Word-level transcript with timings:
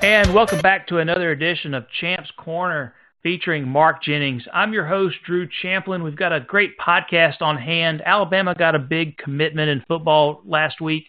And 0.00 0.32
welcome 0.32 0.60
back 0.60 0.86
to 0.88 0.98
another 0.98 1.32
edition 1.32 1.74
of 1.74 1.90
Champs 2.00 2.30
Corner 2.36 2.94
featuring 3.24 3.66
Mark 3.66 4.00
Jennings. 4.00 4.44
I'm 4.54 4.72
your 4.72 4.86
host, 4.86 5.16
Drew 5.26 5.48
Champlin. 5.60 6.04
We've 6.04 6.14
got 6.14 6.32
a 6.32 6.38
great 6.38 6.78
podcast 6.78 7.42
on 7.42 7.58
hand. 7.58 8.00
Alabama 8.06 8.54
got 8.54 8.76
a 8.76 8.78
big 8.78 9.18
commitment 9.18 9.70
in 9.70 9.82
football 9.88 10.40
last 10.46 10.80
week. 10.80 11.06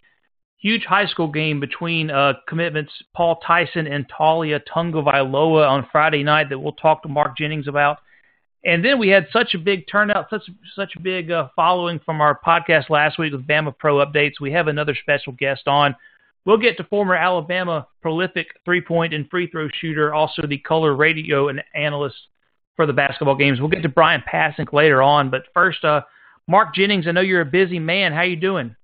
Huge 0.57 0.85
high 0.85 1.05
school 1.05 1.27
game 1.27 1.59
between 1.59 2.09
uh, 2.09 2.33
commitments 2.47 2.91
Paul 3.15 3.39
Tyson 3.45 3.85
and 3.85 4.09
Taulia 4.09 4.59
Tagovailoa 4.67 5.69
on 5.69 5.87
Friday 5.91 6.23
night 6.23 6.49
that 6.49 6.57
we'll 6.57 6.73
talk 6.73 7.03
to 7.03 7.09
Mark 7.09 7.37
Jennings 7.37 7.67
about. 7.67 7.99
And 8.65 8.83
then 8.83 8.97
we 8.97 9.09
had 9.09 9.27
such 9.31 9.53
a 9.53 9.59
big 9.59 9.85
turnout, 9.87 10.31
such 10.31 10.49
such 10.75 10.95
a 10.95 10.99
big 10.99 11.29
uh, 11.29 11.49
following 11.55 11.99
from 12.03 12.21
our 12.21 12.39
podcast 12.43 12.89
last 12.89 13.19
week 13.19 13.33
with 13.33 13.45
Bama 13.45 13.77
Pro 13.77 14.03
updates. 14.03 14.41
We 14.41 14.51
have 14.53 14.67
another 14.67 14.95
special 14.99 15.33
guest 15.33 15.67
on 15.67 15.95
We'll 16.45 16.57
get 16.57 16.77
to 16.77 16.83
former 16.85 17.15
Alabama 17.15 17.87
prolific 18.01 18.47
three 18.65 18.81
point 18.81 19.13
and 19.13 19.29
free 19.29 19.47
throw 19.47 19.67
shooter, 19.81 20.13
also 20.13 20.47
the 20.47 20.57
color 20.57 20.95
radio 20.95 21.49
and 21.49 21.63
analyst 21.75 22.17
for 22.75 22.85
the 22.85 22.93
basketball 22.93 23.35
games. 23.35 23.59
We'll 23.59 23.69
get 23.69 23.83
to 23.83 23.89
Bryan 23.89 24.23
Passink 24.31 24.73
later 24.73 25.01
on, 25.01 25.29
but 25.29 25.43
first, 25.53 25.83
uh, 25.83 26.01
Mark 26.47 26.73
Jennings, 26.73 27.07
I 27.07 27.11
know 27.11 27.21
you're 27.21 27.41
a 27.41 27.45
busy 27.45 27.77
man. 27.77 28.13
How 28.13 28.23
you 28.23 28.35
doing? 28.35 28.75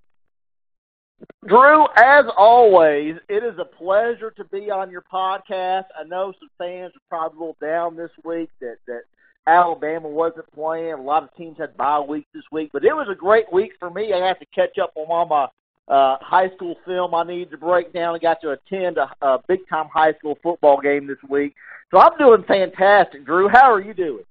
Drew, 1.48 1.86
as 1.96 2.26
always, 2.38 3.16
it 3.30 3.44
is 3.44 3.58
a 3.58 3.66
pleasure 3.66 4.32
to 4.32 4.44
be 4.46 4.70
on 4.70 4.92
your 4.92 5.04
podcast. 5.12 5.86
I 5.98 6.04
know 6.06 6.34
some 6.40 6.50
fans 6.58 6.92
are 6.96 7.10
probably 7.10 7.38
a 7.38 7.40
little 7.40 7.58
down 7.62 7.96
this 7.96 8.12
week 8.24 8.50
that 8.60 8.78
that 8.88 9.02
Alabama 9.48 10.10
wasn't 10.10 10.52
playing. 10.54 10.94
A 10.94 11.02
lot 11.02 11.24
of 11.24 11.34
teams 11.36 11.58
had 11.58 11.78
bye 11.78 12.00
weeks 12.00 12.28
this 12.34 12.44
week, 12.52 12.72
but 12.74 12.84
it 12.84 12.94
was 12.94 13.08
a 13.10 13.16
great 13.16 13.52
week 13.54 13.72
for 13.80 13.90
me. 13.90 14.12
I 14.12 14.26
have 14.28 14.40
to 14.40 14.46
catch 14.54 14.78
up 14.78 14.92
on 14.96 15.06
all 15.08 15.26
my 15.26 15.48
uh, 15.88 16.18
high 16.22 16.50
school 16.56 16.76
film 16.86 17.14
I 17.14 17.24
need 17.24 17.52
to 17.52 17.58
break 17.58 17.94
down. 17.94 18.16
I 18.16 18.20
got 18.20 18.42
to 18.42 18.52
attend 18.52 18.98
a, 18.98 19.10
a 19.22 19.40
big 19.48 19.68
time 19.70 19.88
high 19.94 20.14
school 20.14 20.38
football 20.42 20.80
game 20.82 21.08
this 21.08 21.18
week. 21.30 21.56
So 21.92 22.00
I'm 22.00 22.18
doing 22.18 22.44
fantastic, 22.48 23.26
Drew. 23.26 23.48
How 23.48 23.72
are 23.72 23.82
you 23.82 23.94
doing? 23.94 24.24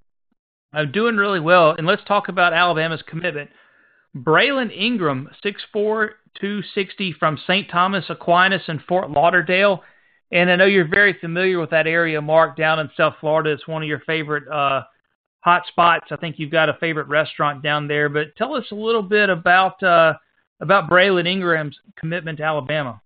I'm 0.73 0.91
doing 0.91 1.17
really 1.17 1.41
well. 1.41 1.71
And 1.71 1.87
let's 1.87 2.03
talk 2.05 2.29
about 2.29 2.53
Alabama's 2.53 3.03
commitment. 3.07 3.51
Braylen 4.17 4.77
Ingraham, 4.77 5.29
6'4, 5.45 6.11
260 6.41 7.15
from 7.19 7.39
St. 7.47 7.71
Thomas 7.71 8.05
Aquinas 8.09 8.63
in 8.69 8.81
Fort 8.89 9.11
Lauderdale. 9.11 9.83
And 10.33 10.51
I 10.51 10.57
know 10.57 10.65
you're 10.65 10.89
very 10.89 11.17
familiar 11.21 11.61
with 11.61 11.71
that 11.71 11.87
area, 11.87 12.21
Mark, 12.21 12.57
down 12.57 12.81
in 12.81 12.91
South 12.97 13.15
Florida. 13.21 13.53
It's 13.53 13.69
one 13.69 13.83
of 13.83 13.89
your 13.89 14.01
favorite 14.01 14.49
uh, 14.49 14.83
hot 15.41 15.63
spots. 15.69 16.07
I 16.11 16.17
think 16.17 16.39
you've 16.39 16.51
got 16.51 16.69
a 16.69 16.75
favorite 16.81 17.07
restaurant 17.07 17.63
down 17.63 17.87
there. 17.87 18.09
But 18.09 18.35
tell 18.37 18.55
us 18.55 18.65
a 18.73 18.75
little 18.75 19.03
bit 19.03 19.31
about 19.31 19.81
uh, 19.83 20.15
about 20.61 20.89
Braylen 20.89 21.27
Ingraham's 21.27 21.79
commitment 21.97 22.39
to 22.39 22.45
Alabama? 22.45 23.01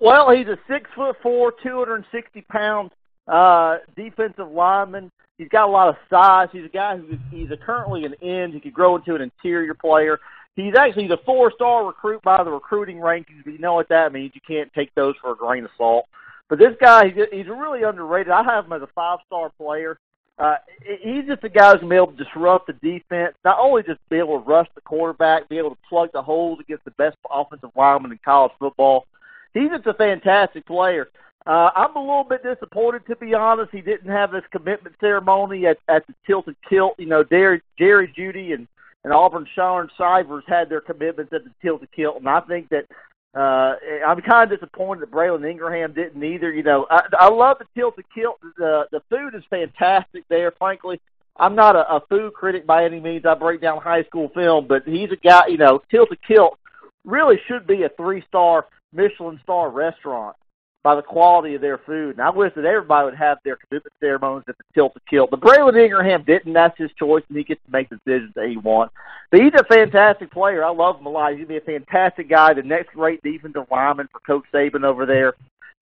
Well, 0.00 0.30
he's 0.30 0.48
a 0.48 0.58
six 0.68 0.90
foot 0.94 1.16
four, 1.22 1.52
two 1.62 1.78
hundred 1.78 1.96
and 1.96 2.04
sixty 2.10 2.42
pound 2.42 2.90
uh, 3.28 3.78
defensive 3.96 4.50
lineman. 4.50 5.10
He's 5.38 5.48
got 5.48 5.68
a 5.68 5.70
lot 5.70 5.88
of 5.88 5.96
size. 6.10 6.48
He's 6.52 6.64
a 6.64 6.68
guy 6.68 6.96
who 6.96 7.16
he's 7.30 7.50
a, 7.50 7.56
currently 7.56 8.04
an 8.04 8.14
end. 8.22 8.52
He 8.52 8.60
could 8.60 8.74
grow 8.74 8.96
into 8.96 9.14
an 9.14 9.22
interior 9.22 9.74
player. 9.74 10.18
He's 10.56 10.74
actually 10.74 11.08
the 11.08 11.18
four 11.24 11.52
star 11.54 11.86
recruit 11.86 12.22
by 12.22 12.42
the 12.44 12.50
recruiting 12.50 12.98
rankings. 12.98 13.44
But 13.44 13.52
you 13.52 13.58
know 13.58 13.74
what 13.74 13.88
that 13.88 14.12
means. 14.12 14.32
You 14.34 14.40
can't 14.46 14.72
take 14.74 14.94
those 14.94 15.14
for 15.20 15.32
a 15.32 15.36
grain 15.36 15.64
of 15.64 15.70
salt. 15.78 16.06
But 16.48 16.58
this 16.58 16.74
guy, 16.80 17.08
he's, 17.08 17.24
he's 17.32 17.46
really 17.46 17.82
underrated. 17.82 18.30
I 18.30 18.42
have 18.42 18.66
him 18.66 18.72
as 18.72 18.82
a 18.82 18.88
five 18.94 19.20
star 19.26 19.50
player. 19.56 19.98
Uh, 20.42 20.56
he's 21.00 21.24
just 21.24 21.44
a 21.44 21.48
guy 21.48 21.70
who's 21.70 21.80
going 21.80 21.82
to 21.82 21.88
be 21.90 21.96
able 21.96 22.06
to 22.08 22.24
disrupt 22.24 22.66
the 22.66 22.72
defense, 22.72 23.32
not 23.44 23.60
only 23.60 23.84
just 23.84 24.00
be 24.08 24.18
able 24.18 24.40
to 24.40 24.44
rush 24.44 24.66
the 24.74 24.80
quarterback, 24.80 25.48
be 25.48 25.56
able 25.56 25.70
to 25.70 25.78
plug 25.88 26.10
the 26.12 26.20
holes 26.20 26.58
against 26.58 26.84
the 26.84 26.90
best 26.92 27.16
offensive 27.30 27.70
lineman 27.76 28.10
in 28.10 28.18
college 28.24 28.50
football. 28.58 29.06
He's 29.54 29.70
just 29.70 29.86
a 29.86 29.94
fantastic 29.94 30.66
player. 30.66 31.08
Uh, 31.46 31.70
I'm 31.76 31.94
a 31.94 32.00
little 32.00 32.24
bit 32.24 32.42
disappointed, 32.42 33.06
to 33.06 33.14
be 33.14 33.34
honest. 33.34 33.70
He 33.70 33.82
didn't 33.82 34.10
have 34.10 34.32
this 34.32 34.42
commitment 34.50 34.96
ceremony 34.98 35.64
at, 35.66 35.78
at 35.88 36.04
the 36.08 36.14
Tilted 36.26 36.56
Kilt. 36.68 36.94
You 36.98 37.06
know, 37.06 37.22
Jerry, 37.22 37.62
Jerry 37.78 38.12
Jeudy 38.16 38.52
and, 38.52 38.66
and 39.04 39.12
Auburn 39.12 39.46
Shaun 39.54 39.88
Shivers 39.96 40.44
had 40.48 40.68
their 40.68 40.80
commitments 40.80 41.32
at 41.32 41.44
the 41.44 41.52
Tilted 41.62 41.92
Kilt, 41.94 42.16
and 42.16 42.28
I 42.28 42.40
think 42.40 42.68
that 42.70 42.86
uh, 43.34 43.74
I'm 44.06 44.20
kind 44.20 44.50
of 44.50 44.60
disappointed 44.60 45.02
that 45.02 45.10
Braylen 45.10 45.48
Ingraham 45.48 45.94
didn't 45.94 46.22
either. 46.22 46.52
You 46.52 46.62
know, 46.62 46.86
I, 46.90 47.02
I 47.18 47.28
love 47.30 47.58
the 47.58 47.66
tilted 47.74 48.04
kilt. 48.14 48.38
The 48.58 48.86
the 48.90 49.00
food 49.08 49.34
is 49.34 49.42
fantastic 49.48 50.24
there. 50.28 50.50
Frankly, 50.52 51.00
I'm 51.36 51.54
not 51.54 51.74
a, 51.74 51.96
a 51.96 52.00
food 52.08 52.34
critic 52.34 52.66
by 52.66 52.84
any 52.84 53.00
means. 53.00 53.24
I 53.24 53.34
break 53.34 53.62
down 53.62 53.80
high 53.80 54.04
school 54.04 54.30
film, 54.34 54.66
but 54.66 54.82
he's 54.84 55.10
a 55.10 55.16
guy. 55.16 55.46
You 55.46 55.56
know, 55.56 55.82
tilted 55.90 56.18
kilt 56.26 56.58
really 57.04 57.36
should 57.48 57.66
be 57.66 57.84
a 57.84 57.88
three 57.90 58.22
star 58.28 58.66
Michelin 58.92 59.40
star 59.42 59.70
restaurant 59.70 60.36
by 60.82 60.96
the 60.96 61.02
quality 61.02 61.54
of 61.54 61.60
their 61.60 61.78
food. 61.78 62.16
And 62.16 62.20
I 62.20 62.30
wish 62.30 62.52
that 62.54 62.64
everybody 62.64 63.04
would 63.04 63.14
have 63.14 63.38
their 63.44 63.56
commitment 63.56 63.92
ceremonies 64.00 64.44
at 64.48 64.58
the 64.58 64.64
Tilted 64.74 65.02
Kilt. 65.08 65.30
But 65.30 65.40
Braylen 65.40 65.80
Ingraham 65.80 66.24
didn't. 66.24 66.52
That's 66.52 66.76
his 66.76 66.90
choice, 66.98 67.22
and 67.28 67.38
he 67.38 67.44
gets 67.44 67.64
to 67.64 67.70
make 67.70 67.88
the 67.88 68.00
decisions 68.04 68.32
that 68.34 68.48
he 68.48 68.56
wants. 68.56 68.94
But 69.30 69.40
he's 69.40 69.52
a 69.54 69.64
fantastic 69.64 70.30
player. 70.32 70.64
I 70.64 70.70
love 70.70 70.98
him 70.98 71.06
a 71.06 71.08
lot. 71.08 71.30
He's 71.30 71.46
going 71.46 71.60
to 71.60 71.66
be 71.66 71.72
a 71.72 71.78
fantastic 71.78 72.28
guy, 72.28 72.52
the 72.52 72.62
next 72.62 72.94
great 72.94 73.22
defensive 73.22 73.66
lineman 73.70 74.08
for 74.10 74.20
Coach 74.20 74.44
Saban 74.52 74.84
over 74.84 75.06
there. 75.06 75.34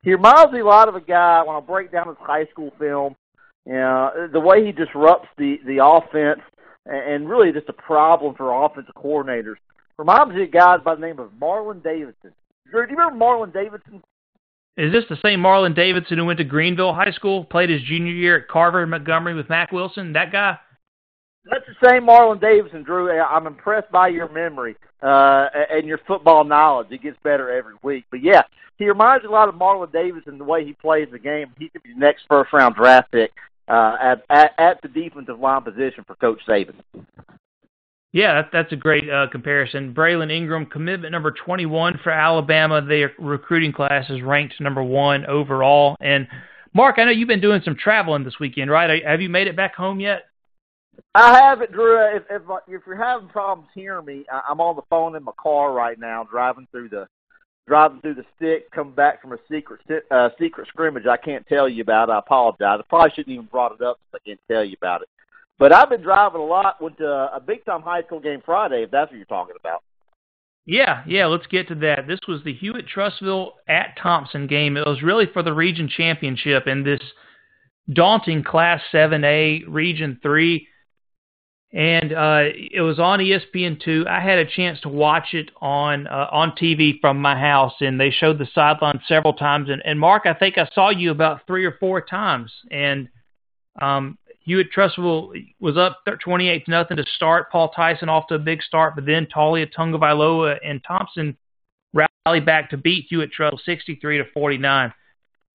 He 0.03 0.12
reminds 0.12 0.53
me 0.53 0.61
a 0.61 0.65
lot 0.65 0.88
of 0.88 0.94
a 0.94 1.00
guy, 1.00 1.43
when 1.43 1.56
I 1.56 1.61
break 1.61 1.93
down 1.93 2.09
his 2.09 2.17
high 2.21 2.47
school 2.47 2.72
film, 2.78 3.17
you 3.67 3.72
know, 3.72 4.28
the 4.32 4.41
way 4.41 4.65
he 4.65 4.72
disrupts 4.72 5.28
the, 5.37 5.59
the 5.67 5.84
offense 5.84 6.41
and 6.87 7.28
really 7.28 7.53
just 7.53 7.69
a 7.69 7.75
problem 7.75 8.34
for 8.34 8.65
offensive 8.65 8.94
coordinators. 8.94 9.56
Reminds 9.99 10.34
me 10.34 10.44
of 10.44 10.50
guys 10.50 10.81
by 10.82 10.94
the 10.94 11.00
name 11.00 11.19
of 11.19 11.31
Marlon 11.41 11.82
Davidson. 11.82 12.32
Do 12.65 12.78
you 12.78 12.78
remember 12.78 13.22
Marlon 13.22 13.53
Davidson? 13.53 14.03
Is 14.76 14.92
this 14.92 15.04
the 15.08 15.19
same 15.25 15.41
Marlon 15.41 15.75
Davidson 15.75 16.19
who 16.19 16.25
went 16.25 16.38
to 16.38 16.44
Greenville 16.44 16.94
High 16.94 17.10
School, 17.12 17.44
played 17.44 17.70
his 17.70 17.82
junior 17.82 18.12
year 18.12 18.38
at 18.38 18.48
Carver 18.48 18.82
and 18.82 18.91
Montgomery 18.91 19.34
with 19.34 19.48
Mack 19.48 19.72
Wilson? 19.72 20.12
That 20.12 20.32
guy? 20.32 20.58
That's 21.44 21.64
the 21.66 21.88
same 21.88 22.06
Marlon 22.06 22.41
Davidson, 22.41 22.82
Drew. 22.82 23.10
I'm 23.10 23.47
impressed 23.47 23.91
by 23.91 24.08
your 24.08 24.31
memory 24.31 24.76
uh, 25.03 25.48
and 25.70 25.86
your 25.86 25.98
football 26.06 26.44
knowledge. 26.44 26.88
It 26.91 27.03
gets 27.03 27.16
better 27.22 27.50
every 27.50 27.75
week. 27.82 28.04
But 28.10 28.22
yeah, 28.22 28.42
he 28.78 28.88
reminds 28.88 29.25
a 29.25 29.28
lot 29.28 29.48
of 29.48 29.54
Marlon 29.54 29.92
Davidson 29.92 30.38
the 30.38 30.44
way 30.44 30.64
he 30.64 30.72
plays 30.75 31.08
the 31.10 31.19
game. 31.19 31.52
He 31.58 31.69
could 31.69 31.82
be 31.82 31.92
the 31.92 31.98
next 31.98 32.25
first 32.28 32.52
round 32.52 32.75
draft 32.75 33.10
pick 33.10 33.32
uh, 33.69 33.97
at, 34.00 34.25
at 34.31 34.52
at 34.58 34.82
the 34.82 34.88
defensive 34.88 35.38
line 35.38 35.62
position 35.62 36.04
for 36.06 36.14
Coach 36.16 36.41
Saban. 36.47 36.75
Yeah, 38.12 38.43
that, 38.43 38.50
that's 38.53 38.72
a 38.72 38.76
great 38.76 39.09
uh, 39.09 39.28
comparison. 39.31 39.94
Braylen 39.94 40.32
Ingraham, 40.32 40.66
commitment 40.66 41.12
number 41.12 41.31
21 41.31 42.00
for 42.03 42.10
Alabama. 42.10 42.82
Their 42.82 43.12
recruiting 43.19 43.72
class 43.72 44.10
is 44.10 44.21
ranked 44.22 44.60
number 44.60 44.82
one 44.82 45.25
overall. 45.26 45.97
And 46.00 46.26
Mark, 46.75 46.99
I 46.99 47.04
know 47.04 47.12
you've 47.12 47.28
been 47.28 47.41
doing 47.41 47.62
some 47.65 47.76
traveling 47.76 48.25
this 48.25 48.41
weekend, 48.41 48.70
right? 48.70 49.04
Have 49.04 49.20
you 49.20 49.28
made 49.28 49.47
it 49.47 49.56
back 49.56 49.76
home 49.76 50.00
yet? 50.00 50.25
I 51.15 51.38
haven't, 51.41 51.72
Drew. 51.72 51.99
If 52.16 52.25
if, 52.31 52.43
if 52.69 52.82
you're 52.87 52.97
having 52.97 53.28
problems 53.28 53.70
hearing 53.75 54.04
me, 54.04 54.25
I'm 54.31 54.60
on 54.60 54.76
the 54.76 54.82
phone 54.91 55.16
in 55.16 55.25
my 55.25 55.32
car 55.41 55.72
right 55.72 55.99
now, 55.99 56.25
driving 56.25 56.69
through 56.70 56.91
the 56.91 57.06
driving 57.66 58.00
through 58.00 58.15
the 58.15 58.25
stick, 58.37 58.70
coming 58.70 58.94
back 58.94 59.22
from 59.22 59.32
a 59.32 59.38
secret 59.50 59.81
uh, 60.10 60.28
secret 60.38 60.69
scrimmage 60.69 61.06
I 61.06 61.16
can't 61.16 61.47
tell 61.47 61.69
you 61.69 61.82
about. 61.82 62.10
I 62.10 62.19
apologize. 62.19 62.81
I 62.81 62.82
probably 62.88 63.10
shouldn't 63.10 63.32
even 63.32 63.47
brought 63.47 63.72
it 63.72 63.81
up 63.81 63.99
if 64.12 64.20
I 64.20 64.28
can't 64.28 64.41
tell 64.49 64.65
you 64.65 64.76
about 64.81 65.03
it. 65.03 65.09
But 65.60 65.75
I've 65.75 65.91
been 65.91 66.00
driving 66.00 66.41
a 66.41 66.44
lot. 66.44 66.81
Went 66.81 66.97
to 66.98 67.06
a 67.06 67.38
big 67.38 67.66
time 67.66 67.82
high 67.82 68.03
school 68.03 68.19
game 68.19 68.41
Friday, 68.44 68.82
if 68.84 68.91
that's 68.91 69.10
what 69.10 69.19
you're 69.19 69.26
talking 69.26 69.56
about. 69.60 69.82
Yeah, 70.65 71.03
yeah, 71.06 71.26
let's 71.26 71.47
get 71.48 71.69
to 71.69 71.75
that. 71.76 72.06
This 72.09 72.21
was 72.26 72.43
the 72.44 72.54
Hewitt 72.54 72.87
Trussville 72.88 73.53
at 73.69 73.99
Thompson 74.03 74.47
game. 74.47 74.78
It 74.78 74.87
was 74.87 75.03
really 75.03 75.26
for 75.26 75.43
the 75.43 75.53
region 75.53 75.87
championship 75.87 76.66
in 76.66 76.82
this 76.82 77.00
daunting 77.93 78.43
Class 78.43 78.81
7A 78.91 79.65
Region 79.69 80.19
3. 80.22 80.66
And 81.75 82.12
uh, 82.15 82.44
it 82.54 82.81
was 82.81 82.99
on 82.99 83.19
ESPN2. 83.19 84.06
I 84.06 84.20
had 84.20 84.38
a 84.38 84.50
chance 84.50 84.81
to 84.81 84.88
watch 84.88 85.34
it 85.34 85.50
on 85.60 86.06
uh, 86.06 86.26
on 86.32 86.53
TV 86.53 86.99
from 87.03 87.20
my 87.20 87.38
house, 87.38 87.75
and 87.81 88.00
they 88.00 88.10
showed 88.10 88.38
the 88.38 88.49
sideline 88.55 89.00
several 89.06 89.34
times. 89.34 89.69
And, 89.69 89.82
and 89.84 90.00
Mark, 90.00 90.25
I 90.25 90.32
think 90.32 90.56
I 90.56 90.67
saw 90.75 90.88
you 90.88 91.11
about 91.11 91.46
three 91.46 91.67
or 91.67 91.76
four 91.79 92.00
times. 92.00 92.50
And 92.70 93.08
um, 93.81 94.19
Hewitt 94.40 94.69
Trussville 94.75 95.32
was 95.60 95.76
up 95.76 96.00
28 96.06 96.64
to 96.64 96.70
nothing 96.70 96.96
to 96.96 97.04
start. 97.14 97.50
Paul 97.50 97.70
Tyson 97.70 98.08
off 98.08 98.26
to 98.28 98.34
a 98.34 98.38
big 98.38 98.62
start, 98.62 98.94
but 98.94 99.06
then 99.06 99.26
Taulia 99.26 99.70
Tagovailoa 99.72 100.56
and 100.64 100.82
Thompson 100.82 101.37
rallied 101.92 102.46
back 102.46 102.70
to 102.70 102.76
beat 102.76 103.06
Hewitt 103.08 103.31
Trussville 103.38 103.60
63 103.64 104.19
to 104.19 104.25
49. 104.32 104.92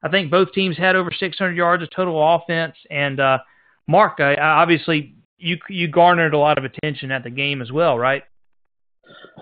I 0.04 0.10
think 0.10 0.30
both 0.30 0.52
teams 0.54 0.78
had 0.78 0.96
over 0.96 1.12
600 1.12 1.56
yards 1.56 1.82
of 1.82 1.90
total 1.90 2.36
offense. 2.36 2.76
And 2.92 3.20
uh, 3.20 3.40
Mark, 3.88 4.20
I, 4.20 4.36
obviously 4.36 5.16
you 5.38 5.58
you 5.68 5.88
garnered 5.88 6.34
a 6.34 6.38
lot 6.38 6.58
of 6.58 6.64
attention 6.64 7.12
at 7.12 7.24
the 7.24 7.30
game 7.30 7.62
as 7.62 7.72
well, 7.72 7.98
right? 7.98 8.24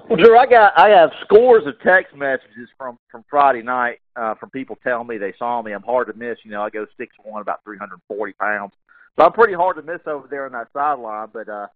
Well, 0.09 0.17
Drew, 0.17 0.37
I 0.37 0.45
got 0.45 0.77
I 0.77 0.89
have 0.89 1.11
scores 1.23 1.65
of 1.65 1.79
text 1.81 2.15
messages 2.15 2.69
from 2.77 2.97
from 3.11 3.23
Friday 3.29 3.61
night 3.61 3.99
uh, 4.15 4.35
from 4.35 4.49
people 4.49 4.77
telling 4.83 5.07
me 5.07 5.17
they 5.17 5.33
saw 5.37 5.61
me. 5.61 5.71
I'm 5.71 5.83
hard 5.83 6.07
to 6.07 6.13
miss. 6.13 6.37
You 6.43 6.51
know, 6.51 6.61
I 6.61 6.69
go 6.69 6.85
six 6.97 7.15
one, 7.23 7.41
about 7.41 7.63
340 7.63 8.33
pounds. 8.33 8.73
So 9.17 9.25
I'm 9.25 9.33
pretty 9.33 9.53
hard 9.53 9.75
to 9.75 9.83
miss 9.83 10.01
over 10.07 10.27
there 10.27 10.45
on 10.45 10.53
that 10.53 10.69
sideline. 10.73 11.27
But 11.31 11.49
uh, 11.49 11.67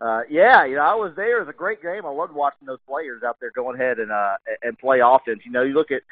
uh, 0.00 0.20
yeah, 0.30 0.64
you 0.64 0.76
know, 0.76 0.82
I 0.82 0.94
was 0.94 1.12
there. 1.16 1.38
It 1.38 1.46
was 1.46 1.54
a 1.54 1.56
great 1.56 1.82
game. 1.82 2.06
I 2.06 2.10
loved 2.10 2.34
watching 2.34 2.66
those 2.66 2.78
players 2.86 3.22
out 3.22 3.38
there 3.40 3.50
going 3.54 3.80
ahead 3.80 3.98
and 3.98 4.10
uh, 4.10 4.36
and 4.62 4.78
play 4.78 5.00
offense. 5.04 5.40
You 5.44 5.52
know, 5.52 5.62
you 5.62 5.74
look 5.74 5.90
at 5.90 6.02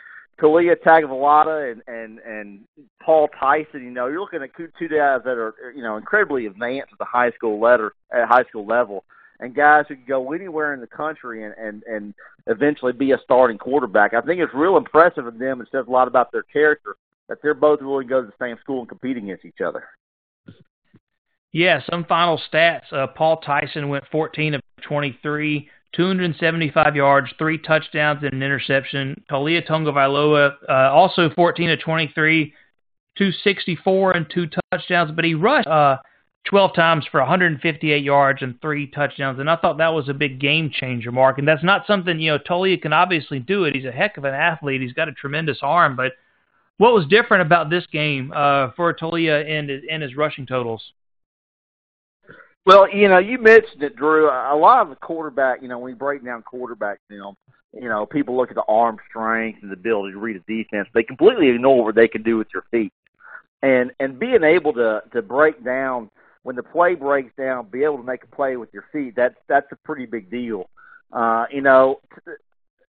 Taulia 0.41 0.77
Tagovailoa 0.77 1.73
and 1.73 1.83
and 1.87 2.19
and 2.21 2.61
Paul 3.01 3.29
Tyson, 3.39 3.85
you 3.85 3.91
know, 3.91 4.09
you're 4.09 4.21
looking 4.21 4.43
at 4.43 4.51
two 4.57 4.89
guys 4.89 5.21
that 5.25 5.39
are 5.39 5.55
you 5.75 5.83
know 5.83 5.97
incredibly 5.97 6.47
advanced 6.47 6.93
at 6.93 6.99
the 6.99 7.05
high 7.05 7.31
school 7.33 7.61
letter 7.61 7.95
at 8.13 8.29
high 8.29 8.45
school 8.45 8.67
level, 8.67 9.05
and 9.41 9.55
guys 9.55 9.85
who 9.89 9.95
can 9.95 10.05
go 10.07 10.33
anywhere 10.33 10.75
in 10.75 10.81
the 10.81 10.87
country 10.87 11.45
and 11.45 11.55
and 11.55 11.83
and 11.85 12.15
eventually 12.49 12.93
be 12.93 13.13
a 13.13 13.19
starting 13.23 13.59
quarterback. 13.59 14.15
I 14.15 14.21
think 14.21 14.41
it's 14.41 14.55
real 14.55 14.77
impressive 14.77 15.27
of 15.27 15.39
them. 15.39 15.61
It 15.61 15.69
says 15.71 15.85
a 15.87 15.91
lot 15.91 16.09
about 16.09 16.33
their 16.33 16.43
character 16.43 16.97
that 17.29 17.39
they're 17.41 17.55
both 17.55 17.81
willing 17.81 18.09
to 18.09 18.11
go 18.11 18.21
to 18.21 18.27
the 18.27 18.45
same 18.45 18.57
school 18.61 18.81
and 18.81 18.89
compete 18.89 19.17
against 19.17 19.45
each 19.45 19.61
other. 19.65 19.85
Yeah, 21.53 21.81
some 21.91 22.05
final 22.05 22.41
stats. 22.51 22.91
Uh, 22.93 23.07
Paul 23.09 23.39
Tyson 23.39 23.89
went 23.89 24.05
14 24.11 24.55
of 24.55 24.63
23, 24.83 25.69
275 25.95 26.97
yards, 26.97 27.29
three 27.39 27.59
touchdowns, 27.59 28.23
and 28.23 28.33
an 28.33 28.43
interception. 28.43 29.23
Taulia 29.31 29.67
Tagovailoa, 29.67 30.55
uh, 30.69 30.73
also 30.73 31.29
14 31.31 31.71
of 31.71 31.81
23, 31.81 32.55
264 33.19 34.13
and 34.13 34.27
two 34.33 34.49
touchdowns, 34.71 35.11
but 35.15 35.25
he 35.27 35.35
rushed 35.35 35.69
uh, 35.69 35.99
12 36.49 36.75
times 36.75 37.05
for 37.11 37.21
158 37.21 38.03
yards 38.03 38.41
and 38.43 38.61
three 38.61 38.87
touchdowns, 38.87 39.39
and 39.39 39.51
I 39.51 39.57
thought 39.57 39.79
that 39.79 39.93
was 39.93 40.09
a 40.09 40.15
big 40.15 40.41
game 40.41 40.71
changer, 40.73 41.13
Mark. 41.13 41.39
And 41.39 41.47
that's 41.47 41.63
not 41.63 41.87
something 41.87 42.19
you 42.19 42.33
know 42.33 42.39
Taulia 42.39 42.81
can 42.81 42.95
obviously 42.95 43.39
do 43.39 43.65
it. 43.65 43.75
He's 43.75 43.85
a 43.85 43.93
heck 43.93 44.17
of 44.17 44.25
an 44.25 44.35
athlete. 44.35 44.81
He's 44.81 44.95
got 44.95 45.09
a 45.09 45.13
tremendous 45.13 45.59
arm, 45.63 45.97
but 45.97 46.13
what 46.79 46.95
was 46.95 47.07
different 47.07 47.43
about 47.43 47.69
this 47.69 47.87
game 47.93 48.33
uh, 48.35 48.71
for 48.75 48.93
Taulia 48.95 49.47
and 49.49 49.71
and 49.71 50.03
his 50.03 50.17
rushing 50.17 50.47
totals? 50.47 50.83
Well, 52.65 52.89
you 52.93 53.09
know, 53.09 53.19
you 53.19 53.39
mentioned 53.39 53.83
it, 53.83 53.97
Drew. 53.97 54.29
A 54.29 54.57
lot 54.57 54.83
of 54.83 54.91
the 54.91 54.97
quarterback, 54.97 55.63
you 55.63 55.69
know, 55.69 55.79
when 55.79 55.93
we 55.93 55.99
break 55.99 56.25
down 56.25 56.43
quarterback 56.43 57.01
film, 57.09 57.37
you 57.73 57.89
know, 57.89 58.07
people 58.07 58.37
look 58.37 58.51
at 58.51 58.55
the 58.55 58.65
arm 58.69 58.99
strength 59.09 59.61
and 59.63 59.71
the 59.71 59.75
ability 59.75 60.13
to 60.13 60.19
read 60.19 60.37
a 60.37 60.41
defense. 60.41 60.89
They 60.95 61.03
completely 61.03 61.49
ignore 61.49 61.85
what 61.85 61.95
they 61.95 62.07
can 62.07 62.23
do 62.23 62.37
with 62.37 62.49
your 62.55 62.65
feet, 62.71 62.93
and 63.63 63.91
and 63.99 64.19
being 64.19 64.45
able 64.45 64.73
to 64.75 65.03
to 65.13 65.23
break 65.23 65.65
down 65.65 66.11
when 66.45 66.55
the 66.55 66.63
play 66.63 66.95
breaks 66.95 67.33
down, 67.37 67.69
be 67.69 67.83
able 67.83 67.97
to 67.99 68.05
make 68.05 68.25
a 68.25 68.35
play 68.35 68.57
with 68.57 68.69
your 68.73 68.85
feet. 68.93 69.15
That's 69.17 69.37
that's 69.49 69.71
a 69.73 69.77
pretty 69.77 70.07
big 70.07 70.31
deal. 70.31 70.69
Uh, 71.13 71.47
you 71.51 71.63
know, 71.63 72.01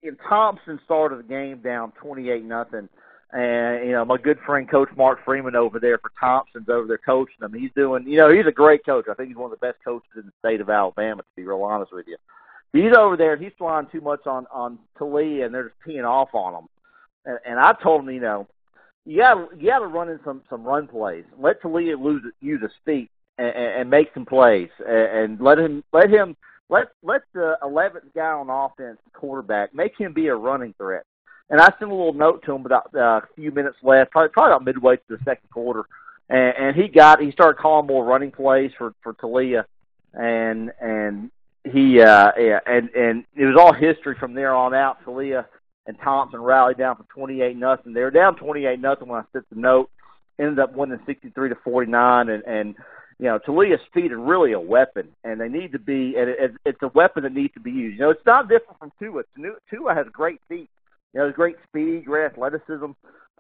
in 0.03 0.17
Thompson 0.29 0.81
started 0.85 1.21
the 1.21 1.29
game 1.29 1.59
down 1.59 1.93
twenty 1.93 2.31
eight 2.31 2.45
nothing 2.45 2.89
and 3.33 3.87
you 3.87 3.93
know, 3.93 4.05
my 4.05 4.17
good 4.17 4.39
friend 4.45 4.69
Coach 4.69 4.89
Mark 4.97 5.25
Freeman 5.25 5.55
over 5.55 5.79
there 5.79 5.99
for 5.99 6.11
Thompson's 6.19 6.69
over 6.69 6.87
there 6.87 6.99
coaching 6.99 7.37
them. 7.41 7.55
He's 7.55 7.71
doing, 7.77 8.07
you 8.07 8.17
know, 8.17 8.33
he's 8.33 8.47
a 8.47 8.53
great 8.53 8.85
coach. 8.85 9.07
I 9.11 9.15
think 9.15 9.29
he's 9.29 9.37
one 9.37 9.53
of 9.53 9.59
the 9.59 9.67
best 9.67 9.79
coaches 9.85 10.11
in 10.17 10.27
the 10.27 10.33
state 10.41 10.61
of 10.61 10.69
Alabama. 10.69 11.23
To 11.23 11.29
be 11.37 11.45
real 11.45 11.63
honest 11.63 11.93
with 11.93 12.07
you, 12.09 12.17
he's 12.73 12.97
over 12.97 13.17
there 13.17 13.35
and 13.35 13.43
he's 13.43 13.53
flying 13.57 13.87
too 13.93 14.01
much 14.01 14.27
on 14.27 14.47
on 14.53 14.79
Taulia, 14.99 15.47
and 15.47 15.55
they're 15.55 15.69
just 15.69 15.81
peeing 15.87 16.09
off 16.09 16.31
on 16.35 16.55
him. 16.55 16.69
And, 17.25 17.39
and 17.47 17.61
I 17.61 17.75
told 17.81 18.03
him, 18.03 18.11
you 18.11 18.21
know, 18.21 18.49
you 19.07 19.19
got 19.19 19.61
you 19.61 19.69
got 19.69 19.79
to 19.79 19.87
run 19.87 20.09
in 20.09 20.19
some 20.25 20.43
some 20.51 20.65
run 20.65 20.89
plays. 20.89 21.25
Let 21.39 21.63
Taulia 21.63 22.03
lose 22.03 22.23
use 22.41 22.63
his 22.63 22.73
feet 22.85 23.11
and, 23.39 23.49
and 23.49 23.91
make 23.91 24.09
some 24.13 24.27
plays, 24.27 24.71
and, 24.81 24.97
and 24.97 25.41
let 25.41 25.59
him 25.59 25.85
let 25.93 26.11
him 26.11 26.37
let 26.69 26.89
let 27.05 27.23
the 27.33 27.57
11th 27.63 28.13
guy 28.15 28.33
on 28.33 28.51
offense, 28.51 28.99
quarterback, 29.13 29.73
make 29.73 29.97
him 29.97 30.13
be 30.13 30.27
a 30.29 30.35
running 30.35 30.75
threat 30.79 31.05
and 31.51 31.61
I 31.61 31.67
sent 31.79 31.91
a 31.91 31.95
little 31.95 32.13
note 32.13 32.45
to 32.45 32.55
him 32.55 32.65
about 32.65 32.95
uh, 32.95 32.99
a 32.99 33.29
few 33.35 33.51
minutes 33.51 33.77
left, 33.83 34.13
probably, 34.13 34.29
probably 34.31 34.53
about 34.53 34.65
midway 34.65 34.97
through 34.97 35.19
the 35.19 35.25
second 35.25 35.51
quarter, 35.51 35.85
and, 36.29 36.55
and 36.57 36.77
he 36.77 36.89
got 36.89 37.21
he 37.21 37.33
started 37.33 37.61
calling 37.61 37.87
more 37.87 38.05
running 38.05 38.31
plays 38.31 38.71
for 38.79 38.95
for 39.03 39.15
Taulia, 39.15 39.65
and 40.15 40.73
and 40.81 41.31
he 41.65 42.01
uh 42.01 42.31
yeah, 42.39 42.61
and 42.67 42.89
and 42.91 43.25
it 43.35 43.45
was 43.45 43.57
all 43.59 43.73
history 43.73 44.15
from 44.19 44.35
there 44.35 44.55
on 44.55 44.75
out. 44.75 45.05
Taulia 45.05 45.45
and 45.87 45.99
Thompson 45.99 46.41
rallied 46.41 46.79
down 46.79 46.97
for 46.97 47.05
twenty 47.13 47.43
eight 47.43 47.57
nothing. 47.57 47.93
They 47.93 48.03
were 48.03 48.13
down 48.13 48.37
twenty 48.37 48.65
eight 48.67 48.81
nothing 48.81 49.09
when 49.09 49.21
I 49.21 49.25
sent 49.33 49.51
the 49.51 49.61
note. 49.61 49.91
Ended 50.39 50.61
up 50.61 50.75
winning 50.75 51.01
sixty 51.05 51.31
three 51.31 51.49
to 51.49 51.57
forty 51.57 51.91
nine, 51.91 52.29
and 52.29 52.45
and 52.45 52.77
you 53.19 53.27
know 53.27 53.41
Taulia's 53.41 53.81
feet 53.93 54.13
are 54.13 54.21
really 54.21 54.53
a 54.53 54.61
weapon, 54.61 55.09
and 55.25 55.41
they 55.41 55.49
need 55.49 55.73
to 55.73 55.81
be. 55.81 56.15
And 56.17 56.31
it, 56.31 56.53
it's 56.65 56.83
a 56.83 56.89
weapon 56.89 57.25
that 57.25 57.35
needs 57.35 57.53
to 57.55 57.61
be 57.61 57.73
used. 57.73 57.99
You 57.99 58.05
know, 58.05 58.11
it's 58.11 58.25
not 58.25 58.49
different 58.49 58.79
from 58.79 58.93
Tua. 59.01 59.25
Tua 59.69 59.95
has 59.95 60.07
great 60.13 60.41
feet 60.49 60.71
you 61.13 61.21
know, 61.21 61.31
great 61.33 61.57
speed, 61.69 62.05
great 62.05 62.27
athleticism, 62.27 62.93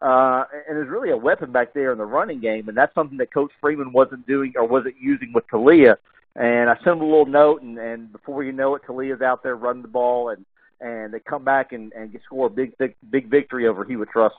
uh, 0.03 0.45
and 0.69 0.79
is 0.79 0.89
really 0.89 1.11
a 1.11 1.17
weapon 1.17 1.53
back 1.53 1.75
there 1.75 1.93
in 1.93 1.99
the 1.99 2.05
running 2.05 2.41
game. 2.41 2.69
And 2.69 2.77
that's 2.77 2.95
something 2.95 3.19
that 3.19 3.33
Coach 3.33 3.53
Freeman 3.61 3.93
wasn't 3.93 4.27
doing 4.27 4.53
or 4.57 4.67
wasn't 4.67 4.97
using 5.01 5.33
with 5.33 5.45
Taulia. 5.53 5.97
And 6.37 6.71
I 6.71 6.75
sent 6.77 6.97
him 6.97 7.03
a 7.03 7.05
little 7.05 7.27
note, 7.27 7.63
and, 7.63 7.77
and 7.79 8.13
before 8.13 8.45
you 8.45 8.53
know 8.53 8.75
it, 8.77 8.83
Taulia's 8.87 9.21
out 9.21 9.43
there 9.43 9.57
running 9.57 9.83
the 9.83 9.89
ball, 9.89 10.31
and 10.31 10.45
and 10.81 11.13
they 11.13 11.21
come 11.21 11.45
back 11.45 11.73
and 11.73 11.93
and 11.93 12.17
score 12.25 12.47
a 12.47 12.51
big 12.51 12.77
big, 12.79 12.95
big 13.11 13.29
victory 13.29 13.67
over 13.67 13.85
Hewitt 13.85 14.09
Trussville. 14.15 14.31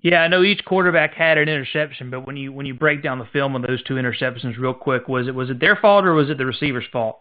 Yeah, 0.00 0.22
I 0.22 0.28
know 0.28 0.42
each 0.42 0.64
quarterback 0.64 1.14
had 1.14 1.38
an 1.38 1.48
interception, 1.48 2.10
but 2.10 2.26
when 2.26 2.36
you 2.36 2.52
when 2.52 2.66
you 2.66 2.74
break 2.74 3.02
down 3.02 3.18
the 3.18 3.28
film 3.32 3.54
on 3.54 3.62
those 3.62 3.82
two 3.84 3.94
interceptions 3.94 4.58
real 4.58 4.74
quick, 4.74 5.08
was 5.08 5.28
it 5.28 5.34
was 5.34 5.50
it 5.50 5.60
their 5.60 5.76
fault 5.76 6.04
or 6.04 6.12
was 6.12 6.30
it 6.30 6.38
the 6.38 6.46
receiver's 6.46 6.86
fault? 6.92 7.20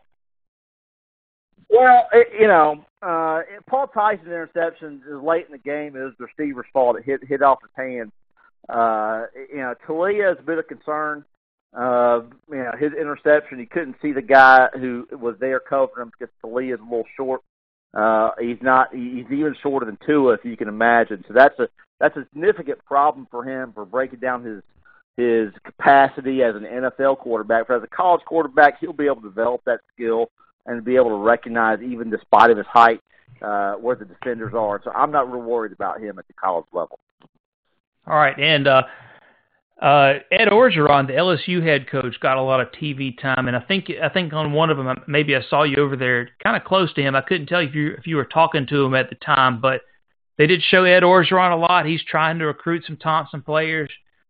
Well, 1.70 2.08
it, 2.12 2.28
you 2.40 2.48
know, 2.48 2.84
uh, 3.02 3.42
Paul 3.68 3.88
Tyson's 3.88 4.28
interception 4.28 5.02
is 5.08 5.24
late 5.24 5.46
in 5.46 5.52
the 5.52 5.58
game. 5.58 5.96
It 5.96 6.02
was 6.02 6.14
the 6.20 6.28
receiver's 6.38 6.68
fault. 6.72 6.98
It 6.98 7.06
hit 7.06 7.24
hit 7.28 7.42
off 7.42 7.60
his 7.62 7.72
hand. 7.76 8.12
Uh, 8.70 9.26
you 9.50 9.58
know, 9.58 9.74
Taulia 9.88 10.34
is 10.34 10.40
a 10.40 10.44
bit 10.44 10.60
of 10.60 10.68
concern. 10.68 11.26
Uh, 11.74 12.22
you 12.50 12.58
know, 12.58 12.72
his 12.78 12.92
interception, 12.94 13.60
he 13.60 13.66
couldn't 13.66 13.96
see 14.02 14.12
the 14.12 14.22
guy 14.22 14.68
who 14.74 15.08
was 15.12 15.36
there 15.40 15.60
covering 15.60 16.08
him 16.08 16.12
because 16.18 16.34
Taulia 16.44 16.76
is 16.76 16.80
a 16.80 16.84
little 16.84 17.06
short. 17.16 17.42
Uh, 17.94 18.32
he's 18.40 18.62
not. 18.62 18.94
He's 18.94 19.26
even 19.32 19.56
shorter 19.62 19.86
than 19.86 19.98
Tua, 20.06 20.34
if 20.34 20.46
you 20.46 20.56
can 20.56 20.68
imagine. 20.68 21.24
So 21.28 21.34
that's 21.34 21.58
a 21.60 21.68
that's 22.00 22.16
a 22.18 22.26
significant 22.34 22.84
problem 22.86 23.28
for 23.32 23.44
him 23.44 23.74
for 23.74 23.86
breaking 23.86 24.20
down 24.20 24.44
his 24.44 24.62
his 25.18 25.52
capacity 25.66 26.44
as 26.44 26.56
an 26.56 26.64
NFL 26.64 27.18
quarterback. 27.18 27.68
But 27.68 27.78
as 27.78 27.84
a 27.84 27.96
college 27.96 28.22
quarterback, 28.26 28.80
he'll 28.80 28.94
be 28.94 29.06
able 29.06 29.22
to 29.22 29.30
develop 29.30 29.62
that 29.66 29.82
skill 29.94 30.30
and 30.66 30.84
be 30.84 30.96
able 30.96 31.10
to 31.10 31.16
recognize, 31.16 31.80
even 31.82 32.10
despite 32.10 32.52
of 32.52 32.58
his 32.58 32.68
height, 32.68 33.02
uh, 33.42 33.74
where 33.74 33.96
the 33.96 34.06
defenders 34.06 34.54
are. 34.54 34.82
So 34.84 34.92
I'm 34.92 35.12
not 35.12 35.32
real 35.32 35.42
worried 35.42 35.72
about 35.72 36.02
him 36.02 36.20
at 36.20 36.28
the 36.28 36.34
college 36.34 36.66
level. 36.74 37.00
All 38.08 38.18
right, 38.18 38.38
and 38.40 38.68
uh, 38.68 38.84
uh, 39.82 40.14
Ed 40.32 40.48
Orgeron, 40.50 41.08
the 41.08 41.14
LSU 41.14 41.64
head 41.64 41.90
coach, 41.90 42.20
got 42.20 42.38
a 42.38 42.42
lot 42.42 42.60
of 42.60 42.68
TV 42.72 43.20
time, 43.20 43.48
and 43.48 43.56
I 43.56 43.62
think 43.62 43.92
I 44.02 44.10
think 44.10 44.34
on 44.34 44.54
one 44.54 44.70
of 44.70 44.78
them, 44.78 45.04
maybe 45.08 45.36
I 45.36 45.42
saw 45.50 45.64
you 45.64 45.78
over 45.78 45.96
there, 45.96 46.30
kind 46.44 46.56
of 46.56 46.64
close 46.64 46.94
to 46.94 47.02
him. 47.02 47.16
I 47.16 47.22
couldn't 47.22 47.48
tell 47.48 47.62
if 47.62 47.74
you 47.74 47.96
if 47.98 48.06
you 48.06 48.16
were 48.16 48.26
talking 48.26 48.68
to 48.68 48.86
him 48.86 48.94
at 48.94 49.10
the 49.10 49.16
time, 49.16 49.60
but 49.60 49.82
they 50.38 50.48
did 50.48 50.62
show 50.62 50.84
Ed 50.84 51.04
Orgeron 51.04 51.52
a 51.52 51.56
lot. 51.56 51.86
He's 51.86 52.04
trying 52.04 52.40
to 52.40 52.46
recruit 52.46 52.84
some 52.86 52.98
Thompson 52.98 53.42
players. 53.42 53.90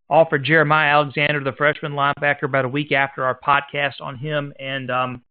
Offered 0.10 0.44
Jeremiah 0.44 0.90
Alexander, 0.90 1.42
the 1.42 1.54
freshman 1.54 1.94
linebacker, 1.94 2.44
about 2.44 2.66
a 2.66 2.70
week 2.70 2.92
after 2.92 3.24
our 3.24 3.40
podcast 3.40 4.02
on 4.02 4.18
him, 4.18 4.54
and 4.60 4.92
um, 4.92 5.22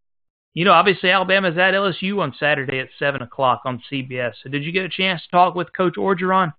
you 0.54 0.64
know, 0.64 0.72
obviously 0.72 1.10
Alabama's 1.10 1.56
at 1.58 1.74
LSU 1.74 2.18
on 2.20 2.34
Saturday 2.38 2.80
at 2.80 2.88
seven 2.98 3.22
o'clock 3.22 3.62
on 3.64 3.82
CBS. 3.90 4.32
So 4.42 4.50
did 4.50 4.64
you 4.64 4.72
get 4.72 4.84
a 4.84 4.88
chance 4.88 5.22
to 5.22 5.28
talk 5.30 5.54
with 5.54 5.68
Coach 5.76 5.94
Orgeron? 5.96 6.52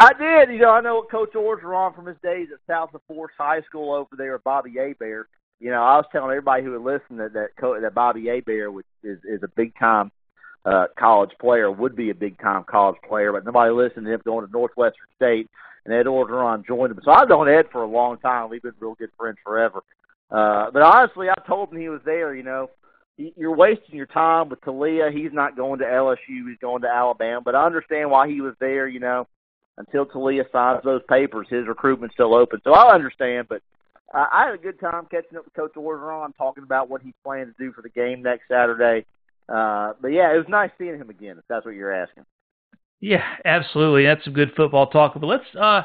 I 0.00 0.12
did. 0.12 0.52
You 0.52 0.60
know, 0.60 0.70
I 0.70 0.80
know 0.80 1.02
Coach 1.02 1.34
Orgeron 1.34 1.94
from 1.94 2.06
his 2.06 2.16
days 2.22 2.48
at 2.52 2.58
South 2.66 2.90
Lafourche 2.92 3.34
High 3.38 3.62
School 3.62 3.94
over 3.94 4.16
there 4.16 4.38
Bobby 4.38 4.74
Hebert. 4.76 5.28
You 5.60 5.70
know, 5.70 5.82
I 5.82 5.96
was 5.96 6.06
telling 6.10 6.30
everybody 6.30 6.64
who 6.64 6.72
would 6.72 6.82
listen 6.82 7.16
that 7.18 7.32
that, 7.34 7.50
Co- 7.58 7.80
that 7.80 7.94
Bobby 7.94 8.26
Hebert 8.26 8.72
which 8.72 8.86
is 9.04 9.18
is 9.24 9.42
a 9.44 9.48
big 9.48 9.72
time 9.78 10.10
uh, 10.64 10.86
college 10.98 11.30
player, 11.40 11.70
would 11.70 11.94
be 11.94 12.10
a 12.10 12.14
big 12.14 12.38
time 12.40 12.64
college 12.68 12.96
player, 13.06 13.32
but 13.32 13.44
nobody 13.44 13.72
listened 13.72 14.06
to 14.06 14.12
him 14.12 14.20
going 14.24 14.44
to 14.44 14.52
Northwestern 14.52 15.06
State. 15.16 15.48
And 15.84 15.92
Ed 15.92 16.06
Orgeron 16.06 16.66
joined 16.66 16.92
him. 16.92 17.00
So 17.04 17.10
I've 17.10 17.28
known 17.28 17.46
Ed 17.46 17.66
for 17.70 17.82
a 17.82 17.86
long 17.86 18.16
time. 18.18 18.48
We've 18.48 18.62
been 18.62 18.72
real 18.80 18.94
good 18.94 19.10
friends 19.18 19.36
forever. 19.44 19.82
Uh, 20.30 20.70
but 20.72 20.82
honestly, 20.82 21.28
I 21.28 21.34
told 21.46 21.72
him 21.72 21.80
he 21.80 21.88
was 21.88 22.00
there. 22.04 22.34
You 22.34 22.42
know, 22.42 22.70
you're 23.16 23.54
wasting 23.54 23.94
your 23.94 24.06
time 24.06 24.48
with 24.48 24.60
Taulia. 24.62 25.12
He's 25.12 25.32
not 25.32 25.56
going 25.56 25.78
to 25.80 25.84
LSU. 25.84 26.48
He's 26.48 26.58
going 26.60 26.82
to 26.82 26.88
Alabama. 26.88 27.40
But 27.40 27.54
I 27.54 27.64
understand 27.64 28.10
why 28.10 28.28
he 28.28 28.40
was 28.40 28.54
there. 28.60 28.88
You 28.88 29.00
know, 29.00 29.26
until 29.78 30.06
Taulia 30.06 30.50
signs 30.50 30.82
those 30.84 31.02
papers, 31.08 31.46
his 31.50 31.66
recruitment's 31.66 32.14
still 32.14 32.34
open. 32.34 32.60
So 32.64 32.72
I 32.72 32.94
understand. 32.94 33.48
But 33.48 33.62
uh, 34.12 34.26
I 34.32 34.46
had 34.46 34.54
a 34.54 34.58
good 34.58 34.80
time 34.80 35.06
catching 35.10 35.38
up 35.38 35.44
with 35.44 35.54
Coach 35.54 35.74
Orgeron, 35.74 36.36
talking 36.36 36.64
about 36.64 36.88
what 36.88 37.02
he's 37.02 37.14
planning 37.22 37.46
to 37.46 37.64
do 37.64 37.72
for 37.72 37.82
the 37.82 37.88
game 37.88 38.22
next 38.22 38.48
Saturday. 38.48 39.06
Uh, 39.48 39.92
but 40.00 40.08
yeah, 40.08 40.32
it 40.34 40.38
was 40.38 40.46
nice 40.48 40.70
seeing 40.78 40.96
him 40.96 41.10
again. 41.10 41.36
If 41.38 41.44
that's 41.48 41.64
what 41.64 41.74
you're 41.74 41.92
asking. 41.92 42.24
Yeah, 43.00 43.22
absolutely. 43.44 44.04
That's 44.04 44.24
some 44.24 44.32
good 44.32 44.52
football 44.56 44.86
talk. 44.86 45.14
But 45.14 45.26
let's 45.26 45.44
uh 45.60 45.82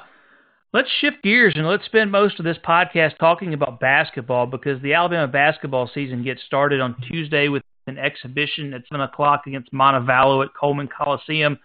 Let's 0.71 0.89
shift 1.01 1.23
gears 1.23 1.53
and 1.55 1.67
let's 1.67 1.85
spend 1.85 2.11
most 2.11 2.37
of 2.37 2.45
this 2.45 2.57
podcast 2.63 3.17
talking 3.17 3.55
about 3.55 3.79
basketball 3.79 4.45
because 4.45 4.79
the 4.83 4.93
Alabama 4.93 5.27
basketball 5.27 5.89
season 5.91 6.23
gets 6.23 6.43
started 6.43 6.79
on 6.79 6.95
Tuesday 7.07 7.47
with 7.47 7.63
an 7.87 7.97
exhibition 7.97 8.75
at 8.75 8.83
7 8.91 9.01
o'clock 9.01 9.47
against 9.47 9.73
Montevallo 9.73 10.45
at 10.45 10.53
Coleman 10.53 10.87
Coliseum. 10.87 11.57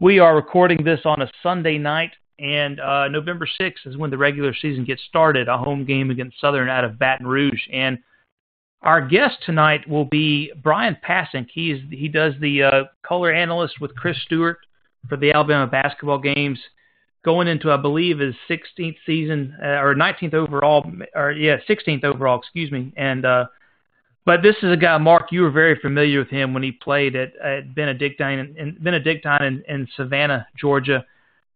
We 0.00 0.18
are 0.18 0.34
recording 0.34 0.82
this 0.82 0.98
on 1.04 1.22
a 1.22 1.30
Sunday 1.44 1.78
night, 1.78 2.10
and 2.40 2.80
uh, 2.80 3.06
November 3.06 3.46
6th 3.60 3.86
is 3.86 3.96
when 3.96 4.10
the 4.10 4.18
regular 4.18 4.52
season 4.52 4.84
gets 4.84 5.02
started, 5.04 5.46
a 5.46 5.56
home 5.56 5.84
game 5.84 6.10
against 6.10 6.40
Southern 6.40 6.68
out 6.68 6.82
of 6.82 6.98
Baton 6.98 7.28
Rouge. 7.28 7.62
And 7.72 7.98
our 8.82 9.06
guest 9.06 9.36
tonight 9.46 9.88
will 9.88 10.06
be 10.06 10.50
Bryan 10.60 10.96
Passink. 11.08 11.46
He, 11.54 11.70
is, 11.70 11.82
he 11.88 12.08
does 12.08 12.34
the 12.40 12.64
uh, 12.64 12.84
color 13.06 13.32
analyst 13.32 13.80
with 13.80 13.94
Chris 13.94 14.20
Stewart 14.22 14.58
for 15.08 15.16
the 15.16 15.30
Alabama 15.30 15.68
basketball 15.68 16.18
games, 16.18 16.58
going 17.24 17.48
into 17.48 17.70
I 17.70 17.76
believe 17.76 18.18
his 18.18 18.34
16th 18.48 18.96
season 19.06 19.56
uh, 19.62 19.80
or 19.80 19.94
19th 19.94 20.34
overall, 20.34 20.90
or 21.14 21.32
yeah, 21.32 21.56
16th 21.68 22.04
overall, 22.04 22.38
excuse 22.38 22.70
me. 22.70 22.92
And 22.96 23.24
uh, 23.24 23.46
but 24.26 24.42
this 24.42 24.56
is 24.62 24.72
a 24.72 24.76
guy, 24.76 24.96
Mark. 24.98 25.32
You 25.32 25.42
were 25.42 25.50
very 25.50 25.78
familiar 25.78 26.20
with 26.20 26.30
him 26.30 26.54
when 26.54 26.62
he 26.62 26.72
played 26.72 27.14
at, 27.14 27.36
at 27.36 27.74
Benedictine 27.74 28.54
in, 28.56 28.76
Benedictine 28.80 29.42
in, 29.42 29.64
in 29.68 29.88
Savannah, 29.96 30.46
Georgia. 30.58 31.04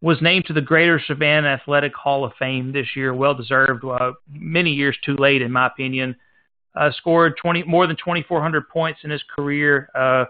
Was 0.01 0.23
named 0.23 0.45
to 0.47 0.53
the 0.53 0.61
Greater 0.61 1.03
Savannah 1.05 1.49
Athletic 1.49 1.93
Hall 1.95 2.25
of 2.25 2.33
Fame 2.39 2.73
this 2.73 2.87
year. 2.95 3.13
Well 3.13 3.35
deserved. 3.35 3.85
Uh, 3.85 4.13
many 4.31 4.71
years 4.71 4.97
too 5.05 5.17
late, 5.17 5.43
in 5.43 5.51
my 5.51 5.67
opinion. 5.67 6.15
Uh, 6.77 6.93
scored 6.93 7.37
20 7.43 7.65
more 7.65 7.89
than 7.89 7.97
2,400 7.97 8.69
points 8.69 9.01
in 9.03 9.11
his 9.11 9.23
career. 9.35 9.89
Uh, 9.97 10.27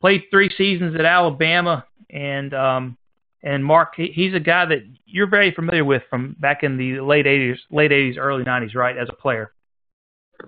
played 0.00 0.24
three 0.30 0.50
seasons 0.56 0.96
at 0.98 1.04
Alabama, 1.04 1.84
and 2.10 2.52
um, 2.54 2.96
and 3.44 3.62
Mark, 3.62 3.94
he's 3.96 4.34
a 4.34 4.40
guy 4.40 4.64
that 4.64 4.82
you're 5.04 5.28
very 5.28 5.52
familiar 5.52 5.84
with 5.84 6.02
from 6.08 6.34
back 6.40 6.62
in 6.62 6.78
the 6.78 7.00
late 7.00 7.26
80s, 7.26 7.58
late 7.70 7.90
80s, 7.90 8.16
early 8.18 8.42
90s, 8.42 8.74
right? 8.74 8.96
As 8.96 9.08
a 9.10 9.12
player. 9.12 9.52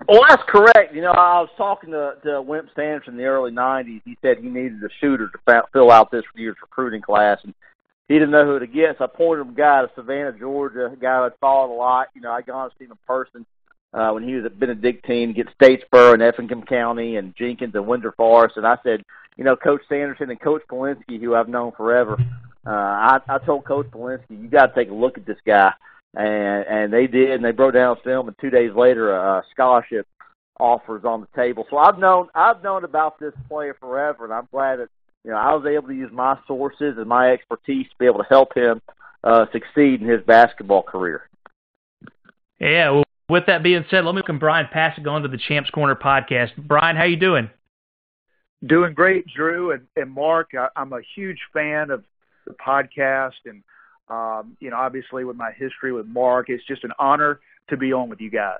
Well, 0.07 0.23
that's 0.27 0.43
correct. 0.47 0.93
You 0.93 1.01
know, 1.01 1.11
I 1.11 1.39
was 1.39 1.49
talking 1.57 1.91
to, 1.91 2.15
to 2.23 2.41
Wimp 2.41 2.69
Sanderson 2.75 3.13
in 3.13 3.17
the 3.17 3.25
early 3.25 3.51
'90s. 3.51 4.01
He 4.03 4.17
said 4.21 4.37
he 4.37 4.49
needed 4.49 4.83
a 4.83 4.89
shooter 4.99 5.29
to 5.29 5.63
fill 5.71 5.91
out 5.91 6.11
this 6.11 6.25
year's 6.35 6.57
recruiting 6.61 7.01
class, 7.01 7.39
and 7.43 7.53
he 8.07 8.15
didn't 8.15 8.31
know 8.31 8.45
who 8.45 8.59
to 8.59 8.67
get. 8.67 8.97
So 8.97 9.05
I 9.05 9.07
pointed 9.07 9.43
him 9.43 9.53
a 9.53 9.55
guy 9.55 9.81
to 9.81 9.91
Savannah, 9.95 10.33
Georgia, 10.37 10.91
a 10.91 10.95
guy 10.95 11.25
I'd 11.25 11.31
followed 11.39 11.73
a 11.73 11.77
lot. 11.77 12.07
You 12.13 12.21
know, 12.21 12.31
I'd 12.31 12.45
gone 12.45 12.69
to 12.69 12.75
see 12.77 12.85
him 12.85 12.91
in 12.91 12.97
person 13.07 13.45
uh, 13.93 14.11
when 14.11 14.23
he 14.23 14.35
was 14.35 14.45
at 14.45 14.59
Benedictine, 14.59 15.33
get 15.33 15.47
Statesboro 15.57 16.13
and 16.13 16.21
Effingham 16.21 16.63
County, 16.63 17.15
and 17.15 17.33
Jenkins 17.35 17.73
and 17.73 17.87
Windsor 17.87 18.11
Forest. 18.11 18.57
And 18.57 18.67
I 18.67 18.77
said, 18.83 19.03
you 19.37 19.43
know, 19.43 19.55
Coach 19.55 19.81
Sanderson 19.87 20.29
and 20.29 20.39
Coach 20.39 20.63
Polinsky, 20.69 21.19
who 21.19 21.33
I've 21.33 21.49
known 21.49 21.71
forever. 21.71 22.17
Uh, 22.67 22.71
I, 22.71 23.19
I 23.29 23.37
told 23.39 23.63
Coach 23.65 23.87
Polinsky, 23.91 24.41
you 24.41 24.49
got 24.49 24.67
to 24.67 24.75
take 24.75 24.89
a 24.89 24.93
look 24.93 25.17
at 25.17 25.25
this 25.25 25.37
guy 25.45 25.71
and 26.17 26.65
and 26.67 26.93
they 26.93 27.07
did, 27.07 27.31
and 27.31 27.45
they 27.45 27.51
broke 27.51 27.75
down 27.75 27.97
film, 28.03 28.27
and 28.27 28.35
two 28.39 28.49
days 28.49 28.71
later, 28.75 29.15
a 29.15 29.43
scholarship 29.51 30.07
offers 30.59 31.03
on 31.05 31.21
the 31.21 31.27
table. 31.35 31.65
So 31.69 31.77
I've 31.77 31.99
known 31.99 32.27
I've 32.33 32.63
known 32.63 32.83
about 32.83 33.19
this 33.19 33.33
player 33.47 33.75
forever, 33.79 34.23
and 34.23 34.33
I'm 34.33 34.47
glad 34.51 34.77
that 34.79 34.89
you 35.23 35.31
know 35.31 35.37
I 35.37 35.53
was 35.53 35.65
able 35.65 35.87
to 35.89 35.93
use 35.93 36.11
my 36.11 36.37
sources 36.47 36.95
and 36.97 37.07
my 37.07 37.31
expertise 37.31 37.87
to 37.87 37.95
be 37.99 38.05
able 38.05 38.19
to 38.19 38.29
help 38.29 38.55
him 38.55 38.81
uh, 39.23 39.45
succeed 39.51 40.01
in 40.01 40.07
his 40.07 40.21
basketball 40.25 40.83
career. 40.83 41.29
Yeah. 42.59 42.89
Well, 42.91 43.03
with 43.29 43.45
that 43.47 43.61
being 43.61 43.85
said, 43.91 44.05
let 44.05 44.15
me 44.15 44.21
welcome 44.21 44.39
Bryan 44.39 44.67
Passink 44.73 45.07
on 45.07 45.21
to 45.21 45.27
the 45.27 45.37
Champs 45.37 45.69
Corner 45.69 45.95
podcast. 45.95 46.55
Bryan, 46.57 46.95
how 46.95 47.03
you 47.03 47.17
doing? 47.17 47.49
Doing 48.65 48.93
great, 48.95 49.27
Drew 49.27 49.71
and, 49.71 49.85
and 49.95 50.09
Mark. 50.09 50.51
I, 50.57 50.69
I'm 50.75 50.93
a 50.93 51.01
huge 51.15 51.39
fan 51.53 51.91
of 51.91 52.03
the 52.47 52.55
podcast 52.55 53.33
and 53.45 53.63
um, 54.09 54.55
you 54.59 54.69
know, 54.69 54.77
obviously 54.77 55.25
with 55.25 55.35
my 55.35 55.51
history 55.51 55.91
with 55.91 56.05
Mark, 56.07 56.49
it's 56.49 56.65
just 56.65 56.83
an 56.83 56.91
honor 56.97 57.41
to 57.69 57.77
be 57.77 57.91
on 57.91 58.09
with 58.09 58.21
you 58.21 58.31
guys. 58.31 58.59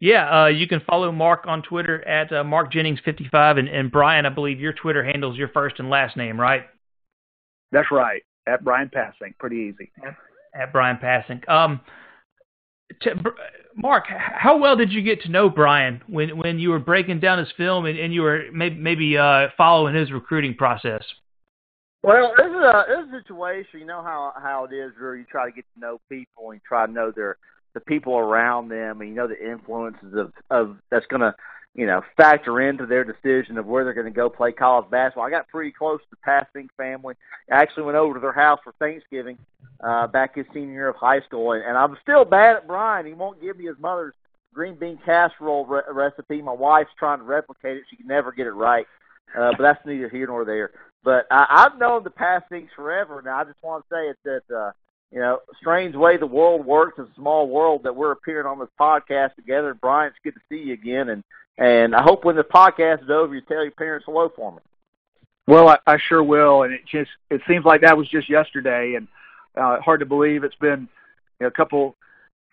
Yeah, 0.00 0.42
uh, 0.42 0.46
you 0.48 0.66
can 0.66 0.80
follow 0.80 1.12
Mark 1.12 1.44
on 1.46 1.62
Twitter 1.62 2.06
at 2.08 2.32
uh, 2.32 2.42
Mark 2.42 2.72
Jennings55, 2.72 3.60
and, 3.60 3.68
and 3.68 3.92
Bryan, 3.92 4.26
I 4.26 4.30
believe 4.30 4.58
your 4.58 4.72
Twitter 4.72 5.04
handles 5.04 5.36
your 5.36 5.48
first 5.48 5.78
and 5.78 5.88
last 5.88 6.16
name, 6.16 6.40
right? 6.40 6.64
That's 7.70 7.86
right, 7.92 8.22
at 8.48 8.64
Bryan 8.64 8.90
Passink. 8.92 9.38
Pretty 9.38 9.72
easy. 9.72 9.92
At, 10.04 10.16
at 10.60 10.72
Bryan 10.72 10.98
Passink. 11.00 11.48
Um, 11.48 11.80
to, 13.02 13.14
Mark, 13.76 14.06
how 14.08 14.58
well 14.58 14.74
did 14.74 14.92
you 14.92 15.02
get 15.02 15.22
to 15.22 15.30
know 15.30 15.48
Bryan 15.48 16.02
when 16.08 16.36
when 16.36 16.58
you 16.58 16.70
were 16.70 16.80
breaking 16.80 17.20
down 17.20 17.38
his 17.38 17.48
film 17.56 17.86
and, 17.86 17.98
and 17.98 18.12
you 18.12 18.22
were 18.22 18.46
maybe, 18.52 18.74
maybe 18.74 19.16
uh, 19.16 19.48
following 19.56 19.94
his 19.94 20.10
recruiting 20.10 20.54
process? 20.54 21.02
Well, 22.02 22.32
this 22.36 22.46
is 22.46 22.52
a 22.52 22.84
this 22.88 23.06
is 23.06 23.14
a 23.14 23.22
situation. 23.22 23.80
You 23.80 23.86
know 23.86 24.02
how 24.02 24.32
how 24.36 24.64
it 24.64 24.74
is, 24.74 24.92
where 24.98 25.14
you 25.14 25.24
try 25.24 25.46
to 25.46 25.52
get 25.54 25.64
to 25.74 25.80
know 25.80 26.00
people 26.08 26.50
and 26.50 26.54
you 26.54 26.60
try 26.66 26.86
to 26.86 26.92
know 26.92 27.12
their 27.14 27.36
the 27.74 27.80
people 27.80 28.18
around 28.18 28.68
them, 28.68 29.00
and 29.00 29.10
you 29.10 29.14
know 29.14 29.28
the 29.28 29.50
influences 29.50 30.14
of 30.14 30.32
of 30.50 30.78
that's 30.90 31.06
going 31.06 31.20
to 31.20 31.32
you 31.74 31.86
know 31.86 32.02
factor 32.16 32.60
into 32.60 32.86
their 32.86 33.04
decision 33.04 33.56
of 33.56 33.66
where 33.66 33.84
they're 33.84 33.94
going 33.94 34.06
to 34.06 34.10
go 34.10 34.28
play 34.28 34.50
college 34.50 34.90
basketball. 34.90 35.26
I 35.26 35.30
got 35.30 35.46
pretty 35.46 35.70
close 35.70 36.00
to 36.00 36.06
the 36.10 36.28
Passink 36.28 36.68
family. 36.76 37.14
I 37.50 37.62
actually 37.62 37.84
went 37.84 37.96
over 37.96 38.14
to 38.14 38.20
their 38.20 38.32
house 38.32 38.58
for 38.64 38.72
Thanksgiving 38.80 39.38
uh, 39.80 40.08
back 40.08 40.34
his 40.34 40.46
senior 40.52 40.72
year 40.72 40.88
of 40.88 40.96
high 40.96 41.20
school, 41.20 41.52
and, 41.52 41.62
and 41.62 41.78
I'm 41.78 41.96
still 42.02 42.24
bad 42.24 42.56
at 42.56 42.66
Bryan. 42.66 43.06
He 43.06 43.12
won't 43.12 43.40
give 43.40 43.56
me 43.56 43.66
his 43.66 43.78
mother's 43.78 44.14
green 44.52 44.74
bean 44.74 44.98
casserole 45.04 45.66
re- 45.66 45.82
recipe. 45.88 46.42
My 46.42 46.52
wife's 46.52 46.90
trying 46.98 47.18
to 47.18 47.24
replicate 47.24 47.76
it; 47.76 47.84
she 47.88 47.96
can 47.96 48.08
never 48.08 48.32
get 48.32 48.48
it 48.48 48.54
right. 48.54 48.86
Uh, 49.38 49.52
but 49.56 49.62
that's 49.62 49.86
neither 49.86 50.08
here 50.08 50.26
nor 50.26 50.44
there. 50.44 50.72
But 51.04 51.26
I, 51.30 51.46
I've 51.48 51.78
known 51.78 52.04
the 52.04 52.10
Passinks 52.10 52.68
forever. 52.76 53.22
Now 53.24 53.38
I 53.38 53.44
just 53.44 53.62
want 53.62 53.84
to 53.88 53.94
say 53.94 54.08
it 54.08 54.18
that 54.24 54.54
uh, 54.54 54.72
you 55.12 55.20
know, 55.20 55.40
strange 55.60 55.94
way 55.94 56.16
the 56.16 56.26
world 56.26 56.64
works, 56.64 56.98
a 56.98 57.06
small 57.16 57.46
world 57.46 57.82
that 57.84 57.94
we're 57.94 58.12
appearing 58.12 58.46
on 58.46 58.58
this 58.58 58.68
podcast 58.80 59.34
together. 59.34 59.74
Bryan, 59.74 60.08
it's 60.08 60.18
good 60.24 60.34
to 60.34 60.40
see 60.48 60.68
you 60.68 60.72
again, 60.72 61.10
and 61.10 61.22
and 61.58 61.94
I 61.94 62.02
hope 62.02 62.24
when 62.24 62.34
the 62.34 62.42
podcast 62.42 63.04
is 63.04 63.10
over, 63.10 63.34
you 63.34 63.42
tell 63.42 63.62
your 63.62 63.72
parents 63.72 64.06
hello 64.06 64.32
for 64.34 64.52
me. 64.52 64.58
Well, 65.46 65.68
I, 65.68 65.78
I 65.86 65.98
sure 66.08 66.22
will, 66.22 66.62
and 66.62 66.72
it 66.72 66.80
just 66.90 67.10
it 67.30 67.42
seems 67.46 67.66
like 67.66 67.82
that 67.82 67.96
was 67.96 68.08
just 68.08 68.30
yesterday, 68.30 68.94
and 68.94 69.06
uh, 69.54 69.80
hard 69.80 70.00
to 70.00 70.06
believe 70.06 70.44
it's 70.44 70.54
been 70.54 70.88
you 71.40 71.44
know, 71.44 71.48
a 71.48 71.50
couple, 71.50 71.94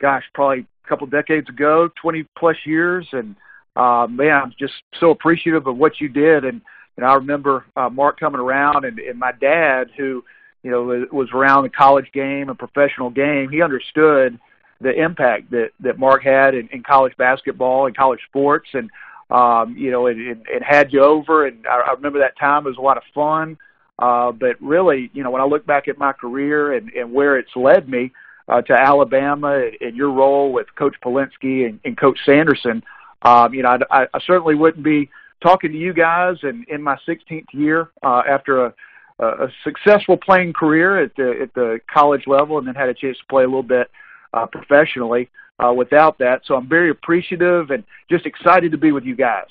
gosh, 0.02 0.24
probably 0.34 0.66
a 0.86 0.90
couple 0.90 1.08
decades 1.08 1.48
ago, 1.48 1.90
twenty 2.02 2.28
plus 2.38 2.58
years, 2.66 3.08
and 3.14 3.38
uh, 3.78 4.06
man, 4.10 4.34
I'm 4.34 4.54
just 4.60 4.74
so 5.00 5.12
appreciative 5.12 5.66
of 5.66 5.78
what 5.78 6.02
you 6.02 6.10
did, 6.10 6.44
and 6.44 6.60
and 7.00 7.08
I 7.08 7.14
remember 7.14 7.66
uh, 7.78 7.90
Mark 7.90 8.20
coming 8.20 8.42
around, 8.42 8.84
and, 8.84 9.00
and 9.00 9.18
my 9.18 9.32
dad, 9.32 9.90
who 9.96 10.22
you 10.64 10.70
know 10.70 11.06
was 11.14 11.30
around 11.34 11.64
the 11.64 11.70
college 11.70 12.12
game 12.14 12.50
and 12.50 12.60
professional 12.60 13.10
game, 13.10 13.50
he 13.50 13.62
understood 13.62 14.38
the 14.82 14.92
impact 14.92 15.50
that 15.52 15.70
that 15.80 15.98
Mark 15.98 16.24
had 16.24 16.56
in, 16.56 16.68
in 16.74 16.84
college 16.84 17.16
basketball 17.16 17.88
and 17.88 17.96
college 17.96 18.20
sports, 18.28 18.68
and 18.74 18.90
um, 19.30 19.78
you 19.78 19.92
know, 19.92 20.08
it, 20.08 20.18
it, 20.18 20.40
it 20.50 20.62
had 20.62 20.92
you 20.92 21.02
over. 21.02 21.48
And 21.48 21.66
I, 21.66 21.80
I 21.88 21.94
remember 21.94 22.20
that 22.20 22.38
time 22.38 22.66
it 22.66 22.70
was 22.70 22.78
a 22.78 22.82
lot 22.82 22.98
of 22.98 23.04
fun. 23.16 23.58
Uh, 23.98 24.34
but 24.34 24.62
really, 24.62 25.10
you 25.14 25.24
know, 25.24 25.32
when 25.32 25.42
I 25.42 25.46
look 25.46 25.66
back 25.66 25.88
at 25.88 25.98
my 25.98 26.12
career 26.12 26.74
and, 26.74 26.90
and 26.90 27.14
where 27.14 27.38
it's 27.38 27.56
led 27.56 27.88
me 27.88 28.12
uh, 28.50 28.62
to 28.64 28.74
Alabama 28.74 29.70
and 29.80 29.96
your 29.96 30.12
role 30.12 30.52
with 30.52 30.68
Coach 30.76 30.96
Polinsky 31.02 31.66
and, 31.66 31.80
and 31.86 31.98
Coach 31.98 32.20
Sanderson, 32.26 32.84
um, 33.22 33.54
you 33.54 33.64
know, 33.64 33.78
I, 33.90 34.08
I 34.14 34.20
certainly 34.26 34.56
wouldn't 34.56 34.84
be 34.84 35.10
talking 35.42 35.72
to 35.72 35.78
you 35.78 35.94
guys 35.94 36.36
and 36.44 36.68
in 36.68 36.82
my 36.82 36.98
16th 37.08 37.46
year 37.54 37.92
uh, 38.04 38.24
after 38.30 38.66
a, 38.66 38.74
a 39.20 39.48
successful 39.64 40.18
playing 40.18 40.54
career 40.54 41.02
at 41.02 41.16
the 41.16 41.40
at 41.42 41.54
the 41.54 41.80
college 41.92 42.24
level, 42.28 42.58
and 42.58 42.68
then 42.68 42.76
had 42.76 42.90
a 42.90 42.94
chance 42.94 43.18
to 43.18 43.26
play 43.30 43.44
a 43.44 43.48
little 43.48 43.64
bit 43.64 43.90
uh, 44.34 44.46
professionally 44.46 45.30
uh, 45.60 45.74
without 45.74 46.18
that. 46.20 46.42
So 46.46 46.56
I'm 46.56 46.70
very 46.70 46.90
appreciative 46.90 47.70
and 47.72 47.84
just 48.10 48.26
excited 48.26 48.72
to 48.72 48.78
be 48.78 48.92
with 48.92 49.04
you 49.04 49.16
guys. 49.16 49.48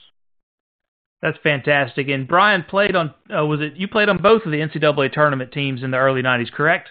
That's 1.21 1.39
fantastic. 1.43 2.09
And 2.09 2.29
Bryan 2.29 2.65
played 2.69 2.95
on 2.95 3.13
uh, 3.35 3.45
was 3.45 3.61
it 3.61 3.75
you 3.77 3.89
played 3.89 4.09
on 4.09 4.23
both 4.23 4.45
of 4.45 4.53
the 4.53 4.59
NCAA 4.59 5.13
tournament 5.13 5.53
teams 5.53 5.83
in 5.83 5.91
the 5.91 5.97
early 5.97 6.23
'90s, 6.23 6.53
correct? 6.53 6.89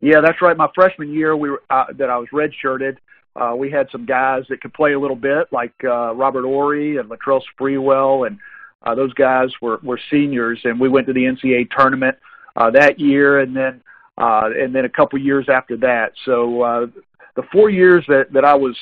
Yeah, 0.00 0.20
that's 0.22 0.42
right. 0.42 0.56
My 0.56 0.68
freshman 0.74 1.12
year, 1.12 1.36
we 1.36 1.50
were 1.50 1.62
uh, 1.70 1.86
that 1.98 2.10
I 2.10 2.18
was 2.18 2.28
redshirted. 2.32 2.98
Uh, 3.36 3.54
we 3.54 3.70
had 3.70 3.88
some 3.90 4.06
guys 4.06 4.44
that 4.48 4.60
could 4.60 4.72
play 4.72 4.94
a 4.94 4.98
little 4.98 5.16
bit, 5.16 5.46
like 5.52 5.74
uh, 5.84 6.14
Robert 6.14 6.44
Horry 6.44 6.96
and 6.96 7.10
Latrell 7.10 7.42
Sprewell, 7.52 8.26
and 8.26 8.38
uh, 8.82 8.94
those 8.94 9.12
guys 9.14 9.50
were 9.60 9.78
were 9.82 10.00
seniors, 10.10 10.60
and 10.64 10.80
we 10.80 10.88
went 10.88 11.06
to 11.06 11.12
the 11.12 11.24
NCAA 11.24 11.68
tournament 11.76 12.16
uh, 12.56 12.70
that 12.70 12.98
year, 12.98 13.40
and 13.40 13.54
then 13.54 13.82
uh, 14.16 14.50
and 14.56 14.74
then 14.74 14.84
a 14.84 14.88
couple 14.88 15.18
years 15.18 15.46
after 15.48 15.76
that. 15.78 16.12
So 16.24 16.62
uh, 16.62 16.86
the 17.34 17.42
four 17.52 17.68
years 17.68 18.04
that 18.08 18.32
that 18.32 18.44
I 18.44 18.54
was 18.54 18.76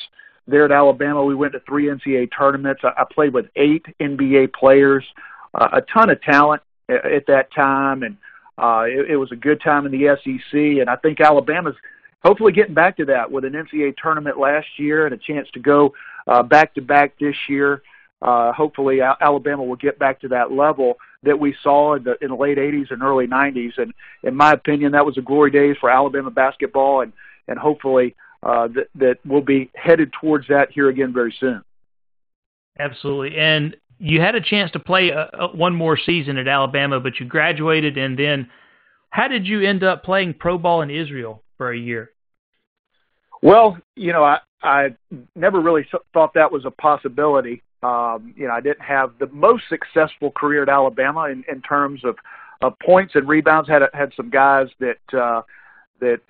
there 0.47 0.65
at 0.65 0.71
Alabama, 0.71 1.25
we 1.25 1.35
went 1.35 1.53
to 1.53 1.59
three 1.61 1.87
NCAA 1.87 2.29
tournaments. 2.37 2.81
I, 2.83 3.01
I 3.01 3.05
played 3.11 3.33
with 3.33 3.47
eight 3.55 3.85
NBA 3.99 4.53
players, 4.53 5.03
uh, 5.53 5.69
a 5.73 5.81
ton 5.81 6.09
of 6.09 6.21
talent 6.21 6.61
at, 6.87 7.05
at 7.05 7.27
that 7.27 7.53
time, 7.53 8.03
and 8.03 8.15
uh, 8.57 8.83
it, 8.87 9.11
it 9.11 9.17
was 9.17 9.31
a 9.31 9.35
good 9.35 9.59
time 9.61 9.85
in 9.85 9.91
the 9.91 10.15
SEC. 10.23 10.53
And 10.53 10.89
I 10.89 10.95
think 10.95 11.19
Alabama's 11.19 11.75
hopefully 12.25 12.51
getting 12.51 12.73
back 12.73 12.97
to 12.97 13.05
that 13.05 13.31
with 13.31 13.45
an 13.45 13.53
NCAA 13.53 13.93
tournament 14.01 14.39
last 14.39 14.67
year 14.77 15.05
and 15.05 15.13
a 15.13 15.17
chance 15.17 15.47
to 15.53 15.59
go 15.59 15.93
uh, 16.27 16.41
back 16.41 16.73
to 16.73 16.81
back 16.81 17.13
this 17.19 17.35
year. 17.47 17.83
Uh, 18.21 18.51
hopefully, 18.51 18.99
Alabama 19.01 19.63
will 19.63 19.75
get 19.75 19.99
back 19.99 20.19
to 20.21 20.27
that 20.29 20.51
level 20.51 20.95
that 21.21 21.37
we 21.37 21.55
saw 21.61 21.93
in 21.93 22.03
the 22.03 22.15
in 22.21 22.29
the 22.29 22.35
late 22.35 22.57
'80s 22.57 22.89
and 22.89 23.03
early 23.03 23.27
'90s. 23.27 23.77
And 23.77 23.93
in 24.23 24.35
my 24.35 24.53
opinion, 24.53 24.93
that 24.93 25.05
was 25.05 25.17
a 25.17 25.21
glory 25.21 25.51
days 25.51 25.75
for 25.79 25.89
Alabama 25.89 26.31
basketball, 26.31 27.01
and 27.01 27.13
and 27.47 27.59
hopefully 27.59 28.15
uh, 28.41 28.69
that 28.69 28.87
that 28.95 29.17
we'll 29.25 29.41
be 29.41 29.69
headed 29.75 30.11
towards 30.19 30.47
that 30.47 30.71
here 30.71 30.89
again 30.89 31.13
very 31.13 31.35
soon. 31.39 31.61
Absolutely, 32.79 33.37
and 33.37 33.75
you 33.99 34.19
had 34.19 34.33
a 34.33 34.41
chance 34.41 34.71
to 34.71 34.79
play 34.79 35.09
a, 35.09 35.29
a, 35.33 35.55
one 35.55 35.75
more 35.75 35.97
season 35.97 36.37
at 36.37 36.47
Alabama, 36.47 36.99
but 36.99 37.19
you 37.19 37.27
graduated, 37.27 37.97
and 37.97 38.17
then 38.17 38.49
how 39.11 39.27
did 39.27 39.45
you 39.45 39.61
end 39.61 39.83
up 39.83 40.03
playing 40.03 40.33
pro 40.33 40.57
ball 40.57 40.81
in 40.81 40.89
Israel 40.89 41.43
for 41.57 41.71
a 41.71 41.77
year? 41.77 42.11
Well, 43.45 43.77
you 43.95 44.11
know, 44.11 44.23
I 44.23 44.39
I 44.63 44.95
never 45.35 45.61
really 45.61 45.87
thought 46.13 46.33
that 46.33 46.51
was 46.51 46.65
a 46.65 46.71
possibility. 46.71 47.61
Um, 47.83 48.33
you 48.35 48.47
know, 48.47 48.53
I 48.53 48.59
didn't 48.59 48.81
have 48.81 49.11
the 49.19 49.27
most 49.27 49.65
successful 49.69 50.31
career 50.31 50.63
at 50.63 50.69
Alabama 50.69 51.25
in, 51.25 51.45
in 51.47 51.61
terms 51.61 52.03
of 52.03 52.15
uh, 52.63 52.71
points 52.83 53.13
and 53.13 53.27
rebounds. 53.27 53.69
Had 53.69 53.83
had 53.93 54.11
some 54.17 54.31
guys 54.31 54.69
that 54.79 54.97
uh, 55.15 55.43
that 55.99 56.21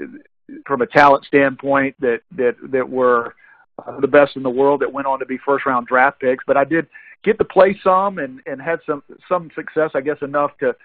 from 0.67 0.81
a 0.81 0.87
talent 0.87 1.23
standpoint 1.23 1.95
that 2.01 2.19
that 2.35 2.57
that 2.69 2.89
were 2.89 3.33
uh, 3.79 3.97
the 4.01 4.09
best 4.09 4.35
in 4.35 4.43
the 4.43 4.49
world 4.49 4.81
that 4.81 4.91
went 4.91 5.07
on 5.07 5.17
to 5.19 5.25
be 5.25 5.37
first 5.37 5.65
round 5.65 5.87
draft 5.87 6.19
picks. 6.19 6.43
But 6.45 6.57
I 6.57 6.65
did 6.65 6.85
get 7.23 7.37
to 7.37 7.45
play 7.45 7.79
some 7.81 8.17
and 8.17 8.41
and 8.45 8.61
had 8.61 8.79
some 8.85 9.03
some 9.29 9.49
success. 9.55 9.91
I 9.95 10.01
guess 10.01 10.17
enough 10.21 10.51
to 10.57 10.75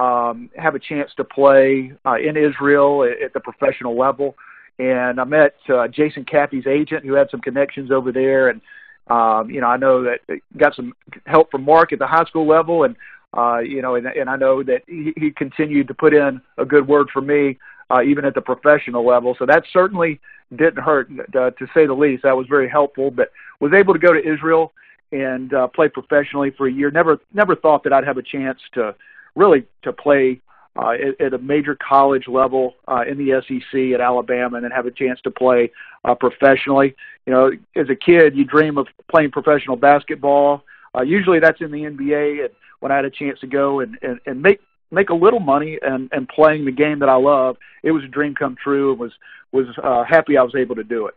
um, 0.00 0.50
have 0.56 0.76
a 0.76 0.78
chance 0.78 1.10
to 1.16 1.24
play 1.24 1.92
uh, 2.06 2.14
in 2.14 2.36
Israel 2.36 3.02
at, 3.02 3.20
at 3.20 3.32
the 3.32 3.40
professional 3.40 3.98
level. 3.98 4.36
And 4.80 5.20
I 5.20 5.24
met 5.24 5.54
uh, 5.68 5.88
Jason 5.88 6.24
Caffey's 6.24 6.66
agent, 6.66 7.04
who 7.04 7.12
had 7.12 7.30
some 7.30 7.40
connections 7.40 7.90
over 7.90 8.12
there, 8.12 8.48
and 8.48 8.60
um, 9.08 9.50
you 9.50 9.60
know 9.60 9.66
I 9.66 9.76
know 9.76 10.02
that 10.04 10.20
got 10.56 10.74
some 10.74 10.94
help 11.26 11.50
from 11.50 11.64
Mark 11.64 11.92
at 11.92 11.98
the 11.98 12.06
high 12.06 12.24
school 12.24 12.48
level, 12.48 12.84
and 12.84 12.96
uh, 13.36 13.58
you 13.58 13.82
know, 13.82 13.96
and, 13.96 14.06
and 14.06 14.30
I 14.30 14.36
know 14.36 14.62
that 14.62 14.82
he, 14.86 15.12
he 15.16 15.30
continued 15.30 15.86
to 15.88 15.94
put 15.94 16.14
in 16.14 16.40
a 16.56 16.64
good 16.64 16.88
word 16.88 17.08
for 17.12 17.20
me 17.20 17.58
uh, 17.90 18.02
even 18.02 18.24
at 18.24 18.34
the 18.34 18.40
professional 18.40 19.06
level. 19.06 19.34
So 19.38 19.46
that 19.46 19.64
certainly 19.72 20.20
didn't 20.50 20.82
hurt, 20.82 21.08
uh, 21.10 21.50
to 21.50 21.66
say 21.74 21.86
the 21.86 21.94
least. 21.94 22.22
That 22.22 22.36
was 22.36 22.46
very 22.48 22.68
helpful. 22.68 23.10
But 23.10 23.32
was 23.60 23.72
able 23.72 23.92
to 23.92 24.00
go 24.00 24.12
to 24.12 24.20
Israel 24.20 24.72
and 25.12 25.52
uh, 25.52 25.66
play 25.68 25.88
professionally 25.88 26.52
for 26.56 26.68
a 26.68 26.72
year. 26.72 26.90
Never, 26.90 27.18
never 27.34 27.56
thought 27.56 27.82
that 27.84 27.92
I'd 27.92 28.06
have 28.06 28.18
a 28.18 28.22
chance 28.22 28.58
to 28.74 28.94
really 29.34 29.64
to 29.82 29.92
play 29.92 30.40
uh, 30.80 30.92
at, 30.92 31.20
at 31.20 31.34
a 31.34 31.38
major 31.38 31.76
college 31.76 32.26
level 32.26 32.74
uh, 32.88 33.02
in 33.08 33.18
the 33.18 33.42
SEC 33.46 33.94
at 33.94 34.00
Alabama, 34.00 34.56
and 34.56 34.64
then 34.64 34.70
have 34.70 34.86
a 34.86 34.90
chance 34.90 35.20
to 35.22 35.30
play 35.30 35.70
uh, 36.04 36.14
professionally. 36.14 36.94
You 37.26 37.32
know, 37.32 37.50
as 37.76 37.90
a 37.90 37.94
kid, 37.94 38.34
you 38.34 38.44
dream 38.44 38.78
of 38.78 38.86
playing 39.10 39.30
professional 39.30 39.76
basketball. 39.76 40.64
Uh, 40.96 41.02
usually, 41.02 41.38
that's 41.38 41.60
in 41.60 41.70
the 41.70 41.82
NBA. 41.82 42.44
And 42.44 42.54
when 42.80 42.90
I 42.92 42.96
had 42.96 43.04
a 43.04 43.10
chance 43.10 43.38
to 43.40 43.46
go 43.46 43.80
and 43.80 43.98
and, 44.02 44.20
and 44.26 44.40
make 44.40 44.60
make 44.90 45.10
a 45.10 45.14
little 45.14 45.40
money 45.40 45.78
and 45.82 46.08
and 46.12 46.26
playing 46.28 46.64
the 46.64 46.72
game 46.72 47.00
that 47.00 47.08
I 47.08 47.16
love, 47.16 47.56
it 47.82 47.90
was 47.90 48.02
a 48.04 48.08
dream 48.08 48.34
come 48.34 48.56
true. 48.62 48.92
and 48.92 49.00
was 49.00 49.12
was 49.52 49.66
uh, 49.82 50.04
happy 50.04 50.38
I 50.38 50.42
was 50.42 50.54
able 50.54 50.76
to 50.76 50.84
do 50.84 51.06
it. 51.06 51.14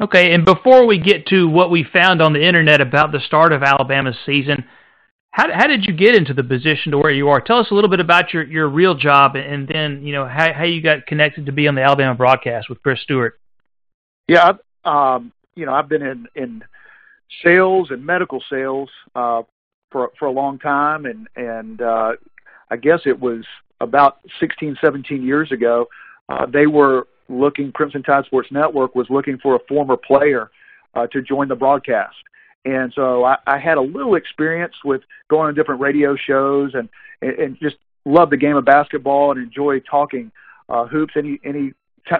Okay, 0.00 0.32
and 0.32 0.44
before 0.44 0.86
we 0.86 0.98
get 0.98 1.26
to 1.28 1.48
what 1.48 1.70
we 1.70 1.84
found 1.92 2.22
on 2.22 2.32
the 2.32 2.46
internet 2.46 2.80
about 2.80 3.10
the 3.10 3.20
start 3.20 3.52
of 3.52 3.64
Alabama's 3.64 4.16
season, 4.24 4.64
how 5.38 5.46
how 5.54 5.66
did 5.68 5.84
you 5.86 5.92
get 5.92 6.16
into 6.16 6.34
the 6.34 6.42
position 6.42 6.90
to 6.90 6.98
where 6.98 7.12
you 7.12 7.28
are? 7.28 7.40
Tell 7.40 7.58
us 7.58 7.70
a 7.70 7.74
little 7.74 7.88
bit 7.88 8.00
about 8.00 8.34
your 8.34 8.42
your 8.42 8.68
real 8.68 8.96
job, 8.96 9.36
and 9.36 9.68
then 9.68 10.02
you 10.02 10.12
know 10.12 10.26
how 10.26 10.52
how 10.52 10.64
you 10.64 10.82
got 10.82 11.06
connected 11.06 11.46
to 11.46 11.52
be 11.52 11.68
on 11.68 11.76
the 11.76 11.82
Alabama 11.82 12.14
broadcast 12.14 12.68
with 12.68 12.82
Chris 12.82 13.00
Stewart. 13.02 13.38
Yeah, 14.26 14.54
um, 14.84 15.32
you 15.54 15.64
know 15.64 15.72
I've 15.72 15.88
been 15.88 16.02
in 16.02 16.26
in 16.34 16.64
sales 17.44 17.92
and 17.92 18.04
medical 18.04 18.42
sales 18.50 18.90
uh, 19.14 19.42
for 19.92 20.10
for 20.18 20.26
a 20.26 20.32
long 20.32 20.58
time, 20.58 21.06
and 21.06 21.28
and 21.36 21.82
uh, 21.82 22.12
I 22.68 22.76
guess 22.76 23.02
it 23.06 23.18
was 23.18 23.44
about 23.80 24.18
16, 24.40 24.76
17 24.80 25.22
years 25.22 25.52
ago. 25.52 25.86
Uh, 26.28 26.46
they 26.46 26.66
were 26.66 27.06
looking. 27.28 27.70
Crimson 27.70 28.02
Tide 28.02 28.24
Sports 28.24 28.48
Network 28.50 28.96
was 28.96 29.06
looking 29.08 29.38
for 29.38 29.54
a 29.54 29.60
former 29.68 29.96
player 29.96 30.50
uh, 30.96 31.06
to 31.12 31.22
join 31.22 31.46
the 31.46 31.54
broadcast, 31.54 32.16
and 32.68 32.92
so 32.94 33.24
I, 33.24 33.38
I 33.46 33.58
had 33.58 33.78
a 33.78 33.80
little 33.80 34.14
experience 34.14 34.74
with 34.84 35.00
going 35.28 35.48
on 35.48 35.54
different 35.54 35.80
radio 35.80 36.16
shows 36.16 36.72
and 36.74 36.88
and 37.22 37.58
just 37.60 37.76
love 38.04 38.30
the 38.30 38.36
game 38.36 38.56
of 38.56 38.64
basketball 38.64 39.30
and 39.30 39.40
enjoy 39.40 39.80
talking 39.80 40.30
uh, 40.68 40.86
hoops 40.86 41.14
any 41.16 41.40
any 41.44 41.72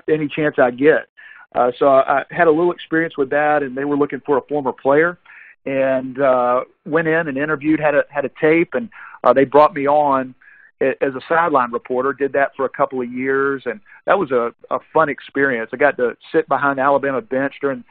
any 0.09 0.29
chance 0.29 0.57
I 0.59 0.71
get. 0.71 1.09
Uh, 1.55 1.73
so 1.79 1.89
I 1.89 2.25
had 2.31 2.47
a 2.47 2.51
little 2.51 2.73
experience 2.73 3.17
with 3.17 3.31
that, 3.31 3.63
and 3.63 3.77
they 3.77 3.85
were 3.85 3.97
looking 3.97 4.21
for 4.25 4.37
a 4.39 4.43
former 4.43 4.73
player 4.73 5.19
and 5.65 6.21
uh, 6.21 6.65
went 6.87 7.09
in 7.09 7.29
and 7.29 7.37
interviewed, 7.37 7.81
had 7.81 7.95
a 7.95 8.05
had 8.09 8.25
a 8.25 8.31
tape, 8.41 8.75
and 8.75 8.89
uh, 9.25 9.33
they 9.33 9.45
brought 9.45 9.75
me 9.75 9.87
on 9.87 10.35
as 10.81 11.15
a 11.15 11.21
sideline 11.29 11.73
reporter. 11.73 12.13
Did 12.13 12.33
that 12.35 12.53
for 12.57 12.65
a 12.65 12.71
couple 12.71 13.03
of 13.03 13.13
years, 13.13 13.63
and 13.67 13.81
that 14.07 14.19
was 14.19 14.31
a, 14.31 14.53
a 14.71 14.79
fun 14.95 15.09
experience. 15.09 15.71
I 15.73 15.77
got 15.77 15.97
to 15.99 16.17
sit 16.33 16.49
behind 16.49 16.79
the 16.79 16.83
Alabama 16.83 17.21
bench 17.21 17.55
during 17.61 17.85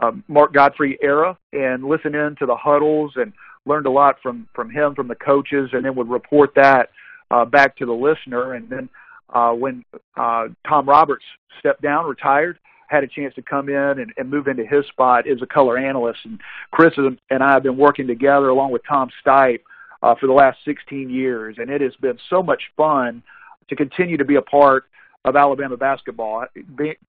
uh, 0.00 0.12
Mark 0.28 0.52
Gottfried 0.52 0.98
era 1.02 1.36
and 1.52 1.84
listen 1.84 2.14
in 2.14 2.36
to 2.36 2.46
the 2.46 2.56
huddles 2.56 3.12
and 3.16 3.32
learned 3.66 3.86
a 3.86 3.90
lot 3.90 4.16
from 4.22 4.48
from 4.54 4.70
him, 4.70 4.94
from 4.94 5.08
the 5.08 5.14
coaches, 5.14 5.70
and 5.72 5.84
then 5.84 5.94
would 5.94 6.08
report 6.08 6.50
that 6.56 6.90
uh, 7.30 7.44
back 7.44 7.76
to 7.76 7.86
the 7.86 7.92
listener. 7.92 8.54
And 8.54 8.68
then 8.68 8.88
uh, 9.32 9.52
when 9.52 9.84
uh, 10.16 10.48
Tom 10.68 10.88
Roberts 10.88 11.24
stepped 11.58 11.82
down, 11.82 12.06
retired, 12.06 12.58
had 12.88 13.04
a 13.04 13.08
chance 13.08 13.34
to 13.34 13.42
come 13.42 13.68
in 13.68 13.98
and, 13.98 14.12
and 14.16 14.30
move 14.30 14.46
into 14.48 14.64
his 14.64 14.86
spot 14.86 15.26
as 15.28 15.40
a 15.42 15.46
color 15.46 15.78
analyst. 15.78 16.20
And 16.24 16.40
Chris 16.70 16.92
and 16.96 17.42
I 17.42 17.52
have 17.52 17.62
been 17.62 17.76
working 17.76 18.06
together 18.06 18.48
along 18.48 18.72
with 18.72 18.82
Tom 18.88 19.10
Stipe 19.24 19.60
uh, 20.02 20.14
for 20.20 20.26
the 20.26 20.32
last 20.32 20.58
16 20.64 21.08
years, 21.08 21.56
and 21.58 21.70
it 21.70 21.80
has 21.80 21.94
been 21.96 22.18
so 22.28 22.42
much 22.42 22.62
fun 22.76 23.22
to 23.68 23.76
continue 23.76 24.16
to 24.16 24.24
be 24.24 24.36
a 24.36 24.42
part 24.42 24.84
of 25.24 25.36
Alabama 25.36 25.76
basketball, 25.76 26.44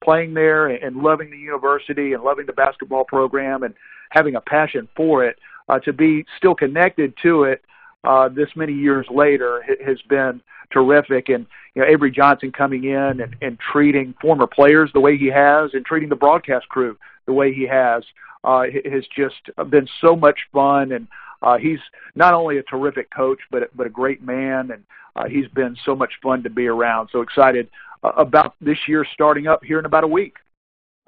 playing 0.04 0.34
there 0.34 0.68
and 0.68 0.98
loving 0.98 1.30
the 1.32 1.38
university 1.38 2.14
and 2.14 2.24
loving 2.24 2.46
the 2.46 2.54
basketball 2.54 3.04
program 3.04 3.64
and 3.64 3.74
having 4.10 4.36
a 4.36 4.42
passion 4.42 4.88
for 4.96 5.26
it. 5.26 5.38
Uh, 5.68 5.80
to 5.80 5.92
be 5.92 6.24
still 6.38 6.54
connected 6.54 7.12
to 7.24 7.44
it 7.44 7.64
uh, 8.04 8.30
this 8.30 8.50
many 8.56 8.72
years 8.72 9.08
later 9.10 9.64
has 9.84 10.00
been 10.08 10.40
terrific. 10.72 11.30
And 11.30 11.46
you 11.74 11.82
know, 11.82 11.88
Avery 11.88 12.12
Johnson 12.12 12.52
coming 12.52 12.86
in 12.86 13.22
and, 13.22 13.36
and 13.42 13.58
treating 13.72 14.14
former 14.22 14.48
players 14.48 14.92
the 14.94 15.00
way 15.00 15.18
he 15.18 15.28
has, 15.28 15.72
and 15.74 15.86
treating 15.86 16.10
the 16.10 16.16
broadcast 16.16 16.70
crew 16.70 16.98
the 17.26 17.34
way 17.34 17.52
he 17.54 17.68
has, 17.68 18.04
uh, 18.44 18.64
has 18.92 19.04
just 19.16 19.70
been 19.70 19.88
so 20.02 20.16
much 20.16 20.40
fun. 20.54 20.92
And 20.92 21.08
uh, 21.42 21.58
he's 21.58 21.80
not 22.14 22.34
only 22.34 22.60
a 22.60 22.64
terrific 22.64 23.10
coach, 23.10 23.40
but 23.52 23.76
but 23.76 23.88
a 23.88 23.90
great 23.90 24.22
man, 24.22 24.72
and 24.72 24.84
uh, 25.16 25.26
he's 25.28 25.48
been 25.48 25.76
so 25.84 25.96
much 25.96 26.14
fun 26.22 26.44
to 26.44 26.50
be 26.50 26.68
around. 26.68 27.10
So 27.12 27.22
excited 27.22 27.70
about 28.18 28.56
this 28.62 28.78
year 28.88 29.06
starting 29.14 29.48
up 29.48 29.64
here 29.64 29.80
in 29.80 29.86
about 29.86 30.04
a 30.04 30.08
week. 30.08 30.36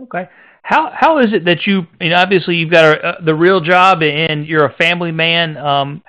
Okay. 0.01 0.29
How 0.63 0.91
how 0.93 1.19
is 1.19 1.33
it 1.33 1.45
that 1.45 1.65
you, 1.65 1.87
you 2.01 2.09
know, 2.09 2.17
obviously 2.17 2.55
you've 2.55 2.71
got 2.71 2.85
a, 2.85 3.09
a, 3.09 3.23
the 3.23 3.35
real 3.35 3.61
job 3.61 4.01
and 4.01 4.45
you're 4.45 4.65
a 4.65 4.73
family 4.73 5.11
man. 5.11 5.57
Um, 5.57 6.03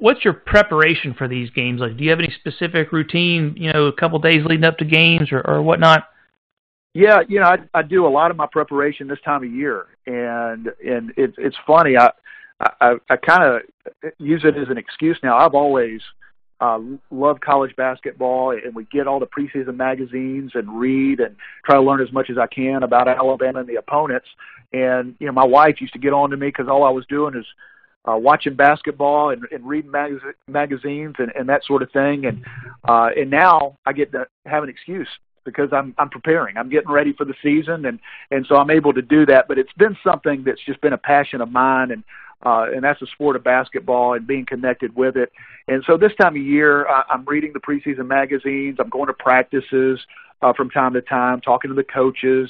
what's 0.00 0.24
your 0.24 0.34
preparation 0.34 1.14
for 1.14 1.28
these 1.28 1.50
games 1.50 1.80
like? 1.80 1.96
Do 1.96 2.04
you 2.04 2.10
have 2.10 2.18
any 2.18 2.34
specific 2.40 2.92
routine? 2.92 3.54
You 3.56 3.72
know, 3.72 3.86
a 3.86 3.92
couple 3.92 4.18
days 4.18 4.44
leading 4.44 4.64
up 4.64 4.78
to 4.78 4.84
games 4.84 5.30
or, 5.30 5.40
or 5.42 5.62
whatnot. 5.62 6.08
Yeah, 6.94 7.20
you 7.28 7.38
know, 7.38 7.46
I, 7.46 7.58
I 7.74 7.82
do 7.82 8.06
a 8.06 8.08
lot 8.08 8.30
of 8.30 8.36
my 8.36 8.46
preparation 8.50 9.06
this 9.06 9.20
time 9.24 9.44
of 9.44 9.52
year, 9.52 9.86
and 10.06 10.68
and 10.84 11.12
it's 11.16 11.34
it's 11.38 11.56
funny. 11.66 11.96
I 11.96 12.10
I, 12.80 12.96
I 13.08 13.16
kind 13.16 13.44
of 13.44 14.12
use 14.18 14.42
it 14.44 14.56
as 14.56 14.68
an 14.68 14.78
excuse 14.78 15.18
now. 15.22 15.36
I've 15.36 15.54
always 15.54 16.00
uh, 16.60 16.78
loved 17.10 17.40
college 17.40 17.74
basketball, 17.76 18.50
and 18.50 18.74
we 18.74 18.84
get 18.86 19.06
all 19.06 19.20
the 19.20 19.26
preseason 19.26 19.76
magazines 19.76 20.52
and 20.54 20.78
read 20.78 21.20
and 21.20 21.36
try 21.64 21.76
to 21.76 21.82
learn 21.82 22.00
as 22.00 22.12
much 22.12 22.30
as 22.30 22.38
I 22.38 22.46
can 22.46 22.82
about 22.82 23.08
Alabama 23.08 23.60
and 23.60 23.68
the 23.68 23.76
opponents. 23.76 24.26
And 24.72 25.14
you 25.18 25.26
know, 25.26 25.32
my 25.32 25.44
wife 25.44 25.80
used 25.80 25.92
to 25.92 25.98
get 25.98 26.12
on 26.12 26.30
to 26.30 26.36
me 26.36 26.48
because 26.48 26.68
all 26.68 26.84
I 26.84 26.90
was 26.90 27.06
doing 27.06 27.34
is 27.36 27.46
uh, 28.08 28.16
watching 28.16 28.54
basketball 28.54 29.30
and, 29.30 29.44
and 29.50 29.66
reading 29.66 29.90
mag- 29.90 30.20
magazines 30.48 31.14
and, 31.18 31.30
and 31.38 31.48
that 31.48 31.64
sort 31.64 31.82
of 31.82 31.90
thing. 31.92 32.26
And 32.26 32.44
uh, 32.88 33.10
and 33.16 33.30
now 33.30 33.76
I 33.86 33.92
get 33.92 34.12
to 34.12 34.26
have 34.46 34.62
an 34.62 34.68
excuse 34.68 35.08
because 35.44 35.70
I'm 35.72 35.94
I'm 35.98 36.10
preparing. 36.10 36.56
I'm 36.56 36.68
getting 36.68 36.90
ready 36.90 37.12
for 37.12 37.24
the 37.24 37.34
season, 37.42 37.86
and 37.86 37.98
and 38.30 38.46
so 38.48 38.56
I'm 38.56 38.70
able 38.70 38.92
to 38.92 39.02
do 39.02 39.26
that. 39.26 39.46
But 39.48 39.58
it's 39.58 39.72
been 39.74 39.96
something 40.04 40.44
that's 40.44 40.64
just 40.66 40.80
been 40.80 40.92
a 40.92 40.98
passion 40.98 41.40
of 41.40 41.50
mine, 41.50 41.90
and 41.90 42.02
uh, 42.44 42.66
and 42.74 42.82
that's 42.82 43.00
the 43.00 43.06
sport 43.14 43.36
of 43.36 43.44
basketball 43.44 44.14
and 44.14 44.26
being 44.26 44.46
connected 44.46 44.94
with 44.94 45.16
it. 45.16 45.32
And 45.66 45.82
so 45.86 45.96
this 45.96 46.12
time 46.20 46.36
of 46.36 46.42
year, 46.42 46.86
I, 46.88 47.04
I'm 47.10 47.24
reading 47.24 47.52
the 47.52 47.60
preseason 47.60 48.06
magazines. 48.06 48.76
I'm 48.78 48.90
going 48.90 49.08
to 49.08 49.14
practices 49.14 50.00
uh, 50.42 50.52
from 50.52 50.70
time 50.70 50.92
to 50.94 51.02
time, 51.02 51.40
talking 51.40 51.68
to 51.70 51.74
the 51.74 51.84
coaches 51.84 52.48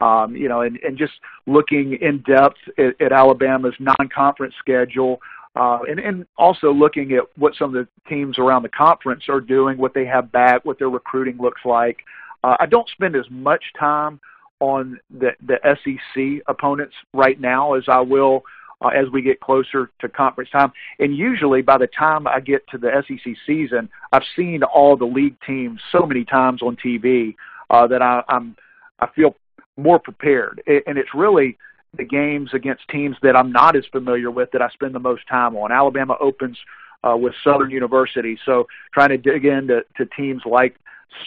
um, 0.00 0.36
you 0.36 0.48
know, 0.48 0.62
and, 0.62 0.78
and 0.78 0.98
just 0.98 1.14
looking 1.46 1.98
in 2.00 2.22
depth 2.22 2.58
at, 2.78 3.00
at 3.00 3.12
Alabama's 3.12 3.74
non-conference 3.78 4.54
schedule, 4.58 5.20
uh, 5.54 5.78
and, 5.88 5.98
and 5.98 6.26
also 6.36 6.70
looking 6.70 7.12
at 7.12 7.22
what 7.36 7.54
some 7.58 7.74
of 7.74 7.86
the 7.86 7.88
teams 8.08 8.38
around 8.38 8.62
the 8.62 8.68
conference 8.68 9.24
are 9.28 9.40
doing, 9.40 9.78
what 9.78 9.94
they 9.94 10.04
have 10.04 10.30
back, 10.30 10.64
what 10.64 10.78
their 10.78 10.90
recruiting 10.90 11.38
looks 11.38 11.62
like. 11.64 11.98
Uh, 12.44 12.56
I 12.60 12.66
don't 12.66 12.88
spend 12.90 13.16
as 13.16 13.24
much 13.30 13.64
time 13.78 14.20
on 14.60 14.98
the, 15.10 15.30
the 15.46 15.56
SEC 15.64 16.42
opponents 16.46 16.94
right 17.14 17.40
now 17.40 17.74
as 17.74 17.84
I 17.88 18.00
will 18.00 18.42
uh, 18.84 18.88
as 18.88 19.08
we 19.12 19.22
get 19.22 19.40
closer 19.40 19.90
to 20.00 20.08
conference 20.08 20.50
time. 20.50 20.72
And 20.98 21.16
usually, 21.16 21.62
by 21.62 21.78
the 21.78 21.86
time 21.86 22.26
I 22.26 22.40
get 22.40 22.66
to 22.68 22.78
the 22.78 22.90
SEC 23.06 23.34
season, 23.46 23.88
I've 24.12 24.22
seen 24.34 24.62
all 24.62 24.96
the 24.96 25.06
league 25.06 25.36
teams 25.46 25.80
so 25.92 26.06
many 26.06 26.24
times 26.24 26.62
on 26.62 26.76
TV 26.76 27.34
uh, 27.70 27.86
that 27.86 28.02
I, 28.02 28.22
I'm 28.28 28.56
I 29.00 29.08
feel 29.14 29.34
more 29.76 29.98
prepared. 29.98 30.62
And 30.66 30.98
it's 30.98 31.14
really 31.14 31.58
the 31.96 32.04
games 32.04 32.50
against 32.54 32.88
teams 32.88 33.16
that 33.22 33.36
I'm 33.36 33.52
not 33.52 33.76
as 33.76 33.84
familiar 33.92 34.30
with 34.30 34.50
that 34.52 34.62
I 34.62 34.68
spend 34.70 34.94
the 34.94 35.00
most 35.00 35.26
time 35.28 35.56
on. 35.56 35.72
Alabama 35.72 36.16
opens 36.20 36.58
uh, 37.04 37.16
with 37.16 37.34
Southern 37.44 37.70
University, 37.70 38.38
so 38.44 38.66
trying 38.92 39.10
to 39.10 39.18
dig 39.18 39.44
into 39.44 39.82
to 39.96 40.06
teams 40.16 40.42
like 40.44 40.76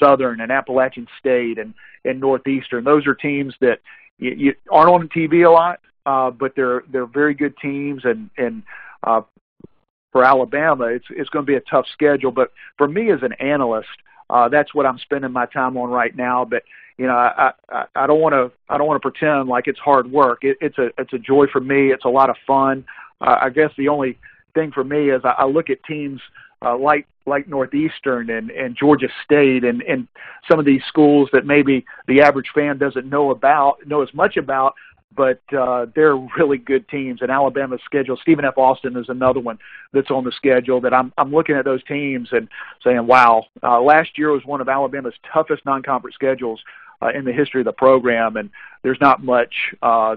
Southern 0.02 0.42
and 0.42 0.52
Appalachian 0.52 1.08
State 1.20 1.58
and 1.58 1.74
and 2.06 2.20
Northeastern. 2.20 2.84
Those 2.84 3.06
are 3.08 3.16
teams 3.16 3.54
that 3.62 3.80
you, 4.18 4.32
you 4.32 4.54
aren't 4.72 4.90
on 4.90 5.10
TV 5.10 5.46
a 5.46 5.50
lot, 5.50 5.80
uh, 6.06 6.32
but 6.32 6.54
they're 6.56 6.84
they're 6.92 7.06
very 7.06 7.34
good 7.34 7.56
teams 7.62 8.04
and 8.06 8.30
and 8.38 8.64
uh, 9.04 9.22
for 10.12 10.24
Alabama, 10.24 10.86
it's 10.86 11.06
it's 11.10 11.30
going 11.30 11.46
to 11.46 11.50
be 11.50 11.56
a 11.56 11.62
tough 11.62 11.86
schedule. 11.94 12.32
But 12.32 12.52
for 12.78 12.88
me 12.88 13.12
as 13.12 13.20
an 13.22 13.34
analyst, 13.34 13.90
uh, 14.30 14.50
that's 14.50 14.74
what 14.74 14.86
I'm 14.86 14.98
spending 15.00 15.32
my 15.32 15.46
time 15.46 15.78
on 15.78 15.90
right 15.90 16.16
now. 16.16 16.46
But 16.46 16.64
you 16.98 17.08
know, 17.08 17.14
I 17.14 17.52
I, 17.70 17.86
I 17.96 18.08
don't 18.08 18.20
want 18.20 18.34
to 18.34 18.52
I 18.70 18.78
don't 18.78 18.88
want 18.88 19.02
to 19.02 19.12
pretend 19.12 19.50
like 19.50 19.68
it's 19.68 19.80
hard 19.80 20.12
work. 20.12 20.40
It, 20.44 20.58
it's 20.62 20.78
a 20.78 20.90
it's 20.98 21.14
a 21.14 21.20
joy 21.20 21.46
for 21.52 21.62
me. 21.62 21.92
It's 21.92 22.06
a 22.06 22.10
lot 22.10 22.30
of 22.30 22.36
fun. 22.48 22.86
Uh, 23.22 23.38
I 23.42 23.50
guess 23.50 23.72
the 23.78 23.90
only 23.90 24.18
thing 24.56 24.72
for 24.72 24.84
me 24.84 25.10
is 25.10 25.22
I, 25.24 25.36
I 25.40 25.46
look 25.46 25.70
at 25.70 25.84
teams 25.84 26.22
uh, 26.62 26.78
like 26.78 27.06
like 27.26 27.48
Northeastern 27.48 28.32
and, 28.32 28.50
and 28.50 28.76
Georgia 28.76 29.08
State 29.24 29.64
and, 29.64 29.84
and 29.84 30.08
some 30.50 30.60
of 30.60 30.66
these 30.66 30.82
schools 30.88 31.30
that 31.32 31.46
maybe 31.46 31.86
the 32.08 32.22
average 32.22 32.50
fan 32.56 32.78
doesn't 32.78 33.08
know 33.08 33.30
about 33.30 33.86
know 33.86 34.02
as 34.02 34.14
much 34.14 34.36
about, 34.36 34.74
but 35.16 35.42
uh, 35.58 35.88
they're 35.96 36.16
really 36.16 36.58
good 36.58 36.88
teams. 36.88 37.22
And 37.22 37.32
Alabama's 37.32 37.82
schedule, 37.86 38.18
Stephen 38.22 38.46
F. 38.46 38.58
Austin 38.58 38.96
is 38.98 39.10
another 39.10 39.40
one 39.40 39.58
that's 39.94 40.12
on 40.12 40.24
the 40.24 40.32
schedule 40.32 40.82
that 40.82 40.94
I'm 40.94 41.12
I'm 41.18 41.32
looking 41.32 41.56
at 41.56 41.66
those 41.66 41.84
teams 41.84 42.30
and 42.32 42.48
saying, 42.84 43.06
wow, 43.08 43.46
uh, 43.64 43.82
last 43.82 44.18
year 44.18 44.32
was 44.32 44.46
one 44.46 44.62
of 44.62 44.70
Alabama's 44.70 45.16
toughest 45.32 45.66
non-conference 45.66 46.16
schedules 46.16 46.62
uh, 47.02 47.10
in 47.10 47.26
the 47.26 47.32
history 47.32 47.62
of 47.62 47.66
the 47.66 47.72
program, 47.72 48.36
and 48.38 48.50
there's 48.84 49.00
not 49.02 49.24
much 49.24 49.54
uh, 49.82 50.16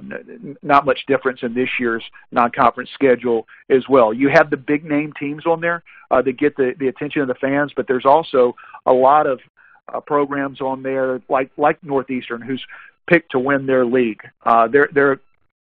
not 0.63 0.85
much 0.85 1.07
difference 1.07 1.41
in 1.43 1.55
this 1.55 1.69
year's 1.79 2.05
non-conference 2.31 2.91
schedule 2.95 3.47
as 3.71 3.85
well. 3.89 4.13
You 4.13 4.29
have 4.29 4.51
the 4.51 4.57
big 4.57 4.85
name 4.85 5.13
teams 5.19 5.47
on 5.47 5.61
there 5.61 5.83
uh, 6.11 6.23
that 6.23 6.39
get 6.39 6.57
the 6.57 6.75
the 6.79 6.89
attention 6.89 7.23
of 7.23 7.29
the 7.29 7.35
fans, 7.35 7.73
but 7.75 7.87
there's 7.87 8.07
also 8.07 8.57
a 8.87 8.93
lot 8.93 9.27
of 9.27 9.41
uh, 9.93 10.01
programs 10.01 10.61
on 10.61 10.83
there 10.83 11.21
like 11.29 11.51
like 11.57 11.83
Northeastern 11.83 12.43
who's 12.43 12.65
picked 13.09 13.33
to 13.33 13.39
win 13.39 13.67
their 13.67 13.85
league. 13.85 14.21
Uh, 14.45 14.69
they're 14.69 14.89
they're 14.95 15.21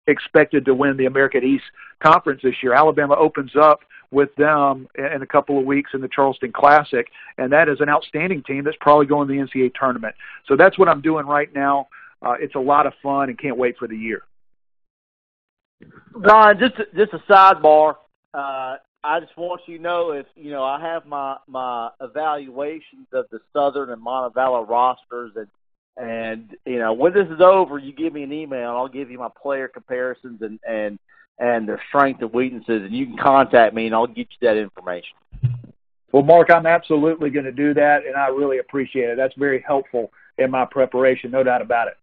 expected 0.07 0.65
to 0.65 0.73
win 0.73 0.97
the 0.97 1.05
American 1.05 1.43
East 1.43 1.63
Conference 2.01 2.41
this 2.43 2.55
year. 2.61 2.73
Alabama 2.73 3.15
opens 3.15 3.51
up 3.55 3.81
with 4.11 4.33
them 4.35 4.87
in 4.95 5.21
a 5.21 5.25
couple 5.25 5.57
of 5.57 5.65
weeks 5.65 5.91
in 5.93 6.01
the 6.01 6.07
Charleston 6.07 6.51
Classic, 6.51 7.07
and 7.37 7.51
that 7.51 7.67
is 7.67 7.79
an 7.79 7.89
outstanding 7.89 8.43
team 8.43 8.63
that's 8.63 8.77
probably 8.79 9.05
going 9.05 9.27
to 9.27 9.33
the 9.33 9.39
NCAA 9.39 9.73
tournament. 9.73 10.13
So 10.47 10.55
that's 10.55 10.77
what 10.77 10.87
I'm 10.87 11.01
doing 11.01 11.25
right 11.25 11.53
now. 11.53 11.87
Uh, 12.21 12.35
it's 12.39 12.55
a 12.55 12.59
lot 12.59 12.85
of 12.85 12.93
fun, 13.01 13.29
and 13.29 13.39
can't 13.39 13.57
wait 13.57 13.77
for 13.77 13.87
the 13.87 13.97
year. 13.97 14.23
Ron, 16.13 16.59
just 16.59 16.75
just 16.95 17.13
a 17.13 17.19
sidebar. 17.31 17.95
Uh, 18.33 18.77
I 19.03 19.19
just 19.19 19.35
want 19.35 19.61
you 19.65 19.77
to 19.77 19.83
know 19.83 20.11
if 20.11 20.25
you 20.35 20.51
know 20.51 20.63
I 20.63 20.79
have 20.79 21.05
my 21.05 21.37
my 21.47 21.89
evaluations 21.99 23.07
of 23.11 23.25
the 23.31 23.39
Southern 23.51 23.89
and 23.89 24.01
Montevallo 24.01 24.67
rosters, 24.67 25.31
and 25.35 25.47
and 25.97 26.55
you 26.65 26.79
know, 26.79 26.93
when 26.93 27.13
this 27.13 27.27
is 27.27 27.41
over, 27.41 27.77
you 27.77 27.93
give 27.93 28.13
me 28.13 28.23
an 28.23 28.33
email, 28.33 28.69
and 28.69 28.77
I'll 28.77 28.87
give 28.87 29.11
you 29.11 29.19
my 29.19 29.29
player 29.41 29.67
comparisons 29.67 30.41
and 30.41 30.59
and 30.67 30.99
and 31.39 31.67
their 31.67 31.81
strengths 31.89 32.21
and 32.21 32.33
weaknesses, 32.33 32.83
and 32.83 32.93
you 32.93 33.05
can 33.05 33.17
contact 33.17 33.73
me, 33.73 33.85
and 33.85 33.95
I'll 33.95 34.07
get 34.07 34.27
you 34.29 34.47
that 34.47 34.57
information. 34.57 35.15
Well, 36.11 36.23
Mark, 36.23 36.51
I'm 36.51 36.67
absolutely 36.67 37.31
going 37.31 37.45
to 37.45 37.51
do 37.51 37.73
that, 37.73 38.05
and 38.05 38.15
I 38.15 38.27
really 38.27 38.59
appreciate 38.59 39.09
it. 39.09 39.17
That's 39.17 39.33
very 39.35 39.63
helpful 39.65 40.11
in 40.37 40.51
my 40.51 40.65
preparation, 40.65 41.31
no 41.31 41.41
doubt 41.41 41.63
about 41.63 41.87
it. 41.87 41.97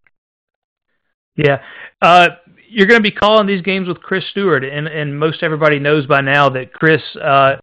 Yeah, 1.37 1.62
uh, 2.03 2.29
you're 2.68 2.88
going 2.88 2.98
to 2.98 3.09
be 3.09 3.14
calling 3.14 3.46
these 3.46 3.62
games 3.62 3.87
with 3.87 4.00
Chris 4.00 4.24
Stewart, 4.31 4.64
and 4.64 4.87
and 4.87 5.18
most 5.18 5.42
everybody 5.42 5.79
knows 5.79 6.07
by 6.07 6.20
now 6.20 6.48
that 6.50 6.72
Chris 6.72 7.03
uh, 7.22 7.57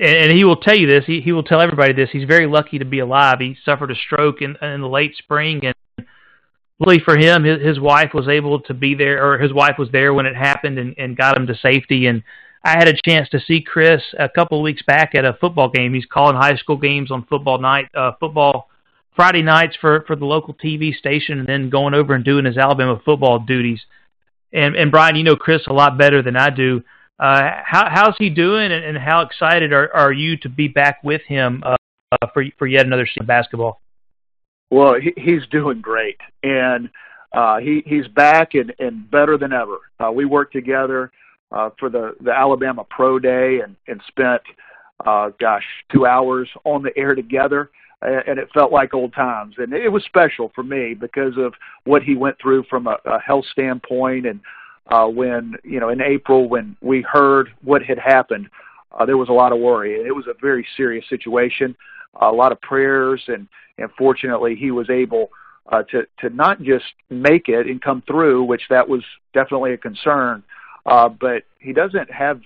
and 0.00 0.32
he 0.32 0.44
will 0.44 0.56
tell 0.56 0.76
you 0.76 0.86
this. 0.86 1.04
He 1.06 1.20
he 1.20 1.32
will 1.32 1.42
tell 1.42 1.60
everybody 1.60 1.92
this. 1.92 2.10
He's 2.10 2.26
very 2.26 2.46
lucky 2.46 2.78
to 2.78 2.84
be 2.84 3.00
alive. 3.00 3.38
He 3.40 3.56
suffered 3.64 3.90
a 3.90 3.94
stroke 3.94 4.42
in 4.42 4.56
in 4.62 4.80
the 4.80 4.88
late 4.88 5.16
spring, 5.16 5.60
and 5.64 6.06
luckily 6.78 7.00
for 7.00 7.16
him, 7.16 7.44
his 7.44 7.60
his 7.60 7.80
wife 7.80 8.14
was 8.14 8.28
able 8.28 8.60
to 8.60 8.74
be 8.74 8.94
there, 8.94 9.24
or 9.24 9.38
his 9.38 9.52
wife 9.52 9.76
was 9.78 9.90
there 9.90 10.14
when 10.14 10.26
it 10.26 10.36
happened, 10.36 10.78
and 10.78 10.94
and 10.98 11.16
got 11.16 11.36
him 11.36 11.46
to 11.46 11.54
safety. 11.56 12.06
And 12.06 12.22
I 12.64 12.70
had 12.70 12.88
a 12.88 13.00
chance 13.04 13.28
to 13.30 13.40
see 13.40 13.60
Chris 13.60 14.02
a 14.18 14.28
couple 14.28 14.58
of 14.58 14.62
weeks 14.62 14.82
back 14.82 15.14
at 15.14 15.24
a 15.24 15.34
football 15.34 15.68
game. 15.68 15.94
He's 15.94 16.06
calling 16.06 16.36
high 16.36 16.56
school 16.56 16.78
games 16.78 17.10
on 17.10 17.26
football 17.26 17.58
night, 17.58 17.88
uh, 17.94 18.12
football 18.18 18.68
Friday 19.14 19.42
nights 19.42 19.76
for 19.80 20.04
for 20.06 20.16
the 20.16 20.24
local 20.24 20.54
TV 20.54 20.94
station, 20.94 21.38
and 21.38 21.48
then 21.48 21.70
going 21.70 21.94
over 21.94 22.14
and 22.14 22.24
doing 22.24 22.44
his 22.44 22.56
Alabama 22.56 23.00
football 23.04 23.38
duties. 23.38 23.80
And 24.52 24.76
and 24.76 24.90
Bryan, 24.90 25.16
you 25.16 25.24
know 25.24 25.36
Chris 25.36 25.66
a 25.66 25.72
lot 25.72 25.98
better 25.98 26.22
than 26.22 26.36
I 26.36 26.50
do. 26.50 26.82
Uh, 27.18 27.50
how, 27.64 27.88
how's 27.90 28.16
he 28.18 28.28
doing, 28.28 28.72
and, 28.72 28.84
and 28.84 28.98
how 28.98 29.20
excited 29.20 29.72
are, 29.72 29.94
are 29.94 30.12
you 30.12 30.36
to 30.38 30.48
be 30.48 30.66
back 30.66 31.02
with 31.04 31.22
him 31.22 31.62
uh, 31.64 31.76
uh, 32.10 32.26
for 32.32 32.44
for 32.58 32.66
yet 32.66 32.86
another 32.86 33.06
season 33.06 33.22
of 33.22 33.26
basketball? 33.26 33.80
Well, 34.70 34.94
he, 35.00 35.12
he's 35.16 35.46
doing 35.50 35.80
great, 35.80 36.18
and 36.42 36.90
uh, 37.32 37.58
he 37.58 37.82
he's 37.86 38.08
back 38.08 38.54
and, 38.54 38.74
and 38.80 39.08
better 39.10 39.38
than 39.38 39.52
ever. 39.52 39.78
Uh, 40.00 40.10
we 40.10 40.24
worked 40.24 40.52
together 40.52 41.12
uh, 41.52 41.70
for 41.78 41.88
the 41.88 42.16
the 42.20 42.32
Alabama 42.32 42.84
Pro 42.90 43.20
Day 43.20 43.60
and 43.60 43.76
and 43.86 44.00
spent 44.08 44.42
uh, 45.06 45.30
gosh 45.40 45.64
two 45.92 46.06
hours 46.06 46.48
on 46.64 46.82
the 46.82 46.96
air 46.96 47.14
together, 47.14 47.70
and 48.02 48.40
it 48.40 48.48
felt 48.52 48.72
like 48.72 48.92
old 48.92 49.12
times. 49.12 49.54
And 49.58 49.72
it 49.72 49.88
was 49.88 50.02
special 50.04 50.50
for 50.52 50.64
me 50.64 50.94
because 50.94 51.34
of 51.38 51.54
what 51.84 52.02
he 52.02 52.16
went 52.16 52.36
through 52.42 52.64
from 52.64 52.88
a, 52.88 52.96
a 53.04 53.20
health 53.20 53.44
standpoint 53.52 54.26
and 54.26 54.40
uh, 54.88 55.06
when 55.06 55.54
you 55.64 55.80
know 55.80 55.88
in 55.88 56.00
April 56.00 56.48
when 56.48 56.76
we 56.80 57.02
heard 57.02 57.48
what 57.62 57.82
had 57.82 57.98
happened, 57.98 58.48
uh, 58.92 59.04
there 59.04 59.16
was 59.16 59.28
a 59.28 59.32
lot 59.32 59.52
of 59.52 59.58
worry. 59.58 59.94
It 59.94 60.14
was 60.14 60.26
a 60.26 60.34
very 60.40 60.66
serious 60.76 61.04
situation, 61.08 61.74
a 62.20 62.30
lot 62.30 62.52
of 62.52 62.60
prayers, 62.60 63.22
and 63.28 63.48
and 63.78 63.90
fortunately 63.96 64.54
he 64.54 64.70
was 64.70 64.90
able 64.90 65.30
uh, 65.72 65.82
to 65.84 66.06
to 66.20 66.30
not 66.30 66.62
just 66.62 66.84
make 67.10 67.48
it 67.48 67.66
and 67.66 67.80
come 67.80 68.02
through, 68.06 68.44
which 68.44 68.62
that 68.70 68.88
was 68.88 69.02
definitely 69.32 69.72
a 69.72 69.78
concern, 69.78 70.42
uh, 70.86 71.08
but 71.08 71.44
he 71.58 71.72
doesn't 71.72 72.10
have 72.10 72.40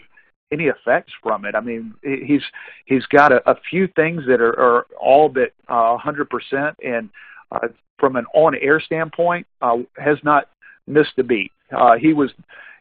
any 0.50 0.64
effects 0.64 1.12
from 1.22 1.44
it. 1.44 1.54
I 1.54 1.60
mean, 1.60 1.94
he's 2.02 2.42
he's 2.86 3.04
got 3.06 3.32
a, 3.32 3.50
a 3.50 3.56
few 3.68 3.88
things 3.88 4.22
that 4.26 4.40
are, 4.40 4.58
are 4.58 4.86
all 5.00 5.28
but 5.28 5.52
uh, 5.68 5.96
100%, 5.98 6.74
and 6.84 7.10
uh, 7.52 7.68
from 7.98 8.16
an 8.16 8.24
on-air 8.34 8.80
standpoint, 8.80 9.46
uh, 9.60 9.78
has 9.96 10.18
not 10.22 10.48
missed 10.86 11.18
a 11.18 11.22
beat. 11.24 11.52
Uh, 11.76 11.96
he 11.96 12.12
was 12.12 12.30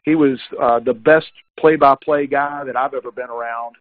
he 0.04 0.14
was 0.14 0.38
uh, 0.60 0.80
the 0.80 0.94
best 0.94 1.30
play-by-play 1.58 2.26
guy 2.26 2.64
that 2.64 2.76
I've 2.76 2.94
ever 2.94 3.10
been 3.10 3.28
around 3.28 3.76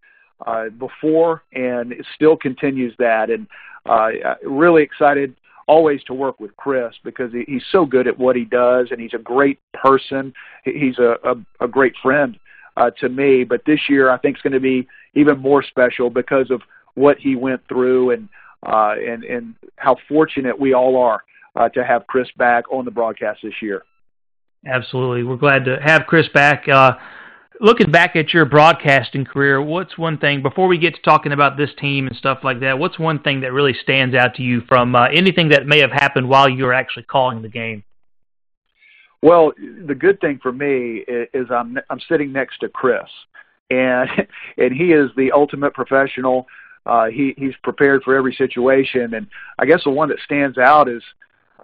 uh, 0.45 0.69
before, 0.69 1.43
and 1.53 1.93
it 1.93 2.05
still 2.15 2.35
continues 2.35 2.93
that. 2.99 3.29
And 3.29 3.47
uh, 3.85 4.09
really 4.43 4.83
excited 4.83 5.35
always 5.67 6.03
to 6.05 6.13
work 6.13 6.39
with 6.39 6.55
Chris 6.57 6.93
because 7.03 7.31
he, 7.31 7.43
he's 7.47 7.63
so 7.71 7.85
good 7.85 8.07
at 8.07 8.17
what 8.17 8.35
he 8.35 8.45
does, 8.45 8.87
and 8.91 8.99
he's 8.99 9.13
a 9.13 9.19
great 9.19 9.59
person. 9.73 10.33
He's 10.65 10.97
a 10.97 11.15
a, 11.23 11.65
a 11.65 11.67
great 11.67 11.93
friend 12.01 12.37
uh, 12.75 12.91
to 12.99 13.09
me. 13.09 13.43
But 13.43 13.61
this 13.65 13.79
year, 13.89 14.09
I 14.09 14.17
think 14.17 14.37
is 14.37 14.41
going 14.41 14.53
to 14.53 14.59
be 14.59 14.87
even 15.13 15.39
more 15.39 15.63
special 15.63 16.09
because 16.09 16.51
of 16.51 16.61
what 16.95 17.17
he 17.19 17.35
went 17.35 17.61
through 17.67 18.11
and 18.11 18.29
uh, 18.65 18.95
and 18.97 19.23
and 19.23 19.55
how 19.77 19.97
fortunate 20.07 20.59
we 20.59 20.73
all 20.73 20.97
are 20.97 21.23
uh, 21.55 21.69
to 21.69 21.83
have 21.83 22.07
Chris 22.07 22.27
back 22.37 22.65
on 22.71 22.85
the 22.85 22.91
broadcast 22.91 23.39
this 23.43 23.61
year. 23.61 23.83
Absolutely. 24.65 25.23
We're 25.23 25.37
glad 25.37 25.65
to 25.65 25.77
have 25.83 26.03
Chris 26.07 26.27
back. 26.33 26.67
Uh, 26.67 26.93
looking 27.61 27.91
back 27.91 28.15
at 28.15 28.33
your 28.33 28.45
broadcasting 28.45 29.25
career, 29.25 29.61
what's 29.61 29.97
one 29.97 30.17
thing, 30.17 30.41
before 30.41 30.67
we 30.67 30.77
get 30.77 30.95
to 30.95 31.01
talking 31.01 31.31
about 31.31 31.57
this 31.57 31.69
team 31.79 32.07
and 32.07 32.15
stuff 32.15 32.39
like 32.43 32.59
that, 32.61 32.77
what's 32.77 32.99
one 32.99 33.19
thing 33.19 33.41
that 33.41 33.53
really 33.53 33.73
stands 33.73 34.15
out 34.15 34.35
to 34.35 34.43
you 34.43 34.61
from 34.67 34.95
uh, 34.95 35.07
anything 35.07 35.49
that 35.49 35.65
may 35.65 35.79
have 35.79 35.91
happened 35.91 36.27
while 36.27 36.49
you 36.49 36.65
were 36.65 36.73
actually 36.73 37.03
calling 37.03 37.41
the 37.41 37.49
game? 37.49 37.83
Well, 39.21 39.51
the 39.85 39.95
good 39.95 40.21
thing 40.21 40.39
for 40.41 40.51
me 40.51 41.03
is 41.33 41.47
I'm 41.49 41.77
I'm 41.89 41.99
sitting 42.07 42.31
next 42.31 42.59
to 42.59 42.69
Chris, 42.69 43.03
and 43.69 44.09
and 44.57 44.73
he 44.73 44.93
is 44.93 45.09
the 45.17 45.31
ultimate 45.31 45.73
professional. 45.73 46.47
Uh, 46.85 47.07
he 47.07 47.33
he's 47.37 47.55
prepared 47.63 48.03
for 48.03 48.15
every 48.15 48.33
situation, 48.35 49.13
and 49.15 49.27
I 49.59 49.65
guess 49.65 49.83
the 49.83 49.89
one 49.89 50.09
that 50.09 50.19
stands 50.23 50.57
out 50.57 50.87
is 50.87 51.01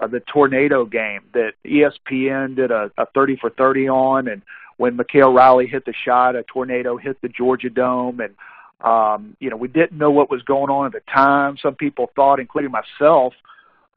uh, 0.02 0.08
the 0.08 0.22
tornado 0.22 0.86
game 0.86 1.22
that 1.34 1.54
ESPN 1.66 2.56
did 2.56 2.72
a, 2.72 2.92
a 2.98 3.06
30 3.08 3.38
for 3.38 3.50
30 3.52 3.90
on, 3.90 4.28
and 4.28 4.42
when 4.78 4.98
Mykal 4.98 5.36
Riley 5.36 5.68
hit 5.68 5.86
the 5.86 5.94
shot, 6.06 6.36
a 6.36 6.44
tornado 6.44 6.98
hit 6.98 7.22
the 7.22 7.30
Georgia 7.30 7.70
Dome, 7.70 8.20
and 8.20 8.34
um, 8.82 9.36
you 9.40 9.50
know 9.50 9.56
we 9.56 9.68
didn't 9.68 9.98
know 9.98 10.12
what 10.12 10.30
was 10.30 10.42
going 10.44 10.70
on 10.70 10.88
at 10.88 10.94
the 10.94 11.02
time. 11.12 11.58
Some 11.62 11.76
people 11.76 12.12
thought, 12.16 12.40
including 12.40 12.72
myself, 12.72 13.34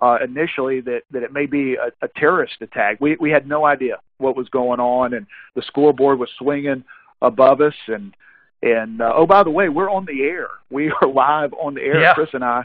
uh, 0.01 0.19
initially 0.23 0.81
that 0.83 1.03
that 1.11 1.23
it 1.23 1.33
may 1.33 1.47
be 1.47 1.75
a, 1.75 1.91
a 2.05 2.09
terrorist 2.17 2.57
attack. 2.61 2.99
We 3.01 3.17
we 3.19 3.31
had 3.31 3.47
no 3.47 3.65
idea 3.65 4.01
what 4.19 4.37
was 4.37 4.49
going 4.49 4.81
on, 4.81 5.15
and 5.15 5.27
the 5.55 5.63
scoreboard 5.63 6.19
was 6.19 6.29
swinging 6.39 6.85
above 7.23 7.61
us, 7.61 7.75
and 7.89 8.15
and 8.63 9.01
uh, 9.01 9.13
oh 9.15 9.27
by 9.27 9.43
the 9.43 9.51
way, 9.51 9.69
we're 9.69 9.91
on 9.91 10.05
the 10.05 10.23
air. 10.23 10.49
We 10.71 10.91
are 10.91 11.09
live 11.13 11.53
on 11.55 11.75
the 11.75 11.83
air, 11.83 12.01
yeah. 12.01 12.15
Chris 12.15 12.31
and 12.33 12.45
I, 12.45 12.65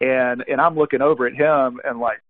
and 0.00 0.44
and 0.48 0.60
I'm 0.60 0.76
looking 0.76 1.02
over 1.02 1.26
at 1.26 1.34
him 1.34 1.80
and 1.84 2.00
like 2.00 2.20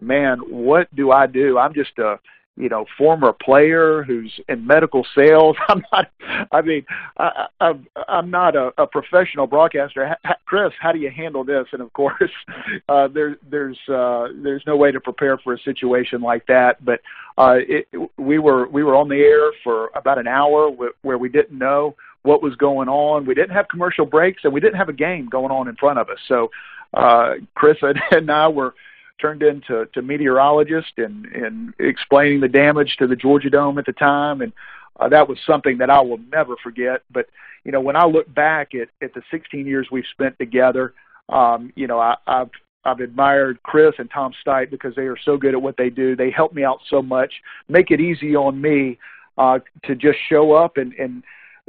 man, 0.00 0.38
what 0.48 0.94
do 0.94 1.10
I 1.10 1.26
do? 1.26 1.58
I'm 1.58 1.74
just 1.74 1.98
a 1.98 2.18
you 2.56 2.68
know 2.68 2.86
former 2.96 3.32
player 3.32 4.04
who's 4.04 4.32
in 4.48 4.66
medical 4.66 5.06
sales. 5.16 5.56
I'm 5.68 5.84
not. 5.92 6.10
I 6.52 6.62
mean, 6.62 6.84
I, 7.18 7.46
I, 7.60 7.72
I'm 8.08 8.30
not 8.30 8.56
a, 8.56 8.72
a 8.78 8.86
professional 8.86 9.46
broadcaster. 9.46 10.16
Chris, 10.46 10.72
how 10.80 10.92
do 10.92 10.98
you 10.98 11.10
handle 11.10 11.44
this? 11.44 11.66
And 11.72 11.82
of 11.82 11.92
course, 11.92 12.30
uh, 12.88 13.08
there, 13.08 13.36
there's 13.50 13.78
uh, 13.88 14.28
there's 14.42 14.62
no 14.66 14.76
way 14.76 14.92
to 14.92 15.00
prepare 15.00 15.38
for 15.38 15.54
a 15.54 15.58
situation 15.60 16.20
like 16.20 16.46
that. 16.46 16.84
But 16.84 17.00
uh, 17.38 17.56
it, 17.58 17.88
we 18.16 18.38
were 18.38 18.68
we 18.68 18.84
were 18.84 18.94
on 18.94 19.08
the 19.08 19.16
air 19.16 19.52
for 19.62 19.90
about 19.94 20.18
an 20.18 20.28
hour 20.28 20.70
where 21.02 21.18
we 21.18 21.28
didn't 21.28 21.58
know 21.58 21.96
what 22.22 22.42
was 22.42 22.54
going 22.56 22.88
on. 22.88 23.26
We 23.26 23.34
didn't 23.34 23.54
have 23.54 23.68
commercial 23.68 24.06
breaks, 24.06 24.44
and 24.44 24.52
we 24.52 24.60
didn't 24.60 24.76
have 24.76 24.88
a 24.88 24.94
game 24.94 25.28
going 25.28 25.50
on 25.50 25.68
in 25.68 25.76
front 25.76 25.98
of 25.98 26.08
us. 26.08 26.18
So 26.26 26.50
uh, 26.94 27.34
Chris 27.54 27.76
and 28.10 28.30
I 28.30 28.48
were 28.48 28.74
turned 29.20 29.42
into 29.42 29.86
to 29.94 30.02
meteorologists 30.02 30.92
and 30.96 31.26
and 31.26 31.74
explaining 31.78 32.40
the 32.40 32.48
damage 32.48 32.96
to 32.98 33.06
the 33.06 33.16
Georgia 33.16 33.50
Dome 33.50 33.78
at 33.78 33.86
the 33.86 33.92
time, 33.92 34.40
and 34.40 34.52
uh, 34.98 35.08
that 35.08 35.28
was 35.28 35.38
something 35.46 35.78
that 35.78 35.90
I 35.90 36.00
will 36.00 36.20
never 36.32 36.56
forget. 36.62 37.02
But 37.10 37.26
you 37.64 37.72
know, 37.72 37.80
when 37.80 37.96
I 37.96 38.06
look 38.06 38.32
back 38.32 38.74
at 38.74 38.88
at 39.02 39.14
the 39.14 39.22
16 39.30 39.66
years 39.66 39.88
we've 39.90 40.04
spent 40.12 40.38
together, 40.38 40.94
um, 41.28 41.72
you 41.76 41.86
know, 41.86 41.98
I, 41.98 42.16
I've 42.26 42.50
I've 42.84 43.00
admired 43.00 43.62
Chris 43.62 43.94
and 43.98 44.10
Tom 44.10 44.32
Stipe 44.44 44.70
because 44.70 44.94
they 44.94 45.02
are 45.02 45.16
so 45.24 45.36
good 45.36 45.54
at 45.54 45.62
what 45.62 45.76
they 45.76 45.90
do. 45.90 46.16
They 46.16 46.30
help 46.30 46.52
me 46.52 46.64
out 46.64 46.80
so 46.88 47.00
much, 47.00 47.32
make 47.68 47.90
it 47.90 48.00
easy 48.00 48.36
on 48.36 48.60
me 48.60 48.98
uh, 49.38 49.60
to 49.84 49.94
just 49.94 50.18
show 50.28 50.52
up 50.52 50.76
and 50.76 50.92
and 50.94 51.22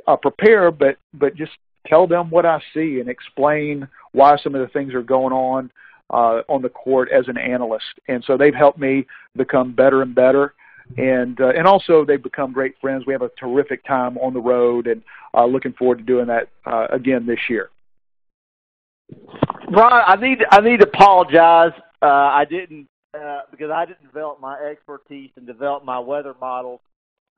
uh, 0.08 0.18
prepare, 0.18 0.72
but 0.72 0.98
but 1.14 1.36
just 1.36 1.54
tell 1.88 2.08
them 2.08 2.30
what 2.30 2.46
I 2.46 2.60
see 2.74 3.00
and 3.00 3.10
explain 3.10 3.88
why 4.12 4.38
some 4.38 4.56
of 4.56 4.62
the 4.62 4.68
things 4.68 4.94
are 4.94 5.04
going 5.04 5.34
on 5.34 5.72
uh, 6.10 6.42
on 6.48 6.62
the 6.62 6.70
court 6.70 7.10
as 7.12 7.28
an 7.28 7.38
analyst. 7.38 7.86
And 8.08 8.24
so 8.26 8.38
they've 8.38 8.56
helped 8.56 8.80
me 8.80 9.06
become 9.36 9.74
better 9.74 10.02
and 10.02 10.14
better. 10.14 10.54
And 10.98 11.40
uh, 11.42 11.50
and 11.50 11.66
also 11.66 12.06
they've 12.06 12.22
become 12.22 12.54
great 12.54 12.76
friends. 12.80 13.06
We 13.08 13.14
have 13.14 13.24
a 13.24 13.32
terrific 13.40 13.84
time 13.86 14.20
on 14.20 14.34
the 14.34 14.40
road, 14.40 14.86
and 14.86 15.02
uh, 15.34 15.46
looking 15.46 15.74
forward 15.74 15.98
to 15.98 16.04
doing 16.04 16.28
that 16.28 16.50
uh, 16.68 16.86
again 16.92 17.26
this 17.26 17.40
year. 17.50 17.72
Ron, 19.72 20.04
I 20.06 20.16
need 20.16 20.46
I 20.52 20.62
need 20.62 20.82
to 20.82 20.88
apologize. 20.88 21.72
Uh, 22.04 22.06
I 22.06 22.46
didn't 22.48 22.88
uh, 23.16 23.42
because 23.50 23.72
I 23.72 23.86
didn't 23.86 24.04
develop 24.04 24.40
my 24.40 24.60
expertise 24.60 25.32
and 25.38 25.48
develop 25.48 25.84
my 25.84 25.98
weather 25.98 26.36
models 26.40 26.82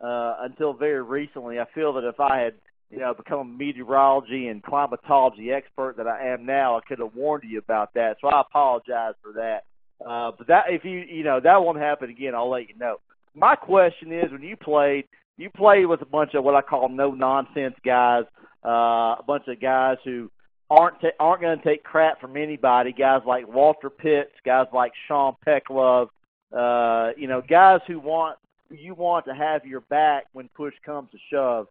uh, 0.02 0.36
until 0.42 0.74
very 0.74 1.02
recently. 1.02 1.60
I 1.60 1.66
feel 1.74 1.94
that 1.94 2.04
if 2.04 2.20
I 2.20 2.40
had 2.40 2.54
you 2.90 3.00
know, 3.00 3.14
become 3.14 3.40
a 3.40 3.46
meteorology 3.46 4.48
and 4.48 4.64
climatology 4.64 5.52
expert 5.52 5.98
that 5.98 6.08
I 6.08 6.28
am 6.28 6.46
now, 6.46 6.78
I 6.78 6.82
could 6.88 7.00
have 7.00 7.16
warned 7.16 7.44
you 7.48 7.60
about 7.60 7.94
that. 7.96 8.18
So 8.22 8.30
I 8.30 8.42
apologize 8.42 9.14
for 9.22 9.34
that. 9.34 9.64
Uh, 10.06 10.32
but 10.38 10.48
that 10.48 10.66
if 10.70 10.86
you 10.86 11.00
you 11.00 11.24
know 11.24 11.40
that 11.40 11.62
won't 11.64 11.80
happen 11.80 12.10
again, 12.10 12.36
I'll 12.36 12.50
let 12.50 12.70
you 12.70 12.78
know. 12.78 12.98
My 13.36 13.56
question 13.56 14.12
is, 14.12 14.32
when 14.32 14.44
you 14.44 14.56
played, 14.56 15.06
you 15.38 15.50
played 15.50 15.86
with 15.88 16.02
a 16.02 16.06
bunch 16.06 16.34
of 16.34 16.44
what 16.44 16.56
I 16.56 16.62
call 16.62 16.90
no 16.90 17.12
nonsense 17.12 17.76
guys, 17.84 18.26
uh, 18.64 19.16
a 19.20 19.24
bunch 19.26 19.48
of 19.48 19.60
guys 19.60 19.98
who 20.06 20.30
aren't 20.70 21.02
ta- 21.02 21.18
aren't 21.20 21.42
going 21.42 21.58
to 21.58 21.64
take 21.64 21.84
crap 21.84 22.22
from 22.22 22.38
anybody. 22.38 22.94
Guys 22.94 23.22
like 23.26 23.48
Walter 23.48 23.90
Pitts, 23.90 24.34
guys 24.46 24.68
like 24.72 24.92
Sean 25.08 25.36
Pecklove, 25.46 26.10
uh, 26.56 27.14
you 27.18 27.28
know, 27.28 27.42
guys 27.42 27.80
who 27.88 28.00
want 28.00 28.38
you 28.70 28.94
want 28.94 29.26
to 29.26 29.34
have 29.34 29.66
your 29.66 29.82
back 29.82 30.26
when 30.34 30.48
push 30.50 30.74
comes 30.86 31.10
to 31.12 31.18
shove 31.32 31.68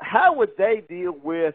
how 0.00 0.34
would 0.34 0.56
they 0.56 0.82
deal 0.88 1.12
with 1.12 1.54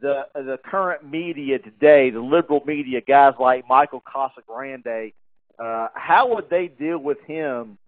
the 0.00 0.26
the 0.34 0.58
current 0.64 1.08
media 1.08 1.58
today, 1.58 2.10
the 2.10 2.20
liberal 2.20 2.62
media, 2.66 3.00
guys 3.00 3.34
like 3.40 3.66
Michael 3.68 4.02
Casagrande? 4.02 5.12
Uh, 5.58 5.88
how 5.94 6.34
would 6.34 6.50
they 6.50 6.68
deal 6.68 6.98
with 6.98 7.18
him 7.26 7.78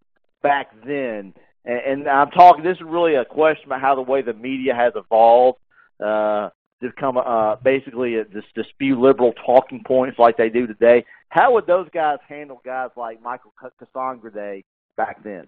back 0.43 0.71
then? 0.87 1.35
And, 1.65 1.81
and 1.87 2.09
I'm 2.09 2.31
talking. 2.31 2.65
This 2.65 2.77
is 2.77 2.83
really 2.83 3.15
a 3.15 3.25
question 3.25 3.67
about 3.67 3.81
how 3.81 3.95
the 3.95 4.03
way 4.03 4.23
the 4.23 4.33
media 4.33 4.75
has 4.75 4.95
evolved 4.97 5.59
uh, 6.01 6.49
to 6.81 6.89
become 6.89 7.19
uh, 7.19 7.57
basically 7.57 8.17
a, 8.17 8.25
just 8.25 8.47
to 8.55 9.01
liberal 9.01 9.33
talking 9.45 9.83
points 9.87 10.19
like 10.19 10.37
they 10.37 10.49
do 10.49 10.67
today. 10.67 11.05
How 11.29 11.53
would 11.55 11.67
those 11.67 11.89
guys 11.93 12.19
handle 12.27 12.63
guys 12.65 12.91
like 12.97 13.21
Michael 13.21 13.53
Casagrande 13.63 14.65
back 14.97 15.23
then? 15.23 15.47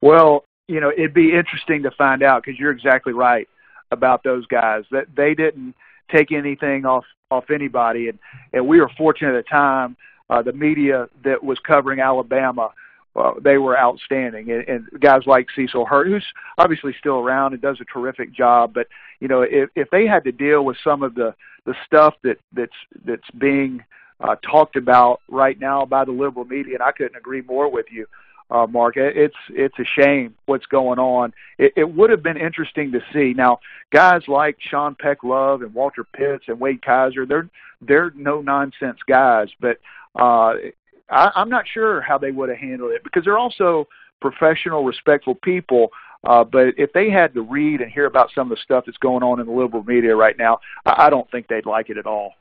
Well, 0.00 0.44
you 0.68 0.80
know, 0.80 0.90
it'd 0.90 1.14
be 1.14 1.34
interesting 1.34 1.82
to 1.82 1.90
find 1.90 2.22
out 2.22 2.44
because 2.44 2.60
you're 2.60 2.70
exactly 2.70 3.12
right 3.12 3.48
about 3.90 4.22
those 4.22 4.46
guys 4.46 4.84
that 4.90 5.06
they 5.16 5.34
didn't 5.34 5.74
take 6.14 6.30
anything 6.30 6.84
off 6.86 7.04
off 7.30 7.50
anybody, 7.50 8.08
and 8.08 8.18
and 8.52 8.68
we 8.68 8.80
were 8.80 8.90
fortunate 8.96 9.36
at 9.36 9.44
the 9.44 9.50
time. 9.50 9.96
Uh, 10.30 10.42
the 10.42 10.52
media 10.52 11.08
that 11.24 11.42
was 11.42 11.58
covering 11.60 12.00
Alabama, 12.00 12.70
uh, 13.16 13.32
they 13.42 13.56
were 13.56 13.78
outstanding, 13.78 14.50
and, 14.50 14.68
and 14.68 15.00
guys 15.00 15.22
like 15.24 15.46
Cecil 15.56 15.86
Hurt, 15.86 16.06
who's 16.06 16.26
obviously 16.58 16.94
still 16.98 17.16
around 17.16 17.54
and 17.54 17.62
does 17.62 17.80
a 17.80 17.84
terrific 17.86 18.30
job. 18.32 18.74
But 18.74 18.88
you 19.20 19.28
know, 19.28 19.40
if 19.40 19.70
if 19.74 19.88
they 19.90 20.06
had 20.06 20.24
to 20.24 20.32
deal 20.32 20.64
with 20.64 20.76
some 20.84 21.02
of 21.02 21.14
the 21.14 21.34
the 21.64 21.74
stuff 21.86 22.14
that 22.24 22.36
that's 22.52 22.76
that's 23.06 23.30
being 23.38 23.82
uh, 24.20 24.36
talked 24.42 24.76
about 24.76 25.20
right 25.28 25.58
now 25.58 25.86
by 25.86 26.04
the 26.04 26.12
liberal 26.12 26.44
media, 26.44 26.74
and 26.74 26.82
I 26.82 26.92
couldn't 26.92 27.16
agree 27.16 27.42
more 27.42 27.70
with 27.70 27.86
you 27.90 28.02
uh, 28.02 28.06
Mark. 28.66 28.96
It's 28.96 29.36
it's 29.50 29.78
a 29.78 29.84
shame 29.84 30.34
what's 30.46 30.66
going 30.66 30.98
on. 30.98 31.32
It, 31.58 31.72
it 31.76 31.94
would 31.94 32.10
have 32.10 32.22
been 32.22 32.36
interesting 32.36 32.92
to 32.92 33.00
see. 33.12 33.34
Now, 33.34 33.60
guys 33.92 34.22
like 34.28 34.56
Sean 34.60 34.94
Peck 34.94 35.22
Love 35.22 35.62
and 35.62 35.74
Walter 35.74 36.04
Pitts 36.04 36.44
and 36.48 36.58
Wade 36.58 36.82
Kaiser, 36.82 37.26
they're 37.26 37.48
they're 37.80 38.10
no 38.14 38.40
nonsense 38.40 38.98
guys, 39.06 39.48
but 39.60 39.78
uh, 40.18 40.54
I, 41.10 41.30
I'm 41.34 41.50
not 41.50 41.66
sure 41.72 42.00
how 42.00 42.18
they 42.18 42.30
would 42.30 42.48
have 42.48 42.58
handled 42.58 42.92
it 42.92 43.04
because 43.04 43.24
they're 43.24 43.38
also 43.38 43.86
professional, 44.20 44.84
respectful 44.84 45.34
people. 45.34 45.90
Uh, 46.24 46.42
but 46.42 46.74
if 46.76 46.92
they 46.92 47.10
had 47.10 47.32
to 47.34 47.42
read 47.42 47.80
and 47.80 47.90
hear 47.90 48.06
about 48.06 48.30
some 48.34 48.50
of 48.50 48.56
the 48.56 48.62
stuff 48.62 48.84
that's 48.86 48.98
going 48.98 49.22
on 49.22 49.38
in 49.38 49.46
the 49.46 49.52
liberal 49.52 49.84
media 49.84 50.16
right 50.16 50.36
now, 50.36 50.58
I, 50.84 51.06
I 51.06 51.10
don't 51.10 51.30
think 51.30 51.46
they'd 51.46 51.66
like 51.66 51.90
it 51.90 51.98
at 51.98 52.06
all. 52.06 52.34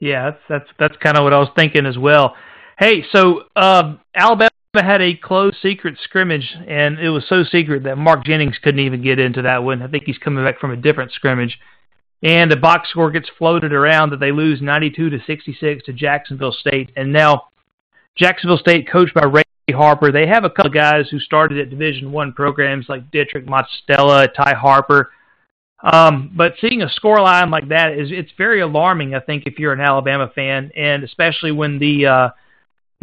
Yeah, 0.00 0.30
that's 0.30 0.42
that's 0.48 0.70
that's 0.78 0.96
kind 0.98 1.16
of 1.16 1.24
what 1.24 1.32
I 1.32 1.38
was 1.38 1.48
thinking 1.56 1.86
as 1.86 1.96
well. 1.96 2.36
Hey, 2.78 3.04
so 3.12 3.44
uh, 3.54 3.94
Alabama 4.14 4.50
had 4.74 5.00
a 5.00 5.14
closed 5.14 5.56
secret 5.62 5.96
scrimmage, 6.02 6.56
and 6.66 6.98
it 6.98 7.10
was 7.10 7.24
so 7.28 7.44
secret 7.44 7.84
that 7.84 7.96
Mark 7.96 8.24
Jennings 8.24 8.58
couldn't 8.62 8.80
even 8.80 9.02
get 9.02 9.20
into 9.20 9.42
that 9.42 9.62
one. 9.62 9.82
I 9.82 9.86
think 9.86 10.04
he's 10.04 10.18
coming 10.18 10.44
back 10.44 10.58
from 10.58 10.72
a 10.72 10.76
different 10.76 11.12
scrimmage. 11.12 11.58
And 12.22 12.50
the 12.50 12.56
box 12.56 12.88
score 12.90 13.10
gets 13.10 13.28
floated 13.38 13.72
around 13.72 14.10
that 14.10 14.18
they 14.18 14.32
lose 14.32 14.62
92 14.62 15.10
to 15.10 15.18
66 15.26 15.84
to 15.84 15.92
Jacksonville 15.92 16.52
State. 16.52 16.90
And 16.96 17.12
now 17.12 17.48
Jacksonville 18.16 18.58
State, 18.58 18.90
coached 18.90 19.14
by 19.14 19.24
Ray 19.24 19.42
Harper, 19.70 20.10
they 20.10 20.26
have 20.26 20.44
a 20.44 20.50
couple 20.50 20.68
of 20.68 20.74
guys 20.74 21.08
who 21.10 21.20
started 21.20 21.58
at 21.58 21.70
Division 21.70 22.10
One 22.10 22.32
programs 22.32 22.86
like 22.88 23.10
Dietrich 23.10 23.46
Mottastella, 23.46 24.32
Ty 24.34 24.54
Harper. 24.54 25.12
Um, 25.82 26.32
but 26.34 26.54
seeing 26.62 26.82
a 26.82 26.88
score 26.88 27.20
line 27.20 27.50
like 27.50 27.68
that 27.68 27.92
is 27.92 28.08
it's 28.10 28.32
very 28.38 28.62
alarming. 28.62 29.14
I 29.14 29.20
think 29.20 29.44
if 29.46 29.58
you're 29.58 29.74
an 29.74 29.80
Alabama 29.80 30.32
fan, 30.34 30.70
and 30.74 31.04
especially 31.04 31.52
when 31.52 31.78
the 31.78 32.06
uh, 32.06 32.28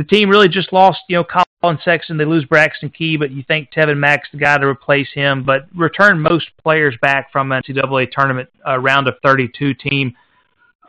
the 0.02 0.16
team 0.16 0.30
really 0.30 0.48
just 0.48 0.74
lost, 0.74 1.00
you 1.08 1.18
know, 1.18 1.24
Collin 1.24 1.78
Sexton. 1.84 2.18
They 2.18 2.26
lose 2.26 2.46
Braxton 2.46 2.90
Key, 2.90 3.18
but 3.18 3.32
you 3.32 3.44
think 3.44 3.70
Tevin 3.72 3.98
Mack's 3.98 4.28
the 4.32 4.38
guy 4.38 4.58
to 4.58 4.66
replace 4.66 5.10
him. 5.14 5.44
But 5.44 5.68
return 5.76 6.20
most 6.20 6.50
players 6.64 6.96
back 7.02 7.32
from 7.32 7.52
an 7.52 7.62
NCAA 7.62 8.12
tournament 8.12 8.50
uh, 8.68 8.80
round 8.80 9.08
of 9.08 9.16
32 9.24 9.76
team. 9.76 10.16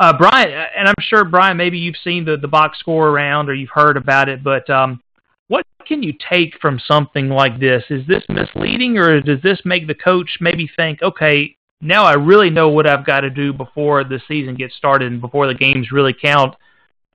Uh, 0.01 0.16
Bryan, 0.16 0.66
and 0.77 0.88
I'm 0.88 0.94
sure 1.01 1.25
Bryan, 1.25 1.57
maybe 1.57 1.79
you've 1.79 1.96
seen 2.03 2.25
the 2.25 2.37
the 2.37 2.48
box 2.48 2.79
score 2.79 3.09
around 3.09 3.51
or 3.51 3.55
you've 3.55 3.70
heard 3.70 3.96
about 3.96 4.29
it, 4.29 4.42
but 4.42 4.68
um, 4.70 5.03
what 5.48 5.66
can 5.87 6.03
you 6.03 6.14
take 6.31 6.59
from 6.61 6.81
something 6.88 7.29
like 7.29 7.61
this? 7.61 7.85
Is 7.90 8.07
this 8.07 8.25
misleading, 8.31 8.96
or 8.96 9.20
does 9.20 9.42
this 9.42 9.61
make 9.64 9.87
the 9.87 9.94
coach 9.94 10.38
maybe 10.40 10.70
think, 10.75 11.03
okay, 11.03 11.55
now 11.83 12.05
I 12.05 12.14
really 12.14 12.48
know 12.48 12.70
what 12.70 12.87
I've 12.87 13.05
got 13.05 13.20
to 13.20 13.31
do 13.31 13.53
before 13.53 14.03
the 14.05 14.20
season 14.27 14.55
gets 14.55 14.75
started 14.77 15.12
and 15.12 15.20
before 15.20 15.46
the 15.46 15.55
games 15.55 15.92
really 15.92 16.14
count? 16.14 16.55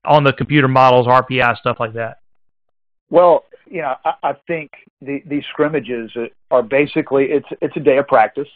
On 0.04 0.24
the 0.24 0.32
computer 0.32 0.68
models, 0.68 1.06
RPI 1.06 1.56
stuff 1.58 1.78
like 1.80 1.94
that? 1.94 2.18
Well, 3.10 3.44
you 3.66 3.82
know, 3.82 3.94
I, 4.04 4.12
I 4.22 4.32
think 4.46 4.70
the, 5.00 5.22
these 5.26 5.44
scrimmages 5.50 6.10
are 6.50 6.62
basically 6.62 7.26
it's 7.26 7.48
it's 7.60 7.76
a 7.76 7.80
day 7.80 7.98
of 7.98 8.06
practice, 8.06 8.48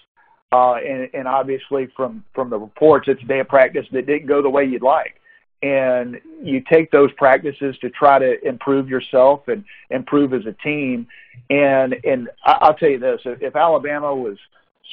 uh, 0.52 0.74
and, 0.74 1.08
and 1.14 1.28
obviously 1.28 1.88
from 1.96 2.24
from 2.34 2.50
the 2.50 2.58
reports, 2.58 3.08
it's 3.08 3.22
a 3.22 3.26
day 3.26 3.40
of 3.40 3.48
practice 3.48 3.86
that 3.92 4.06
didn't 4.06 4.26
go 4.26 4.42
the 4.42 4.50
way 4.50 4.64
you'd 4.64 4.82
like, 4.82 5.20
and 5.62 6.20
you 6.42 6.62
take 6.70 6.90
those 6.90 7.10
practices 7.12 7.76
to 7.80 7.90
try 7.90 8.18
to 8.18 8.42
improve 8.46 8.88
yourself 8.88 9.48
and 9.48 9.64
improve 9.90 10.32
as 10.34 10.46
a 10.46 10.52
team, 10.62 11.06
and 11.50 11.94
and 12.04 12.28
I, 12.44 12.52
I'll 12.62 12.74
tell 12.74 12.90
you 12.90 12.98
this: 12.98 13.20
if 13.24 13.56
Alabama 13.56 14.14
was 14.14 14.38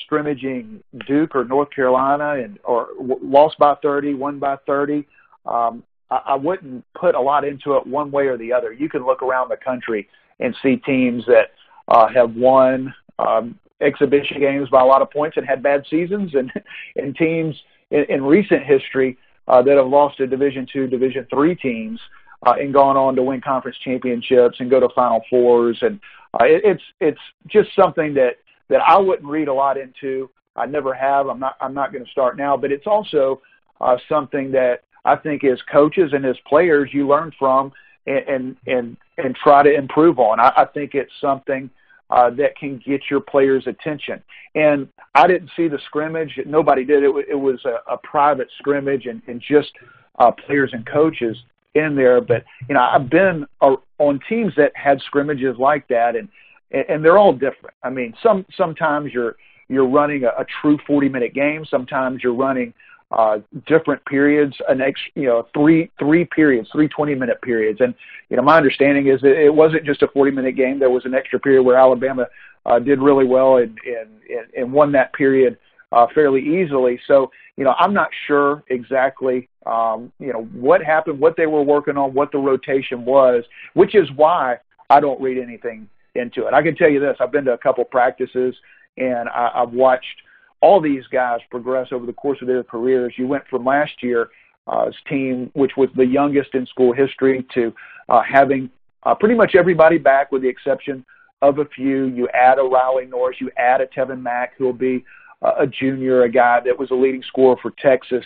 scrimmaging 0.05 0.83
Duke 1.07 1.35
or 1.35 1.43
North 1.45 1.69
Carolina 1.71 2.41
and 2.43 2.59
or 2.63 2.89
lost 2.99 3.57
by 3.57 3.75
30, 3.81 4.13
won 4.13 4.39
by 4.39 4.55
30, 4.65 5.05
um, 5.45 5.83
I 6.11 6.35
wouldn't 6.35 6.83
put 6.95 7.15
a 7.15 7.21
lot 7.21 7.45
into 7.45 7.75
it 7.75 7.85
one 7.85 8.11
way 8.11 8.27
or 8.27 8.37
the 8.37 8.51
other. 8.51 8.73
You 8.73 8.89
can 8.89 9.05
look 9.05 9.21
around 9.21 9.49
the 9.49 9.57
country 9.57 10.07
and 10.39 10.55
see 10.63 10.77
teams 10.77 11.23
that 11.27 11.51
uh, 11.87 12.07
have 12.07 12.35
won 12.35 12.93
um, 13.19 13.59
exhibition 13.81 14.39
games 14.39 14.69
by 14.69 14.81
a 14.81 14.85
lot 14.85 15.01
of 15.01 15.11
points 15.11 15.37
and 15.37 15.45
had 15.45 15.61
bad 15.61 15.85
seasons, 15.89 16.33
and 16.33 16.51
and 16.95 17.15
teams 17.15 17.55
in, 17.91 18.05
in 18.09 18.23
recent 18.23 18.63
history 18.63 19.17
uh, 19.47 19.61
that 19.61 19.77
have 19.77 19.87
lost 19.87 20.17
to 20.17 20.27
Division 20.27 20.67
two, 20.71 20.87
Division 20.87 21.27
three 21.29 21.55
teams 21.55 21.99
uh, 22.45 22.53
and 22.59 22.73
gone 22.73 22.97
on 22.97 23.15
to 23.15 23.23
win 23.23 23.41
conference 23.41 23.77
championships 23.83 24.59
and 24.59 24.69
go 24.69 24.79
to 24.79 24.89
Final 24.95 25.21
Fours, 25.29 25.77
and 25.81 25.99
uh, 26.39 26.45
it, 26.45 26.61
it's 26.63 26.83
it's 26.99 27.21
just 27.47 27.69
something 27.75 28.13
that 28.13 28.37
that 28.69 28.81
I 28.81 28.97
wouldn't 28.97 29.27
read 29.27 29.47
a 29.47 29.53
lot 29.53 29.77
into. 29.77 30.29
I 30.55 30.65
never 30.65 30.93
have. 30.93 31.27
I'm 31.27 31.39
not. 31.39 31.55
I'm 31.61 31.73
not 31.73 31.91
going 31.91 32.05
to 32.05 32.11
start 32.11 32.37
now, 32.37 32.57
but 32.57 32.71
it's 32.71 32.87
also 32.87 33.41
uh, 33.81 33.97
something 34.07 34.51
that 34.51 34.83
I 35.09 35.15
think 35.15 35.43
as 35.43 35.59
coaches 35.71 36.11
and 36.13 36.25
as 36.25 36.35
players 36.47 36.89
you 36.93 37.07
learn 37.07 37.31
from 37.37 37.71
and 38.07 38.27
and 38.27 38.57
and, 38.67 38.97
and 39.17 39.35
try 39.35 39.63
to 39.63 39.73
improve 39.73 40.19
on. 40.19 40.39
I, 40.39 40.51
I 40.57 40.65
think 40.65 40.93
it's 40.93 41.11
something 41.21 41.69
uh, 42.09 42.29
that 42.31 42.55
can 42.57 42.81
get 42.85 43.01
your 43.09 43.21
players' 43.21 43.67
attention. 43.67 44.21
And 44.55 44.87
I 45.13 45.27
didn't 45.27 45.51
see 45.55 45.67
the 45.67 45.79
scrimmage. 45.85 46.39
Nobody 46.45 46.83
did. 46.83 47.03
It, 47.03 47.11
it 47.29 47.35
was 47.35 47.59
a, 47.65 47.93
a 47.93 47.97
private 47.97 48.47
scrimmage 48.57 49.05
and, 49.05 49.21
and 49.27 49.41
just 49.41 49.71
uh, 50.17 50.31
players 50.31 50.71
and 50.73 50.85
coaches 50.85 51.37
in 51.75 51.95
there. 51.95 52.21
But 52.21 52.43
you 52.67 52.75
know, 52.75 52.81
I've 52.81 53.09
been 53.09 53.45
uh, 53.61 53.75
on 53.99 54.19
teams 54.27 54.53
that 54.57 54.71
had 54.75 55.01
scrimmages 55.01 55.57
like 55.57 55.87
that, 55.89 56.15
and 56.15 56.29
and 56.71 57.03
they're 57.03 57.17
all 57.17 57.33
different. 57.33 57.75
I 57.83 57.89
mean, 57.89 58.13
some 58.23 58.45
sometimes 58.55 59.13
you're 59.13 59.35
you're 59.67 59.87
running 59.87 60.23
a, 60.23 60.29
a 60.29 60.45
true 60.61 60.79
40 60.87 61.09
minute 61.09 61.33
game. 61.33 61.65
Sometimes 61.69 62.23
you're 62.23 62.33
running 62.33 62.73
uh, 63.11 63.39
different 63.65 64.03
periods, 64.05 64.55
an 64.67 64.81
ex, 64.81 64.99
you 65.15 65.25
know, 65.25 65.47
three 65.53 65.91
three 65.97 66.25
periods, 66.25 66.69
three 66.71 66.87
20 66.87 67.15
minute 67.15 67.41
periods. 67.41 67.81
And 67.81 67.95
you 68.29 68.37
know, 68.37 68.43
my 68.43 68.57
understanding 68.57 69.07
is 69.07 69.19
that 69.21 69.35
it 69.35 69.53
wasn't 69.53 69.85
just 69.85 70.03
a 70.03 70.07
40 70.07 70.31
minute 70.31 70.55
game. 70.55 70.79
There 70.79 70.91
was 70.91 71.05
an 71.05 71.15
extra 71.15 71.39
period 71.39 71.63
where 71.63 71.77
Alabama 71.77 72.27
uh, 72.65 72.79
did 72.79 72.99
really 72.99 73.25
well 73.25 73.57
and 73.57 73.77
and 73.85 74.47
and 74.55 74.71
won 74.71 74.91
that 74.91 75.13
period 75.13 75.57
uh, 75.91 76.05
fairly 76.13 76.41
easily. 76.41 76.99
So 77.07 77.31
you 77.57 77.63
know, 77.63 77.73
I'm 77.79 77.93
not 77.93 78.09
sure 78.27 78.63
exactly 78.69 79.49
um, 79.65 80.11
you 80.19 80.31
know 80.31 80.43
what 80.53 80.83
happened, 80.83 81.19
what 81.19 81.35
they 81.35 81.47
were 81.47 81.63
working 81.63 81.97
on, 81.97 82.13
what 82.13 82.31
the 82.31 82.37
rotation 82.37 83.05
was, 83.05 83.43
which 83.73 83.95
is 83.95 84.07
why 84.15 84.57
I 84.89 84.99
don't 84.99 85.19
read 85.19 85.37
anything 85.37 85.89
into 86.13 86.47
it. 86.47 86.53
I 86.53 86.61
can 86.61 86.75
tell 86.75 86.89
you 86.89 86.99
this: 86.99 87.17
I've 87.19 87.31
been 87.31 87.45
to 87.45 87.53
a 87.53 87.57
couple 87.57 87.83
practices 87.85 88.55
and 88.97 89.29
I, 89.29 89.51
I've 89.55 89.71
watched 89.71 90.21
all 90.61 90.81
these 90.81 91.05
guys 91.07 91.39
progress 91.49 91.87
over 91.91 92.05
the 92.05 92.13
course 92.13 92.39
of 92.41 92.47
their 92.47 92.63
careers. 92.63 93.13
You 93.17 93.27
went 93.27 93.47
from 93.47 93.65
last 93.65 94.01
year's 94.01 94.27
uh, 94.67 94.91
team, 95.07 95.49
which 95.53 95.71
was 95.77 95.89
the 95.95 96.05
youngest 96.05 96.53
in 96.53 96.65
school 96.65 96.93
history, 96.93 97.45
to 97.53 97.73
uh, 98.09 98.21
having 98.21 98.69
uh, 99.03 99.15
pretty 99.15 99.35
much 99.35 99.55
everybody 99.55 99.97
back, 99.97 100.31
with 100.31 100.41
the 100.41 100.49
exception 100.49 101.05
of 101.41 101.59
a 101.59 101.65
few. 101.65 102.05
You 102.05 102.27
add 102.29 102.59
a 102.59 102.63
Riley 102.63 103.05
Norris, 103.05 103.37
you 103.39 103.49
add 103.57 103.81
a 103.81 103.87
Tevin 103.87 104.21
Mack, 104.21 104.53
who 104.57 104.65
will 104.65 104.73
be 104.73 105.05
a 105.41 105.65
junior, 105.65 106.23
a 106.23 106.29
guy 106.29 106.59
that 106.65 106.77
was 106.77 106.91
a 106.91 106.95
leading 106.95 107.23
scorer 107.23 107.55
for 107.61 107.71
Texas 107.79 108.25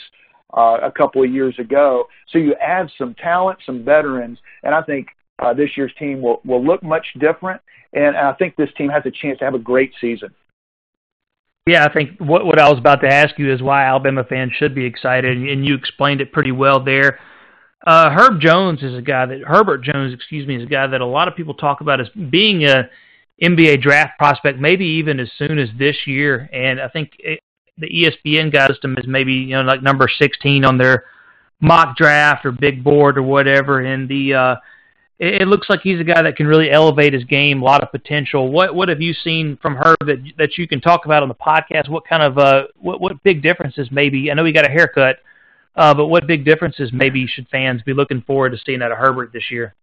uh, 0.56 0.80
a 0.82 0.91
couple 0.91 1.24
of 1.24 1.32
years 1.32 1.58
ago. 1.60 2.08
So 2.30 2.39
you 2.39 2.56
add 2.56 2.89
some 2.98 3.13
talent, 3.15 3.60
some 3.65 3.84
veterans, 3.84 4.39
and 4.63 4.74
I 4.74 4.82
think 4.82 5.10
uh, 5.39 5.54
this 5.54 5.78
year's 5.78 5.93
team 6.00 6.22
will 6.22 6.41
will 6.46 6.63
look 6.63 6.82
much 6.84 7.06
different. 7.19 7.62
And 7.93 8.17
I 8.17 8.34
think 8.34 8.56
this 8.56 8.69
team 8.76 8.89
has 8.89 9.04
a 9.06 9.12
chance 9.12 9.39
to 9.39 9.46
have 9.46 9.54
a 9.54 9.60
great 9.60 9.93
season. 10.02 10.34
Yeah, 11.65 11.86
I 11.86 11.93
think 11.93 12.19
what 12.19 12.45
what 12.45 12.60
I 12.60 12.69
was 12.69 12.78
about 12.78 13.02
to 13.02 13.08
ask 13.08 13.39
you 13.39 13.54
is 13.54 13.62
why 13.62 13.86
Alabama 13.86 14.26
fans 14.26 14.52
should 14.58 14.76
be 14.76 14.86
excited, 14.86 15.38
and 15.38 15.65
you 15.65 15.76
explained 15.76 16.19
it 16.19 16.34
pretty 16.34 16.52
well 16.52 16.84
there. 16.84 17.19
Uh, 17.88 18.10
Herb 18.10 18.41
Jones 18.41 18.84
is 18.84 18.97
a 18.97 19.02
guy 19.02 19.26
that 19.26 19.41
Herbert 19.45 19.84
Jones, 19.84 20.13
excuse 20.13 20.45
me, 20.45 20.58
is 20.58 20.63
a 20.63 20.67
guy 20.67 20.88
that 20.88 21.02
a 21.02 21.06
lot 21.06 21.28
of 21.28 21.36
people 21.36 21.54
talk 21.54 21.82
about 21.82 22.02
as 22.02 22.10
being 22.30 22.65
a 22.65 22.89
NBA 23.41 23.82
draft 23.82 24.17
prospect, 24.17 24.60
maybe 24.60 24.86
even 24.86 25.19
as 25.19 25.30
soon 25.38 25.58
as 25.58 25.69
this 25.78 25.95
year. 26.06 26.49
And 26.52 26.82
I 26.82 26.89
think 26.89 27.12
it, 27.19 27.39
the 27.78 27.88
ESPN 27.88 28.52
guy 28.52 28.67
system 28.67 28.95
is 28.97 29.06
maybe 29.08 29.34
you 29.34 29.56
know 29.56 29.62
like 29.62 29.82
number 29.82 30.10
16 30.10 30.65
on 30.65 30.78
their 30.78 31.06
mock 31.62 31.95
draft 31.95 32.45
or 32.45 32.52
big 32.52 32.84
board 32.84 33.17
or 33.17 33.23
whatever. 33.23 33.80
And 33.80 34.10
the 34.10 34.34
uh, 34.34 34.56
it, 35.19 35.47
looks 35.47 35.69
like 35.69 35.82
he's 35.82 35.99
a 35.99 36.04
guy 36.04 36.21
that 36.21 36.36
can 36.36 36.47
really 36.47 36.71
elevate 36.71 37.13
his 37.13 37.23
game, 37.23 37.62
a 37.62 37.65
lot 37.65 37.84
of 37.84 37.91
potential. 37.91 38.52
What 38.52 38.73
what 38.76 38.89
have 38.89 39.02
you 39.02 39.13
seen 39.13 39.58
from 39.62 39.76
her 39.76 39.95
that 40.02 40.23
that 40.38 40.58
you 40.58 40.67
can 40.67 40.82
talk 40.82 41.06
about 41.06 41.23
on 41.23 41.30
the 41.30 41.36
podcast? 41.36 41.89
What 41.89 42.08
kind 42.08 42.23
of 42.23 42.38
uh 42.38 42.63
what 42.76 42.99
what 42.99 43.21
big 43.23 43.41
differences 43.41 43.89
maybe? 43.91 44.32
I 44.32 44.34
know 44.34 44.45
he 44.45 44.52
got 44.52 44.65
a 44.65 44.71
haircut, 44.71 45.17
uh, 45.76 45.93
but 45.93 46.08
what 46.08 46.28
big 46.28 46.45
differences 46.45 46.91
maybe 46.91 47.28
should 47.28 47.47
fans 47.49 47.82
be 47.84 47.93
looking 47.93 48.21
forward 48.21 48.52
to 48.52 48.58
seeing 48.65 48.82
out 48.82 48.91
of 48.91 48.97
Herbert 48.97 49.32
this 49.34 49.49
year? 49.52 49.76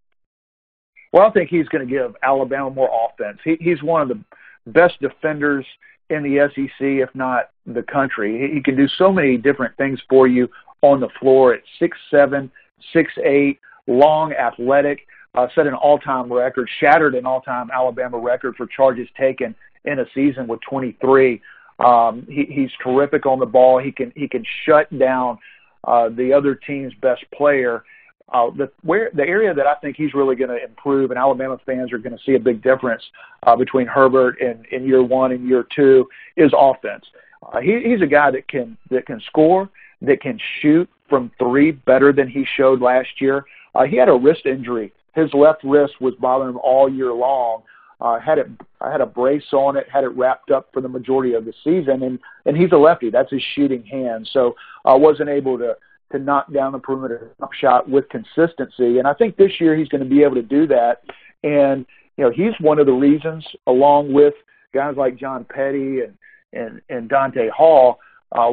Well, 1.12 1.26
I 1.26 1.30
think 1.30 1.50
he's 1.50 1.68
going 1.68 1.86
to 1.86 1.92
give 1.92 2.14
Alabama 2.22 2.70
more 2.70 3.08
offense. 3.08 3.38
He, 3.42 3.56
he's 3.60 3.82
one 3.82 4.02
of 4.02 4.08
the 4.08 4.22
best 4.66 5.00
defenders 5.00 5.66
in 6.08 6.22
the 6.22 6.48
SEC, 6.54 6.70
if 6.80 7.12
not 7.14 7.50
the 7.66 7.82
country. 7.82 8.48
He, 8.48 8.54
he 8.56 8.62
can 8.62 8.76
do 8.76 8.86
so 8.86 9.12
many 9.12 9.36
different 9.36 9.76
things 9.76 10.00
for 10.08 10.28
you 10.28 10.48
on 10.82 11.00
the 11.00 11.08
floor 11.18 11.54
at 11.54 11.62
six 11.78 11.96
seven, 12.10 12.50
six 12.92 13.12
eight, 13.24 13.58
long, 13.86 14.32
athletic 14.32 15.00
uh, 15.34 15.46
set 15.54 15.66
an 15.66 15.74
all-time 15.74 16.32
record, 16.32 16.68
shattered 16.80 17.14
an 17.14 17.26
all-time 17.26 17.70
Alabama 17.72 18.18
record 18.18 18.56
for 18.56 18.66
charges 18.66 19.08
taken 19.18 19.54
in 19.84 19.98
a 20.00 20.04
season 20.14 20.46
with 20.46 20.60
23. 20.68 21.40
Um, 21.78 22.26
he, 22.28 22.44
he's 22.44 22.70
terrific 22.82 23.26
on 23.26 23.38
the 23.38 23.46
ball. 23.46 23.78
He 23.78 23.90
can 23.90 24.12
he 24.14 24.28
can 24.28 24.44
shut 24.66 24.96
down 24.98 25.38
uh, 25.84 26.10
the 26.10 26.32
other 26.32 26.54
team's 26.54 26.92
best 27.00 27.24
player. 27.32 27.84
Uh, 28.32 28.50
the 28.50 28.70
where 28.82 29.10
the 29.14 29.22
area 29.22 29.54
that 29.54 29.66
I 29.66 29.74
think 29.76 29.96
he's 29.96 30.14
really 30.14 30.36
going 30.36 30.50
to 30.50 30.62
improve, 30.62 31.10
and 31.10 31.18
Alabama 31.18 31.58
fans 31.64 31.92
are 31.92 31.98
going 31.98 32.16
to 32.16 32.22
see 32.24 32.34
a 32.34 32.40
big 32.40 32.62
difference 32.62 33.02
uh, 33.44 33.56
between 33.56 33.86
Herbert 33.86 34.40
and 34.40 34.66
in 34.66 34.86
year 34.86 35.02
one 35.02 35.32
and 35.32 35.48
year 35.48 35.66
two 35.74 36.06
is 36.36 36.52
offense. 36.56 37.04
Uh, 37.42 37.60
he, 37.60 37.80
he's 37.82 38.02
a 38.02 38.06
guy 38.06 38.30
that 38.30 38.46
can 38.46 38.76
that 38.90 39.06
can 39.06 39.20
score, 39.26 39.70
that 40.02 40.20
can 40.20 40.38
shoot 40.60 40.88
from 41.08 41.30
three 41.38 41.72
better 41.72 42.12
than 42.12 42.28
he 42.28 42.46
showed 42.56 42.82
last 42.82 43.08
year. 43.20 43.44
Uh, 43.74 43.84
he 43.84 43.96
had 43.96 44.08
a 44.08 44.14
wrist 44.14 44.44
injury 44.44 44.92
his 45.14 45.32
left 45.34 45.64
wrist 45.64 45.94
was 46.00 46.14
bothering 46.20 46.50
him 46.50 46.60
all 46.62 46.88
year 46.88 47.12
long. 47.12 47.62
Uh, 48.00 48.18
had 48.18 48.38
it, 48.38 48.46
I 48.80 48.90
had 48.90 49.02
a 49.02 49.06
brace 49.06 49.52
on 49.52 49.76
it, 49.76 49.86
had 49.92 50.04
it 50.04 50.16
wrapped 50.16 50.50
up 50.50 50.70
for 50.72 50.80
the 50.80 50.88
majority 50.88 51.34
of 51.34 51.44
the 51.44 51.52
season, 51.62 52.02
and 52.02 52.18
and 52.46 52.56
he's 52.56 52.72
a 52.72 52.76
lefty. 52.76 53.10
That's 53.10 53.30
his 53.30 53.42
shooting 53.54 53.84
hand. 53.84 54.28
So 54.32 54.54
I 54.86 54.92
uh, 54.92 54.96
wasn't 54.96 55.28
able 55.28 55.58
to 55.58 55.76
to 56.12 56.18
knock 56.18 56.52
down 56.52 56.72
the 56.72 56.78
perimeter 56.78 57.30
shot 57.52 57.88
with 57.88 58.08
consistency. 58.08 58.98
And 58.98 59.06
I 59.06 59.14
think 59.14 59.36
this 59.36 59.60
year 59.60 59.76
he's 59.76 59.88
going 59.88 60.02
to 60.02 60.08
be 60.08 60.22
able 60.22 60.34
to 60.36 60.42
do 60.42 60.66
that. 60.68 61.02
And 61.44 61.86
you 62.16 62.24
know, 62.24 62.30
he's 62.30 62.54
one 62.60 62.78
of 62.78 62.86
the 62.86 62.92
reasons, 62.92 63.46
along 63.66 64.12
with 64.12 64.34
guys 64.74 64.94
like 64.96 65.16
John 65.16 65.44
Petty 65.44 66.00
and 66.00 66.14
and 66.52 66.80
and 66.88 67.10
Donta 67.10 67.50
Hall, 67.50 67.98
uh, 68.32 68.52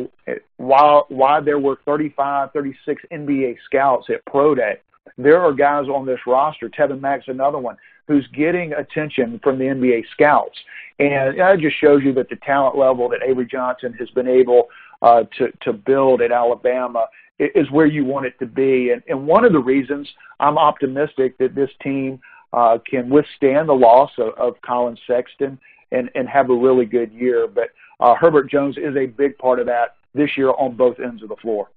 why 0.57 1.01
why 1.07 1.39
there 1.39 1.59
were 1.59 1.79
35, 1.85 2.51
36 2.51 3.01
NBA 3.11 3.55
scouts 3.65 4.07
at 4.09 4.25
Pro 4.25 4.55
Day 4.55 4.75
there 5.17 5.41
are 5.41 5.53
guys 5.53 5.87
on 5.87 6.05
this 6.05 6.19
roster, 6.25 6.69
Tevin 6.69 7.01
Mack's 7.01 7.27
another 7.27 7.57
one, 7.57 7.77
who's 8.07 8.27
getting 8.33 8.73
attention 8.73 9.39
from 9.43 9.59
the 9.59 9.65
NBA 9.65 10.03
scouts. 10.13 10.57
And 10.99 11.37
that 11.39 11.59
just 11.59 11.79
shows 11.79 12.01
you 12.03 12.13
that 12.13 12.29
the 12.29 12.37
talent 12.37 12.77
level 12.77 13.09
that 13.09 13.19
Avery 13.23 13.45
Johnson 13.45 13.93
has 13.99 14.09
been 14.11 14.27
able 14.27 14.67
uh, 15.01 15.23
to, 15.37 15.51
to 15.61 15.73
build 15.73 16.21
at 16.21 16.31
Alabama 16.31 17.07
is 17.39 17.69
where 17.69 17.85
you 17.85 18.03
want 18.03 18.25
it 18.25 18.33
to 18.39 18.45
be. 18.45 18.91
And, 18.91 19.03
and 19.07 19.27
one 19.27 19.45
of 19.45 19.51
the 19.51 19.59
reasons 19.59 20.07
I'm 20.39 20.57
optimistic 20.57 21.37
that 21.37 21.53
this 21.53 21.69
team 21.83 22.19
uh, 22.53 22.79
can 22.89 23.09
withstand 23.09 23.69
the 23.69 23.73
loss 23.73 24.11
of, 24.17 24.33
of 24.37 24.61
Collin 24.61 24.97
Sexton 25.05 25.59
and, 25.91 26.09
and 26.15 26.27
have 26.27 26.49
a 26.49 26.55
really 26.55 26.85
good 26.85 27.11
year. 27.11 27.47
But 27.47 27.69
uh, 27.99 28.15
Herbert 28.15 28.49
Jones 28.49 28.77
is 28.77 28.95
a 28.95 29.05
big 29.05 29.37
part 29.37 29.59
of 29.59 29.65
that 29.67 29.95
this 30.13 30.31
year 30.35 30.51
on 30.51 30.75
both 30.75 30.99
ends 30.99 31.21
of 31.21 31.29
the 31.29 31.35
floor. 31.35 31.69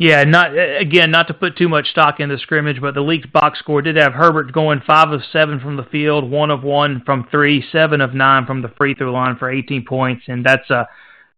Yeah, 0.00 0.24
not 0.24 0.52
again, 0.56 1.10
not 1.10 1.28
to 1.28 1.34
put 1.34 1.58
too 1.58 1.68
much 1.68 1.90
stock 1.90 2.20
in 2.20 2.30
the 2.30 2.38
scrimmage, 2.38 2.80
but 2.80 2.94
the 2.94 3.02
league's 3.02 3.26
box 3.26 3.58
score 3.58 3.82
did 3.82 3.96
have 3.96 4.14
Herbert 4.14 4.50
going 4.50 4.80
five 4.86 5.10
of 5.10 5.20
seven 5.30 5.60
from 5.60 5.76
the 5.76 5.82
field, 5.82 6.30
one 6.30 6.50
of 6.50 6.62
one 6.62 7.02
from 7.04 7.28
three, 7.30 7.62
seven 7.70 8.00
of 8.00 8.14
nine 8.14 8.46
from 8.46 8.62
the 8.62 8.72
free 8.78 8.94
throw 8.94 9.12
line 9.12 9.36
for 9.36 9.50
18 9.50 9.84
points, 9.84 10.22
and 10.26 10.42
that's 10.42 10.70
a 10.70 10.88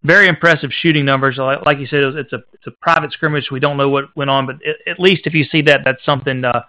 very 0.04 0.28
impressive 0.28 0.70
shooting 0.72 1.04
numbers. 1.04 1.38
Like 1.38 1.80
you 1.80 1.88
said, 1.88 2.04
it's 2.04 2.32
a 2.32 2.44
it's 2.52 2.68
a 2.68 2.70
private 2.70 3.10
scrimmage. 3.10 3.50
We 3.50 3.58
don't 3.58 3.76
know 3.76 3.88
what 3.88 4.16
went 4.16 4.30
on, 4.30 4.46
but 4.46 4.60
at 4.86 5.00
least 5.00 5.22
if 5.26 5.34
you 5.34 5.42
see 5.42 5.62
that, 5.62 5.80
that's 5.84 6.04
something 6.04 6.44
uh, 6.44 6.62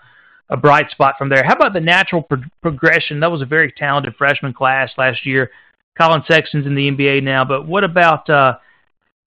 a 0.50 0.58
bright 0.58 0.90
spot 0.90 1.14
from 1.20 1.30
there. 1.30 1.44
How 1.44 1.54
about 1.54 1.74
the 1.74 1.80
natural 1.80 2.24
pro- 2.24 2.42
progression? 2.64 3.20
That 3.20 3.32
was 3.32 3.44
a 3.44 3.46
very 3.46 3.72
talented 3.72 4.16
freshman 4.18 4.54
class 4.54 4.90
last 4.98 5.28
year. 5.28 5.52
Collin 5.96 6.24
Sexton's 6.28 6.66
in 6.66 6.74
the 6.74 6.90
NBA 6.90 7.22
now, 7.22 7.46
but 7.46 7.68
what 7.68 7.84
about 7.84 8.28
uh, 8.32 8.56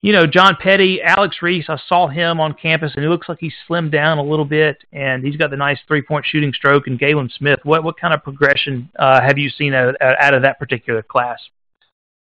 you 0.01 0.13
know, 0.13 0.27
John 0.27 0.55
Petty, 0.61 1.01
Alex 1.01 1.37
Reese, 1.41 1.65
I 1.69 1.77
saw 1.87 2.07
him 2.07 2.39
on 2.39 2.53
campus, 2.53 2.91
and 2.95 3.03
he 3.03 3.09
looks 3.09 3.27
like 3.27 3.39
he's 3.39 3.53
slimmed 3.67 3.91
down 3.91 4.19
a 4.19 4.23
little 4.23 4.45
bit, 4.45 4.77
and 4.93 5.23
he's 5.23 5.35
got 5.35 5.49
the 5.49 5.57
nice 5.57 5.79
three-point 5.87 6.25
shooting 6.25 6.53
stroke. 6.53 6.85
And 6.87 6.99
Galen 6.99 7.31
Smith, 7.35 7.59
what 7.63 7.83
what 7.83 7.99
kind 7.99 8.13
of 8.13 8.23
progression 8.23 8.89
uh, 8.99 9.21
have 9.21 9.37
you 9.37 9.49
seen 9.49 9.73
out, 9.73 9.95
out 10.01 10.33
of 10.33 10.43
that 10.43 10.59
particular 10.59 11.01
class? 11.01 11.39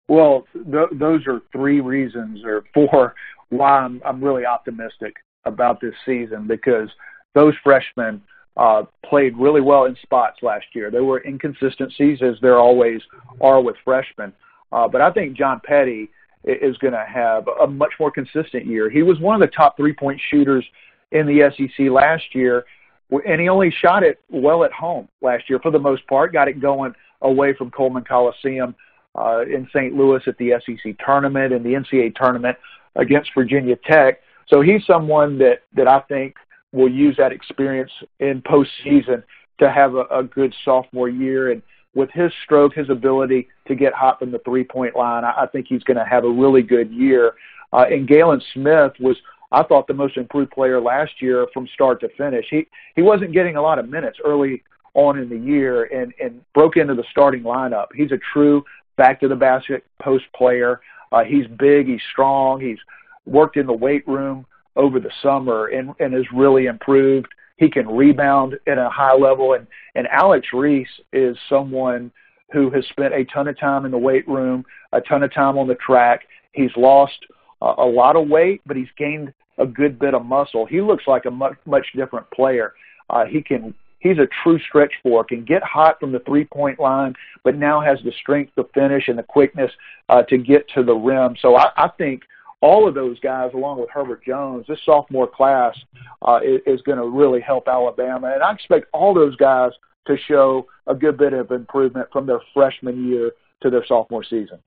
Well, 0.07 0.45
th- 0.53 0.89
those 0.93 1.25
are 1.27 1.41
three 1.51 1.81
reasons 1.81 2.43
or 2.45 2.63
four 2.73 3.15
why 3.49 3.79
I'm 3.79 4.01
I'm 4.05 4.23
really 4.23 4.45
optimistic 4.45 5.15
about 5.45 5.81
this 5.81 5.95
season 6.05 6.45
because 6.47 6.89
those 7.33 7.53
freshmen 7.63 8.21
uh, 8.55 8.83
played 9.05 9.35
really 9.37 9.61
well 9.61 9.85
in 9.85 9.95
spots 10.03 10.37
last 10.41 10.65
year. 10.73 10.91
There 10.91 11.03
were 11.03 11.23
inconsistencies, 11.25 12.19
as 12.21 12.35
there 12.41 12.59
always 12.59 13.01
are 13.41 13.61
with 13.61 13.75
freshmen, 13.83 14.33
uh, 14.71 14.87
but 14.87 15.01
I 15.01 15.11
think 15.11 15.35
John 15.35 15.59
Petty 15.63 16.09
is 16.47 16.77
going 16.77 16.93
to 16.93 17.05
have 17.05 17.47
a 17.61 17.67
much 17.67 17.93
more 17.99 18.11
consistent 18.11 18.65
year. 18.65 18.89
He 18.89 19.03
was 19.03 19.19
one 19.19 19.41
of 19.41 19.47
the 19.47 19.53
top 19.53 19.77
three 19.77 19.93
point 19.93 20.19
shooters 20.29 20.65
in 21.11 21.25
the 21.25 21.51
SEC 21.55 21.89
last 21.89 22.23
year, 22.33 22.65
and 23.11 23.39
he 23.39 23.49
only 23.49 23.71
shot 23.71 24.03
it 24.03 24.19
well 24.29 24.63
at 24.63 24.71
home 24.71 25.07
last 25.21 25.49
year 25.49 25.59
for 25.59 25.71
the 25.71 25.79
most 25.79 26.05
part. 26.07 26.33
Got 26.33 26.47
it 26.47 26.59
going 26.59 26.93
away 27.21 27.53
from 27.53 27.71
Coleman 27.71 28.03
Coliseum 28.03 28.75
uh, 29.15 29.41
in 29.41 29.67
St. 29.73 29.95
Louis 29.95 30.21
at 30.27 30.37
the 30.37 30.53
SEC 30.65 30.95
tournament 31.03 31.53
and 31.53 31.65
the 31.65 31.69
NCAA 31.73 32.15
tournament 32.15 32.57
against 32.95 33.31
Virginia 33.35 33.75
Tech. 33.85 34.21
So 34.47 34.61
he's 34.61 34.85
someone 34.85 35.37
that 35.39 35.63
that 35.75 35.87
I 35.87 35.99
think 36.01 36.35
will 36.71 36.91
use 36.91 37.15
that 37.17 37.31
experience 37.31 37.91
in 38.19 38.41
postseason 38.41 39.23
to 39.59 39.71
have 39.71 39.95
a, 39.95 40.03
a 40.11 40.23
good 40.23 40.53
sophomore 40.63 41.09
year. 41.09 41.51
And 41.51 41.61
with 41.97 42.11
his 42.11 42.31
stroke, 42.43 42.75
his 42.75 42.89
ability 42.91 43.47
to 43.67 43.73
get 43.73 43.91
hot 43.91 44.19
from 44.19 44.31
the 44.31 44.39
three 44.45 44.63
point 44.63 44.95
line, 44.95 45.25
I, 45.25 45.43
I 45.43 45.47
think 45.47 45.65
he's 45.67 45.83
going 45.83 45.97
to 45.97 46.05
have 46.05 46.23
a 46.23 46.29
really 46.29 46.61
good 46.61 46.91
year. 46.91 47.33
Uh, 47.73 47.85
and 47.89 48.07
Galen 48.07 48.41
Smith 48.53 48.93
was, 48.99 49.17
I 49.51 49.63
thought, 49.63 49.87
the 49.87 49.95
most 49.95 50.15
improved 50.15 50.51
player 50.51 50.79
last 50.79 51.21
year 51.21 51.47
from 51.53 51.67
start 51.73 51.99
to 52.01 52.09
finish. 52.09 52.45
He 52.49 52.67
he 52.95 53.01
wasn't 53.01 53.33
getting 53.33 53.55
a 53.55 53.61
lot 53.61 53.79
of 53.79 53.89
minutes 53.89 54.19
early 54.23 54.63
on 54.93 55.17
in 55.17 55.27
the 55.27 55.37
year 55.37 55.85
and 55.85 56.13
and 56.21 56.41
broke 56.53 56.77
into 56.77 56.93
the 56.93 57.03
starting 57.09 57.41
lineup. 57.41 57.87
He's 57.95 58.11
a 58.11 58.19
true 58.31 58.63
back 58.95 59.19
to 59.21 59.27
the 59.27 59.35
basket 59.35 59.83
post 59.99 60.25
player. 60.35 60.79
Uh, 61.11 61.23
he's 61.23 61.47
big, 61.57 61.87
he's 61.87 62.01
strong, 62.11 62.61
he's 62.61 62.79
worked 63.25 63.57
in 63.57 63.65
the 63.65 63.73
weight 63.73 64.07
room 64.07 64.45
over 64.75 64.99
the 64.99 65.11
summer 65.23 65.67
and 65.67 65.95
and 65.99 66.13
has 66.13 66.25
really 66.31 66.67
improved. 66.67 67.27
He 67.57 67.69
can 67.69 67.87
rebound 67.87 68.57
at 68.67 68.77
a 68.77 68.89
high 68.89 69.15
level 69.15 69.53
and 69.53 69.67
and 69.95 70.07
Alex 70.07 70.47
Reese 70.53 70.87
is 71.11 71.35
someone 71.49 72.11
who 72.51 72.69
has 72.69 72.85
spent 72.87 73.13
a 73.13 73.25
ton 73.25 73.47
of 73.47 73.59
time 73.59 73.85
in 73.85 73.91
the 73.91 73.97
weight 73.97 74.27
room, 74.27 74.63
a 74.93 75.01
ton 75.01 75.23
of 75.23 75.33
time 75.33 75.57
on 75.57 75.67
the 75.67 75.75
track. 75.75 76.21
He's 76.53 76.71
lost 76.77 77.17
uh, 77.61 77.73
a 77.77 77.85
lot 77.85 78.15
of 78.15 78.29
weight, 78.29 78.61
but 78.65 78.77
he's 78.77 78.87
gained 78.97 79.33
a 79.57 79.65
good 79.65 79.99
bit 79.99 80.13
of 80.13 80.25
muscle. 80.25 80.65
He 80.65 80.81
looks 80.81 81.05
like 81.07 81.25
a 81.25 81.31
much 81.31 81.57
much 81.65 81.85
different 81.95 82.29
player. 82.31 82.73
Uh, 83.09 83.25
he 83.25 83.41
can 83.41 83.73
he's 83.99 84.19
a 84.19 84.27
true 84.43 84.59
stretch 84.59 84.93
four, 85.03 85.23
can 85.23 85.43
get 85.43 85.63
hot 85.63 85.99
from 85.99 86.11
the 86.11 86.19
three 86.19 86.45
point 86.45 86.79
line, 86.79 87.13
but 87.43 87.55
now 87.55 87.81
has 87.81 87.99
the 88.03 88.11
strength 88.21 88.53
to 88.55 88.65
finish 88.73 89.07
and 89.07 89.17
the 89.17 89.23
quickness 89.23 89.71
uh, 90.09 90.23
to 90.23 90.37
get 90.37 90.67
to 90.75 90.83
the 90.83 90.93
rim. 90.93 91.35
So 91.41 91.55
I, 91.55 91.71
I 91.75 91.89
think 91.97 92.23
all 92.61 92.87
of 92.87 92.95
those 92.95 93.19
guys, 93.19 93.51
along 93.53 93.79
with 93.79 93.89
Herbert 93.89 94.23
Jones, 94.25 94.65
this 94.67 94.79
sophomore 94.85 95.27
class 95.27 95.77
uh, 96.21 96.39
is, 96.43 96.61
is 96.65 96.81
going 96.81 96.97
to 96.97 97.07
really 97.07 97.41
help 97.41 97.67
Alabama, 97.67 98.31
and 98.33 98.43
I 98.43 98.51
expect 98.53 98.87
all 98.93 99.13
those 99.13 99.35
guys 99.35 99.71
to 100.07 100.17
show 100.27 100.67
a 100.87 100.95
good 100.95 101.17
bit 101.17 101.33
of 101.33 101.51
improvement 101.51 102.07
from 102.11 102.25
their 102.25 102.39
freshman 102.53 103.07
year 103.07 103.31
to 103.61 103.69
their 103.69 103.85
sophomore 103.85 104.23
season. 104.23 104.59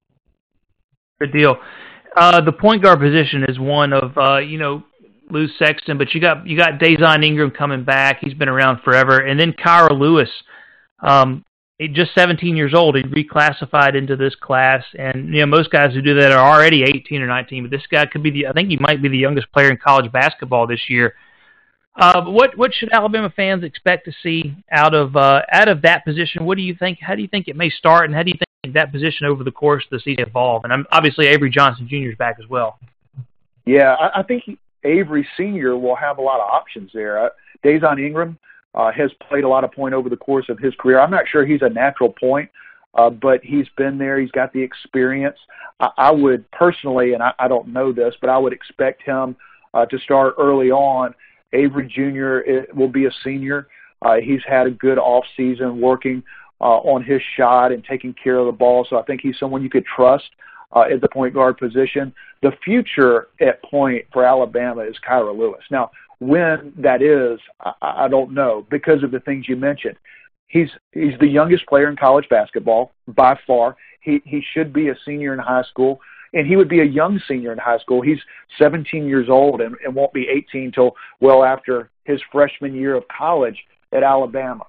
Good 1.18 1.32
deal. 1.32 1.56
Uh, 2.16 2.40
the 2.40 2.52
point 2.52 2.82
guard 2.82 3.00
position 3.00 3.44
is 3.48 3.58
one 3.58 3.92
of 3.92 4.16
uh, 4.16 4.38
you 4.38 4.58
know 4.58 4.82
lose 5.30 5.52
Sexton, 5.58 5.98
but 5.98 6.12
you 6.14 6.20
got 6.20 6.46
you 6.46 6.56
got 6.56 6.78
Dazon 6.80 7.24
Ingram 7.24 7.50
coming 7.50 7.84
back. 7.84 8.18
He's 8.20 8.34
been 8.34 8.48
around 8.48 8.82
forever, 8.82 9.18
and 9.18 9.38
then 9.38 9.52
Kira 9.52 9.96
Lewis, 9.98 10.28
um, 11.00 11.44
just 11.88 12.14
17 12.14 12.56
years 12.56 12.74
old. 12.74 12.96
He 12.96 13.02
reclassified 13.02 13.96
into 13.96 14.16
this 14.16 14.34
class, 14.34 14.84
and 14.98 15.32
you 15.34 15.40
know 15.40 15.46
most 15.46 15.70
guys 15.70 15.94
who 15.94 16.02
do 16.02 16.14
that 16.20 16.32
are 16.32 16.52
already 16.52 16.82
18 16.82 17.22
or 17.22 17.26
19. 17.26 17.64
But 17.64 17.70
this 17.70 17.86
guy 17.90 18.06
could 18.06 18.22
be 18.22 18.30
the 18.30 18.46
I 18.46 18.52
think 18.52 18.68
he 18.68 18.78
might 18.80 19.02
be 19.02 19.08
the 19.08 19.18
youngest 19.18 19.50
player 19.52 19.70
in 19.70 19.76
college 19.76 20.10
basketball 20.12 20.66
this 20.66 20.88
year. 20.88 21.14
Uh, 21.96 22.24
what 22.24 22.56
what 22.56 22.72
should 22.74 22.92
Alabama 22.92 23.32
fans 23.34 23.64
expect 23.64 24.04
to 24.04 24.12
see 24.22 24.54
out 24.70 24.94
of 24.94 25.16
uh, 25.16 25.42
out 25.52 25.68
of 25.68 25.82
that 25.82 26.04
position? 26.04 26.44
What 26.44 26.56
do 26.56 26.62
you 26.62 26.74
think? 26.74 26.98
How 27.00 27.14
do 27.14 27.22
you 27.22 27.28
think 27.28 27.48
it 27.48 27.56
may 27.56 27.70
start, 27.70 28.04
and 28.04 28.14
how 28.14 28.22
do 28.22 28.30
you 28.30 28.38
think 28.62 28.74
that 28.74 28.92
position 28.92 29.26
over 29.26 29.42
the 29.42 29.50
course 29.50 29.84
of 29.84 29.90
the 29.90 30.00
season 30.00 30.24
evolve? 30.26 30.64
And 30.64 30.72
I'm, 30.72 30.86
obviously 30.92 31.26
Avery 31.26 31.50
Johnson 31.50 31.88
Jr. 31.88 32.10
is 32.10 32.16
back 32.16 32.36
as 32.42 32.48
well. 32.48 32.78
Yeah, 33.66 33.94
I, 33.94 34.20
I 34.20 34.22
think 34.22 34.44
Avery 34.84 35.26
Sr. 35.36 35.76
will 35.76 35.96
have 35.96 36.18
a 36.18 36.22
lot 36.22 36.40
of 36.40 36.48
options 36.48 36.90
there. 36.92 37.26
Uh, 37.26 37.28
Dazon 37.64 38.04
Ingram 38.04 38.38
uh, 38.74 38.90
has 38.92 39.10
played 39.28 39.44
a 39.44 39.48
lot 39.48 39.64
of 39.64 39.72
point 39.72 39.94
over 39.94 40.08
the 40.08 40.16
course 40.16 40.46
of 40.48 40.58
his 40.58 40.74
career. 40.78 41.00
I'm 41.00 41.10
not 41.10 41.24
sure 41.28 41.44
he's 41.44 41.62
a 41.62 41.68
natural 41.68 42.12
point, 42.12 42.48
uh, 42.94 43.10
but 43.10 43.42
he's 43.42 43.66
been 43.76 43.98
there. 43.98 44.20
He's 44.20 44.30
got 44.30 44.52
the 44.52 44.60
experience. 44.60 45.36
I, 45.80 45.90
I 45.96 46.10
would 46.10 46.50
personally, 46.52 47.14
and 47.14 47.22
I, 47.22 47.32
I 47.38 47.48
don't 47.48 47.68
know 47.68 47.92
this, 47.92 48.14
but 48.20 48.30
I 48.30 48.38
would 48.38 48.52
expect 48.52 49.02
him 49.02 49.36
uh, 49.74 49.86
to 49.86 49.98
start 49.98 50.34
early 50.38 50.70
on. 50.70 51.14
Avery 51.52 51.88
Jr. 51.88 52.74
will 52.76 52.88
be 52.88 53.06
a 53.06 53.10
senior. 53.24 53.68
Uh, 54.02 54.16
he's 54.16 54.40
had 54.48 54.66
a 54.66 54.70
good 54.70 54.98
off 54.98 55.24
season 55.36 55.80
working 55.80 56.22
uh, 56.60 56.78
on 56.78 57.02
his 57.02 57.20
shot 57.36 57.72
and 57.72 57.84
taking 57.84 58.14
care 58.14 58.38
of 58.38 58.46
the 58.46 58.52
ball, 58.52 58.86
so 58.88 58.98
I 58.98 59.02
think 59.02 59.20
he's 59.20 59.38
someone 59.38 59.62
you 59.62 59.70
could 59.70 59.84
trust 59.84 60.30
uh, 60.74 60.82
at 60.82 61.00
the 61.00 61.08
point 61.08 61.34
guard 61.34 61.58
position. 61.58 62.12
The 62.42 62.52
future 62.64 63.28
at 63.40 63.62
point 63.62 64.04
for 64.12 64.24
Alabama 64.24 64.82
is 64.82 64.96
Kira 65.06 65.36
Lewis. 65.36 65.62
Now, 65.70 65.90
when 66.20 66.72
that 66.76 67.02
is, 67.02 67.40
I, 67.60 68.04
I 68.04 68.08
don't 68.08 68.32
know 68.32 68.66
because 68.70 69.02
of 69.02 69.10
the 69.10 69.20
things 69.20 69.48
you 69.48 69.56
mentioned. 69.56 69.96
He's 70.46 70.68
he's 70.92 71.18
the 71.20 71.26
youngest 71.26 71.66
player 71.66 71.88
in 71.88 71.96
college 71.96 72.28
basketball 72.28 72.92
by 73.08 73.38
far. 73.46 73.76
He 74.00 74.20
he 74.24 74.42
should 74.52 74.72
be 74.72 74.88
a 74.88 74.94
senior 75.04 75.32
in 75.32 75.38
high 75.38 75.62
school, 75.62 76.00
and 76.32 76.46
he 76.46 76.56
would 76.56 76.68
be 76.68 76.80
a 76.80 76.84
young 76.84 77.20
senior 77.26 77.52
in 77.52 77.58
high 77.58 77.78
school. 77.78 78.02
He's 78.02 78.20
17 78.58 79.06
years 79.06 79.28
old 79.28 79.60
and, 79.60 79.76
and 79.84 79.94
won't 79.94 80.12
be 80.12 80.28
18 80.28 80.72
till 80.72 80.94
well 81.20 81.44
after 81.44 81.90
his 82.04 82.20
freshman 82.32 82.74
year 82.74 82.94
of 82.94 83.04
college 83.08 83.58
at 83.92 84.02
Alabama. 84.02 84.64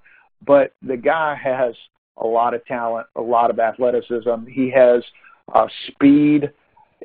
But 0.46 0.74
the 0.82 0.98
guy 0.98 1.36
has 1.42 1.76
a 2.18 2.26
lot 2.26 2.54
of 2.54 2.66
talent, 2.66 3.08
a 3.16 3.22
lot 3.22 3.50
of 3.50 3.60
athleticism. 3.60 4.46
He 4.48 4.72
has 4.72 5.04
uh, 5.54 5.68
speed 5.88 6.52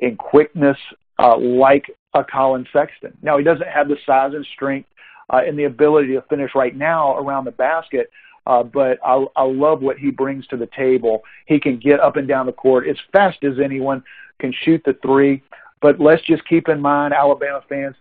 and 0.01 0.17
quickness 0.17 0.77
uh, 1.19 1.37
like 1.37 1.91
a 2.13 2.23
Collin 2.23 2.65
Sexton. 2.73 3.17
Now, 3.21 3.37
he 3.37 3.43
doesn't 3.43 3.67
have 3.67 3.87
the 3.87 3.97
size 4.05 4.33
and 4.33 4.45
strength 4.53 4.89
uh, 5.31 5.41
and 5.45 5.57
the 5.57 5.65
ability 5.65 6.13
to 6.13 6.21
finish 6.23 6.51
right 6.55 6.75
now 6.75 7.17
around 7.17 7.45
the 7.45 7.51
basket, 7.51 8.09
uh, 8.45 8.63
but 8.63 8.97
I, 9.05 9.25
I 9.35 9.43
love 9.43 9.81
what 9.81 9.97
he 9.97 10.09
brings 10.09 10.47
to 10.47 10.57
the 10.57 10.69
table. 10.75 11.23
He 11.45 11.59
can 11.59 11.79
get 11.79 11.99
up 11.99 12.15
and 12.15 12.27
down 12.27 12.45
the 12.45 12.53
court 12.53 12.87
as 12.87 12.97
fast 13.11 13.43
as 13.43 13.59
anyone, 13.63 14.03
can 14.39 14.53
shoot 14.63 14.81
the 14.85 14.97
three. 15.01 15.43
But 15.81 15.99
let's 15.99 16.23
just 16.23 16.47
keep 16.47 16.69
in 16.69 16.79
mind, 16.79 17.13
Alabama 17.13 17.61
fans, 17.67 17.95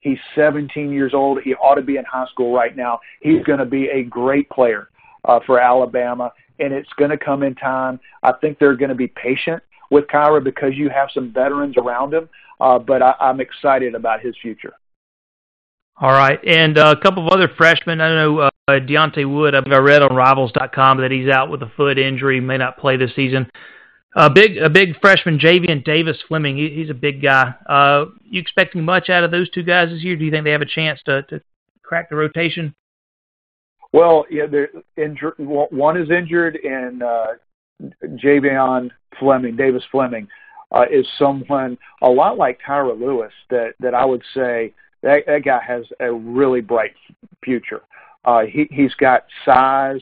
he's 0.00 0.18
17 0.34 0.92
years 0.92 1.12
old. 1.14 1.42
He 1.42 1.54
ought 1.54 1.74
to 1.74 1.82
be 1.82 1.96
in 1.96 2.04
high 2.04 2.26
school 2.26 2.54
right 2.54 2.76
now. 2.76 3.00
He's 3.20 3.42
going 3.44 3.58
to 3.58 3.66
be 3.66 3.88
a 3.88 4.02
great 4.02 4.48
player 4.50 4.88
uh, 5.24 5.40
for 5.44 5.60
Alabama, 5.60 6.32
and 6.58 6.72
it's 6.72 6.92
going 6.96 7.10
to 7.10 7.18
come 7.18 7.42
in 7.42 7.54
time. 7.54 8.00
I 8.22 8.32
think 8.40 8.58
they're 8.58 8.76
going 8.76 8.88
to 8.90 8.94
be 8.94 9.08
patient 9.08 9.62
with 9.90 10.06
Kira 10.06 10.42
because 10.42 10.72
you 10.74 10.88
have 10.90 11.08
some 11.12 11.32
veterans 11.32 11.76
around 11.76 12.14
him. 12.14 12.28
Uh, 12.60 12.78
but 12.78 13.02
I, 13.02 13.14
I'm 13.20 13.40
excited 13.40 13.94
about 13.94 14.20
his 14.20 14.34
future. 14.42 14.74
All 16.00 16.12
right, 16.12 16.38
and 16.44 16.78
uh, 16.78 16.94
a 16.96 17.00
couple 17.00 17.26
of 17.26 17.32
other 17.32 17.48
freshmen. 17.56 18.00
I 18.00 18.08
know 18.14 18.38
uh, 18.38 18.78
Diante 18.78 19.24
Wood. 19.24 19.54
I 19.54 19.78
read 19.78 20.02
on 20.02 20.14
Rivals.com 20.14 21.00
that 21.00 21.10
he's 21.10 21.28
out 21.28 21.50
with 21.50 21.62
a 21.62 21.70
foot 21.76 21.98
injury, 21.98 22.40
may 22.40 22.56
not 22.56 22.78
play 22.78 22.96
this 22.96 23.14
season. 23.16 23.50
A 24.14 24.30
big, 24.30 24.56
a 24.56 24.70
big 24.70 24.98
freshman, 25.00 25.38
Javian 25.38 25.84
Davis 25.84 26.16
Fleming. 26.26 26.56
He, 26.56 26.70
he's 26.70 26.90
a 26.90 26.94
big 26.94 27.22
guy. 27.22 27.52
Uh, 27.68 28.06
you 28.24 28.40
expecting 28.40 28.84
much 28.84 29.10
out 29.10 29.24
of 29.24 29.30
those 29.30 29.50
two 29.50 29.62
guys 29.62 29.90
this 29.90 30.02
year? 30.02 30.16
Do 30.16 30.24
you 30.24 30.30
think 30.30 30.44
they 30.44 30.52
have 30.52 30.62
a 30.62 30.66
chance 30.66 31.00
to, 31.06 31.22
to 31.24 31.40
crack 31.82 32.10
the 32.10 32.16
rotation? 32.16 32.74
Well, 33.92 34.24
yeah, 34.30 34.46
they're 34.46 34.70
injured. 34.96 35.34
One 35.38 35.96
is 35.96 36.10
injured, 36.10 36.58
and 36.62 37.02
uh, 37.02 37.26
Javian 38.04 38.90
Fleming, 39.18 39.56
Davis 39.56 39.84
Fleming, 39.90 40.28
uh, 40.72 40.84
is 40.90 41.06
someone 41.18 41.78
a 42.02 42.08
lot 42.08 42.36
like 42.36 42.60
Kira 42.66 42.98
Lewis 42.98 43.32
that 43.50 43.74
that 43.80 43.94
I 43.94 44.04
would 44.04 44.22
say 44.34 44.74
that 45.02 45.24
that 45.26 45.44
guy 45.44 45.60
has 45.66 45.84
a 46.00 46.12
really 46.12 46.60
bright 46.60 46.94
future. 47.42 47.82
Uh, 48.24 48.42
he 48.42 48.68
he's 48.70 48.94
got 48.94 49.24
size, 49.44 50.00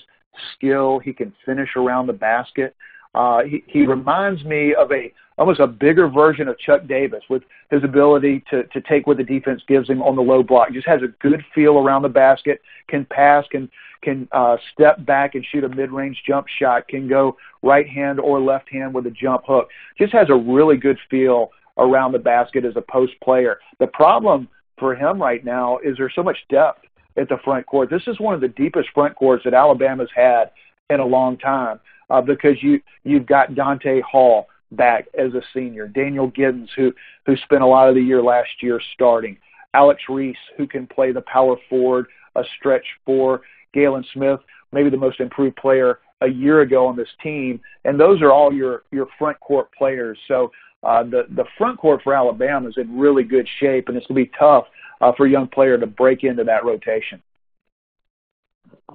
skill. 0.55 0.99
He 0.99 1.13
can 1.13 1.33
finish 1.45 1.71
around 1.77 2.07
the 2.07 2.13
basket. 2.13 2.75
Uh, 3.17 3.43
he 3.45 3.65
he 3.67 3.87
reminds 3.87 4.45
me 4.45 4.75
of 4.75 4.93
a 4.93 5.13
almost 5.39 5.61
a 5.61 5.67
bigger 5.67 6.09
version 6.09 6.49
of 6.49 6.59
Chuck 6.59 6.87
Davis 6.87 7.23
with 7.31 7.43
his 7.71 7.83
ability 7.83 8.45
to 8.51 8.65
to 8.65 8.81
take 8.83 9.07
what 9.07 9.17
the 9.17 9.25
defense 9.25 9.63
gives 9.67 9.89
him 9.89 10.03
on 10.03 10.17
the 10.17 10.23
low 10.23 10.43
block. 10.43 10.73
Just 10.73 10.87
has 10.87 11.03
a 11.03 11.09
good 11.21 11.43
feel 11.55 11.79
around 11.79 12.03
the 12.03 12.09
basket. 12.11 12.61
Can 12.89 13.07
pass. 13.07 13.45
Can 13.51 13.71
can 14.03 14.29
uh, 14.33 14.57
step 14.73 15.05
back 15.05 15.35
and 15.35 15.45
shoot 15.51 15.65
a 15.65 15.69
mid-range 15.69 16.23
jump 16.27 16.47
shot, 16.61 16.87
can 16.87 17.09
go 17.09 17.37
right 17.63 17.89
hand 17.89 18.21
or 18.21 18.39
left 18.39 18.71
hand 18.71 18.95
with 18.95 19.07
a 19.07 19.11
jump 19.11 19.43
hook. 19.47 19.69
Just 19.99 20.13
has 20.13 20.29
a 20.31 20.35
really 20.35 20.77
good 20.77 20.99
feel 21.11 21.51
around 21.79 22.13
the 22.13 22.19
basket 22.19 22.65
as 22.65 22.77
a 22.77 22.83
post 22.83 23.15
player. 23.25 23.59
The 23.81 23.89
problem 23.89 24.49
for 24.79 24.95
him 24.95 25.21
right 25.21 25.45
now 25.45 25.79
is 25.79 25.97
there's 25.97 26.13
so 26.15 26.23
much 26.23 26.37
depth 26.51 26.85
at 27.17 27.29
the 27.29 27.39
front 27.43 27.67
court. 27.67 27.91
This 27.91 28.03
is 28.07 28.21
one 28.21 28.35
of 28.35 28.41
the 28.41 28.49
deepest 28.49 28.91
front 28.95 29.17
courts 29.17 29.43
that 29.45 29.55
Alabama's 29.55 30.11
had 30.15 30.51
in 30.89 31.01
a 31.01 31.07
long 31.07 31.37
time 31.39 31.81
uh, 32.11 32.21
because 32.21 32.63
you 32.63 32.81
you've 33.05 33.27
got 33.27 33.53
Donta 33.53 34.03
Hall 34.03 34.47
back 34.73 35.07
as 35.19 35.35
a 35.35 35.43
senior, 35.55 35.89
Daniel 35.89 36.31
Giddens 36.31 36.69
who 36.77 36.93
who 37.25 37.37
spent 37.37 37.63
a 37.63 37.67
lot 37.67 37.89
of 37.89 37.95
the 37.95 38.03
year 38.03 38.23
last 38.23 38.63
year 38.63 38.81
starting, 38.95 39.37
Alex 39.75 40.03
Reese 40.09 40.37
who 40.57 40.67
can 40.67 40.87
play 40.87 41.13
the 41.13 41.23
power 41.23 41.57
forward, 41.69 42.07
a 42.37 42.43
stretch 42.59 42.87
four, 43.05 43.43
Galen 43.73 44.05
Smith, 44.13 44.41
maybe 44.73 44.91
the 44.91 44.97
most 44.97 45.21
improved 45.21 45.57
player 45.57 46.01
a 46.23 46.29
year 46.29 46.63
ago 46.63 46.87
on 46.87 46.97
this 46.97 47.09
team, 47.23 47.61
and 47.85 48.01
those 48.01 48.23
are 48.23 48.33
all 48.33 48.53
your 48.53 48.83
your 48.91 49.07
front 49.19 49.39
court 49.41 49.71
players. 49.73 50.19
So 50.29 50.51
uh, 50.83 51.03
the 51.03 51.27
the 51.35 51.45
front 51.59 51.79
court 51.79 52.01
for 52.03 52.15
Alabama 52.15 52.69
is 52.69 52.77
in 52.79 52.99
really 52.99 53.25
good 53.25 53.47
shape, 53.61 53.89
and 53.89 53.97
it's 53.97 54.07
going 54.07 54.25
to 54.25 54.31
be 54.31 54.37
tough 54.39 54.65
uh, 55.01 55.13
for 55.17 55.27
a 55.27 55.31
young 55.31 55.49
player 55.49 55.79
to 55.79 55.87
break 55.87 56.25
into 56.25 56.45
that 56.45 56.65
rotation. 56.65 57.23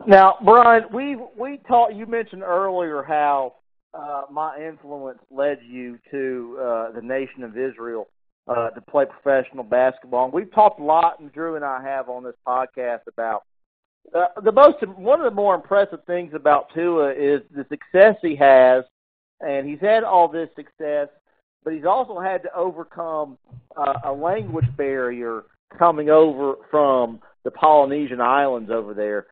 Now, 0.07 0.37
Bryan, 0.43 0.83
we 0.93 1.17
we 1.37 1.59
talked. 1.67 1.93
You 1.93 2.05
mentioned 2.05 2.43
earlier 2.43 3.03
how 3.03 3.55
uh, 3.93 4.23
my 4.31 4.57
influence 4.57 5.19
led 5.29 5.59
you 5.67 5.99
to 6.11 6.57
uh, 6.59 6.91
the 6.91 7.01
nation 7.01 7.43
of 7.43 7.57
Israel 7.57 8.07
uh, 8.47 8.69
to 8.69 8.81
play 8.81 9.05
professional 9.05 9.63
basketball. 9.63 10.25
And 10.25 10.33
we've 10.33 10.53
talked 10.53 10.79
a 10.79 10.83
lot, 10.83 11.19
and 11.19 11.31
Drew 11.31 11.55
and 11.55 11.65
I 11.65 11.81
have 11.83 12.09
on 12.09 12.23
this 12.23 12.35
podcast 12.47 13.01
about 13.07 13.43
uh, 14.15 14.27
the 14.43 14.51
most 14.51 14.77
one 14.97 15.19
of 15.19 15.25
the 15.25 15.35
more 15.35 15.55
impressive 15.55 15.99
things 16.05 16.33
about 16.33 16.73
Tua 16.73 17.11
is 17.11 17.41
the 17.53 17.65
success 17.69 18.15
he 18.21 18.35
has, 18.37 18.83
and 19.41 19.67
he's 19.67 19.81
had 19.81 20.03
all 20.03 20.27
this 20.27 20.49
success, 20.55 21.09
but 21.63 21.73
he's 21.73 21.85
also 21.85 22.19
had 22.19 22.43
to 22.43 22.55
overcome 22.55 23.37
uh, 23.77 23.99
a 24.05 24.11
language 24.11 24.65
barrier 24.77 25.43
coming 25.77 26.09
over 26.09 26.55
from 26.69 27.19
the 27.43 27.51
Polynesian 27.51 28.21
islands 28.21 28.71
over 28.71 28.93
there. 28.93 29.27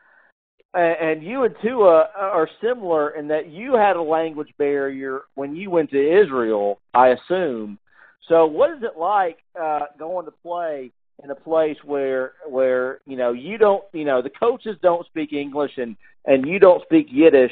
And, 0.73 1.23
you 1.23 1.43
and 1.43 1.55
Tua 1.63 2.09
are 2.15 2.47
similar 2.61 3.11
in 3.11 3.27
that 3.29 3.47
you 3.49 3.73
had 3.73 3.95
a 3.95 4.01
language 4.01 4.53
barrier 4.59 5.21
when 5.33 5.55
you 5.55 5.71
went 5.71 5.89
to 5.91 6.21
Israel, 6.21 6.79
I 6.93 7.07
assume. 7.07 7.79
So, 8.27 8.45
what 8.45 8.69
is 8.71 8.83
it 8.83 8.97
like 8.97 9.39
uh, 9.59 9.87
going 9.97 10.25
to 10.25 10.31
play 10.31 10.91
in 11.23 11.31
a 11.31 11.35
place 11.35 11.77
where 11.83 12.33
where 12.47 12.99
you 13.05 13.17
know 13.17 13.33
you 13.33 13.57
don't 13.57 13.83
you 13.93 14.05
know 14.05 14.21
the 14.21 14.29
coaches 14.29 14.77
don't 14.81 15.05
speak 15.05 15.33
English 15.33 15.71
and 15.77 15.95
and 16.25 16.47
you 16.47 16.59
don't 16.59 16.83
speak 16.83 17.07
Yiddish. 17.09 17.51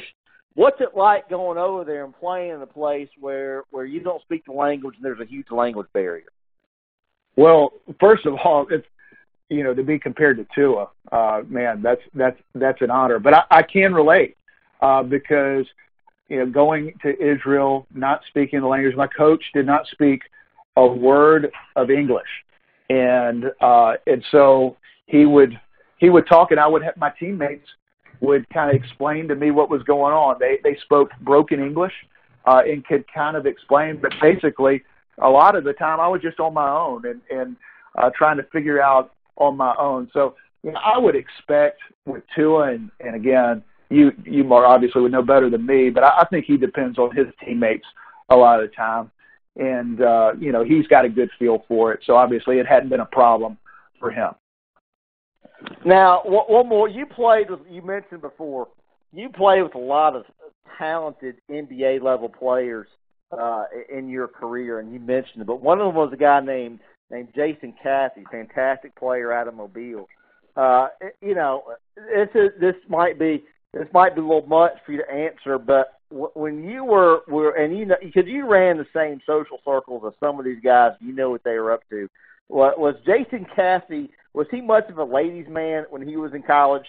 What's 0.54 0.80
it 0.80 0.96
like 0.96 1.28
going 1.28 1.58
over 1.58 1.84
there 1.84 2.04
and 2.04 2.18
playing 2.18 2.50
in 2.50 2.62
a 2.62 2.66
place 2.66 3.08
where 3.20 3.64
where 3.70 3.84
you 3.84 4.00
don't 4.00 4.22
speak 4.22 4.44
the 4.44 4.52
language 4.52 4.96
and 4.96 5.04
there's 5.04 5.20
a 5.20 5.30
huge 5.30 5.50
language 5.50 5.88
barrier? 5.92 6.28
Well, 7.36 7.72
first 8.00 8.26
of 8.26 8.34
all, 8.44 8.66
it's 8.70 8.86
you 9.48 9.64
know 9.64 9.74
to 9.74 9.82
be 9.82 9.98
compared 9.98 10.36
to 10.38 10.46
Tua, 10.54 10.88
uh, 11.12 11.42
man, 11.48 11.82
that's 11.82 12.02
that's 12.14 12.38
that's 12.54 12.80
an 12.82 12.90
honor. 12.90 13.18
But 13.18 13.34
I, 13.34 13.42
I 13.50 13.62
can 13.62 13.94
relate 13.94 14.36
uh, 14.80 15.02
because 15.02 15.66
you 16.28 16.38
know 16.38 16.46
going 16.46 16.94
to 17.02 17.20
Israel, 17.20 17.86
not 17.94 18.20
speaking 18.28 18.60
the 18.60 18.66
language. 18.66 18.96
My 18.96 19.06
coach 19.06 19.42
did 19.54 19.66
not 19.66 19.86
speak 19.88 20.22
a 20.76 20.86
word 20.86 21.50
of 21.76 21.90
English 21.90 22.28
and 22.90 23.46
uh, 23.60 23.94
and 24.06 24.24
so 24.30 24.76
he 25.06 25.26
would 25.26 25.58
he 25.98 26.10
would 26.10 26.26
talk, 26.26 26.50
and 26.50 26.60
I 26.60 26.66
would 26.66 26.82
have 26.82 26.96
my 26.96 27.12
teammates 27.18 27.66
would 28.20 28.48
kind 28.50 28.70
of 28.70 28.76
explain 28.82 29.28
to 29.28 29.34
me 29.34 29.50
what 29.50 29.70
was 29.70 29.82
going 29.82 30.14
on. 30.14 30.36
They 30.40 30.58
they 30.64 30.76
spoke 30.82 31.10
broken 31.20 31.60
English 31.60 31.92
uh, 32.46 32.62
and 32.66 32.84
could 32.84 33.04
kind 33.12 33.36
of 33.36 33.46
explain, 33.46 34.00
but 34.00 34.12
basically 34.20 34.82
a 35.20 35.28
lot 35.28 35.56
of 35.56 35.64
the 35.64 35.72
time 35.72 36.00
I 36.00 36.08
was 36.08 36.22
just 36.22 36.40
on 36.40 36.54
my 36.54 36.68
own 36.68 37.06
and 37.06 37.20
and 37.30 37.56
uh, 37.96 38.10
trying 38.16 38.36
to 38.38 38.44
figure 38.44 38.80
out 38.80 39.12
on 39.38 39.56
my 39.56 39.74
own. 39.78 40.10
So 40.12 40.34
you 40.62 40.72
know, 40.72 40.80
I 40.84 40.98
would 40.98 41.16
expect 41.16 41.80
with 42.06 42.22
Tua, 42.34 42.74
and 42.74 42.90
and 43.00 43.14
again, 43.14 43.62
you 43.90 44.12
you 44.24 44.44
more 44.44 44.66
obviously 44.66 45.02
would 45.02 45.12
know 45.12 45.22
better 45.22 45.50
than 45.50 45.64
me, 45.64 45.90
but 45.90 46.04
I, 46.04 46.20
I 46.20 46.26
think 46.26 46.44
he 46.44 46.56
depends 46.56 46.98
on 46.98 47.14
his 47.14 47.26
teammates 47.44 47.86
a 48.28 48.36
lot 48.36 48.62
of 48.62 48.68
the 48.68 48.76
time 48.76 49.10
and 49.58 50.00
uh, 50.00 50.32
you 50.38 50.52
know 50.52 50.64
he's 50.64 50.86
got 50.86 51.04
a 51.04 51.08
good 51.08 51.30
feel 51.38 51.64
for 51.68 51.92
it. 51.92 52.00
So 52.06 52.16
obviously, 52.16 52.58
it 52.58 52.66
hadn't 52.66 52.88
been 52.88 53.00
a 53.00 53.06
problem 53.06 53.58
for 53.98 54.10
him. 54.10 54.30
Now, 55.84 56.22
one 56.24 56.68
more. 56.68 56.88
You 56.88 57.04
played 57.04 57.50
with. 57.50 57.60
You 57.68 57.82
mentioned 57.82 58.22
before. 58.22 58.68
You 59.12 59.28
played 59.28 59.62
with 59.62 59.74
a 59.74 59.78
lot 59.78 60.14
of 60.14 60.24
talented 60.78 61.36
NBA 61.50 62.02
level 62.02 62.28
players 62.28 62.86
uh, 63.32 63.64
in 63.92 64.08
your 64.08 64.28
career, 64.28 64.78
and 64.78 64.92
you 64.92 65.00
mentioned 65.00 65.42
it. 65.42 65.46
But 65.46 65.60
one 65.60 65.80
of 65.80 65.86
them 65.88 65.96
was 65.96 66.12
a 66.12 66.16
guy 66.16 66.40
named 66.40 66.78
named 67.10 67.28
Jason 67.34 67.74
Caffey, 67.84 68.24
fantastic 68.30 68.94
player 68.96 69.32
out 69.32 69.48
of 69.48 69.54
Mobile. 69.54 70.08
Uh, 70.56 70.88
you 71.20 71.34
know, 71.34 71.62
this 71.96 72.28
is, 72.34 72.50
this 72.60 72.74
might 72.88 73.18
be 73.18 73.44
this 73.72 73.86
might 73.92 74.14
be 74.14 74.20
a 74.20 74.24
little 74.24 74.46
much 74.46 74.72
for 74.84 74.92
you 74.92 74.98
to 74.98 75.10
answer, 75.12 75.58
but 75.58 75.98
when 76.10 76.64
you 76.64 76.84
were 76.84 77.20
were 77.28 77.52
and 77.52 77.76
you 77.76 77.84
know 77.84 77.96
because 78.02 78.24
you 78.26 78.48
ran 78.48 78.78
the 78.78 78.86
same 78.94 79.20
social 79.26 79.58
circles 79.64 80.02
as 80.06 80.14
some 80.20 80.38
of 80.38 80.44
these 80.44 80.60
guys, 80.62 80.92
you 81.00 81.12
know 81.12 81.30
what 81.30 81.44
they 81.44 81.58
were 81.58 81.72
up 81.72 81.82
to. 81.90 82.08
Was 82.48 82.94
Jason 83.04 83.46
Caffey? 83.56 84.08
Was 84.32 84.46
he 84.50 84.62
much 84.62 84.88
of 84.88 84.98
a 84.98 85.04
ladies' 85.04 85.48
man 85.48 85.84
when 85.90 86.06
he 86.06 86.16
was 86.16 86.32
in 86.32 86.42
college? 86.42 86.86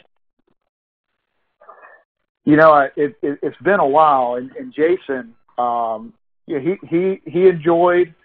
You 2.46 2.56
know, 2.56 2.88
it, 2.96 3.16
it, 3.22 3.40
it's 3.42 3.58
been 3.62 3.80
a 3.80 3.88
while, 3.88 4.36
and, 4.36 4.52
and 4.52 4.74
Jason, 4.74 5.36
um, 5.58 6.14
yeah, 6.48 6.60
he 6.60 6.78
he 6.88 7.22
he 7.30 7.48
enjoyed 7.48 8.16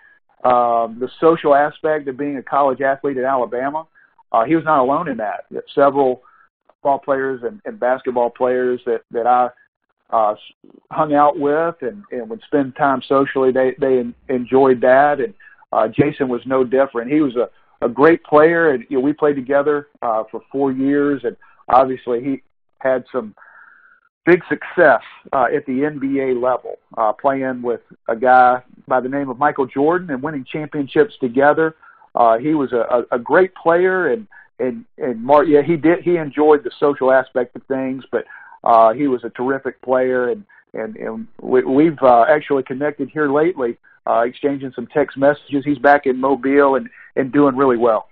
um, 0.45 0.99
the 1.01 1.09
social 1.21 1.55
aspect 1.55 2.07
of 2.09 2.17
being 2.17 2.37
a 2.37 2.43
college 2.43 2.81
athlete 2.81 3.17
in 3.17 3.25
Alabama. 3.25 3.87
Uh, 4.33 4.45
he 4.45 4.57
was 4.57 4.65
not 4.65 4.81
alone 4.81 5.09
in 5.09 5.17
that. 5.19 5.45
Several 5.75 6.23
ball 6.83 6.99
players 6.99 7.43
and, 7.45 7.61
and 7.65 7.81
basketball 7.81 8.31
players 8.31 8.81
that 8.85 9.03
that 9.11 9.27
I 9.27 9.49
uh, 10.11 10.35
hung 10.91 11.15
out 11.15 11.39
with 11.39 11.77
and, 11.81 12.03
and 12.11 12.29
would 12.29 12.43
spend 12.47 12.77
time 12.77 13.03
socially. 13.09 13.53
They 13.53 13.75
they 13.81 14.05
enjoyed 14.29 14.81
that, 14.83 15.21
and 15.21 15.35
uh, 15.73 15.89
Jason 15.89 16.29
was 16.29 16.43
no 16.47 16.65
different. 16.65 17.11
He 17.11 17.21
was 17.21 17.37
a 17.37 17.49
a 17.85 17.89
great 17.89 18.25
player, 18.25 18.71
and 18.71 18.85
you 18.89 18.99
know, 18.99 19.05
we 19.05 19.13
played 19.13 19.37
together 19.37 19.89
uh, 20.03 20.25
for 20.31 20.41
four 20.51 20.73
years, 20.73 21.23
and 21.25 21.37
obviously 21.69 22.23
he 22.23 22.43
had 22.79 23.05
some 23.13 23.35
big 24.25 24.43
success 24.49 25.03
uh, 25.33 25.47
at 25.55 25.67
the 25.67 25.73
NBA 25.73 26.41
level, 26.41 26.77
uh, 26.97 27.13
playing 27.13 27.63
with 27.63 27.81
a 28.09 28.17
guy 28.17 28.63
by 28.89 29.01
the 29.01 29.09
name 29.09 29.29
of 29.29 29.39
Michael 29.39 29.67
Jordan 29.67 30.11
and 30.11 30.23
winning 30.23 30.45
championships 30.51 31.15
together. 31.21 31.77
Uh, 32.15 32.39
he 32.39 32.55
was 32.55 32.73
a, 32.73 33.05
a, 33.13 33.17
a 33.17 33.19
great 33.19 33.55
player, 33.55 34.09
and 34.13 34.27
and 34.59 34.85
and 34.99 35.23
Mark, 35.23 35.47
yeah, 35.49 35.63
he 35.63 35.77
did. 35.77 36.03
He 36.03 36.17
enjoyed 36.17 36.65
the 36.65 36.71
social 36.79 37.11
aspect 37.11 37.57
of 37.57 37.63
things, 37.65 38.05
but 38.11 38.25
uh, 38.63 38.93
he 38.93 39.09
was 39.09 39.25
a 39.25 39.31
terrific 39.31 39.81
player, 39.83 40.31
and 40.31 40.45
and, 40.75 40.97
and 40.97 41.27
we, 41.41 41.63
we've 41.65 42.03
uh, 42.03 42.25
actually 42.29 42.63
connected 42.63 43.11
here 43.11 43.31
lately, 43.31 43.77
uh, 44.07 44.21
exchanging 44.21 44.73
some 44.75 44.87
text 44.87 45.17
messages. 45.17 45.65
He's 45.65 45.79
back 45.79 46.07
in 46.07 46.21
Mobile 46.21 46.77
and 46.77 46.89
and 47.17 47.33
doing 47.33 47.57
really 47.57 47.77
well. 47.77 48.09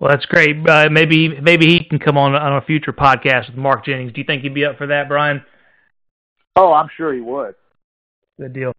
Well, 0.00 0.10
that's 0.10 0.24
great. 0.24 0.56
Uh, 0.66 0.88
maybe 0.90 1.40
maybe 1.40 1.66
he 1.66 1.84
can 1.84 1.98
come 1.98 2.16
on 2.16 2.34
on 2.34 2.56
a 2.56 2.62
future 2.62 2.92
podcast 2.92 3.48
with 3.48 3.56
Mark 3.56 3.84
Jennings. 3.84 4.12
Do 4.14 4.20
you 4.20 4.24
think 4.24 4.42
he'd 4.42 4.54
be 4.54 4.64
up 4.64 4.78
for 4.78 4.86
that, 4.86 5.08
Bryan? 5.08 5.44
Oh, 6.56 6.72
I'm 6.72 6.88
sure 6.96 7.12
he 7.12 7.20
would. 7.20 7.54
Good 8.38 8.54
deal. 8.54 8.72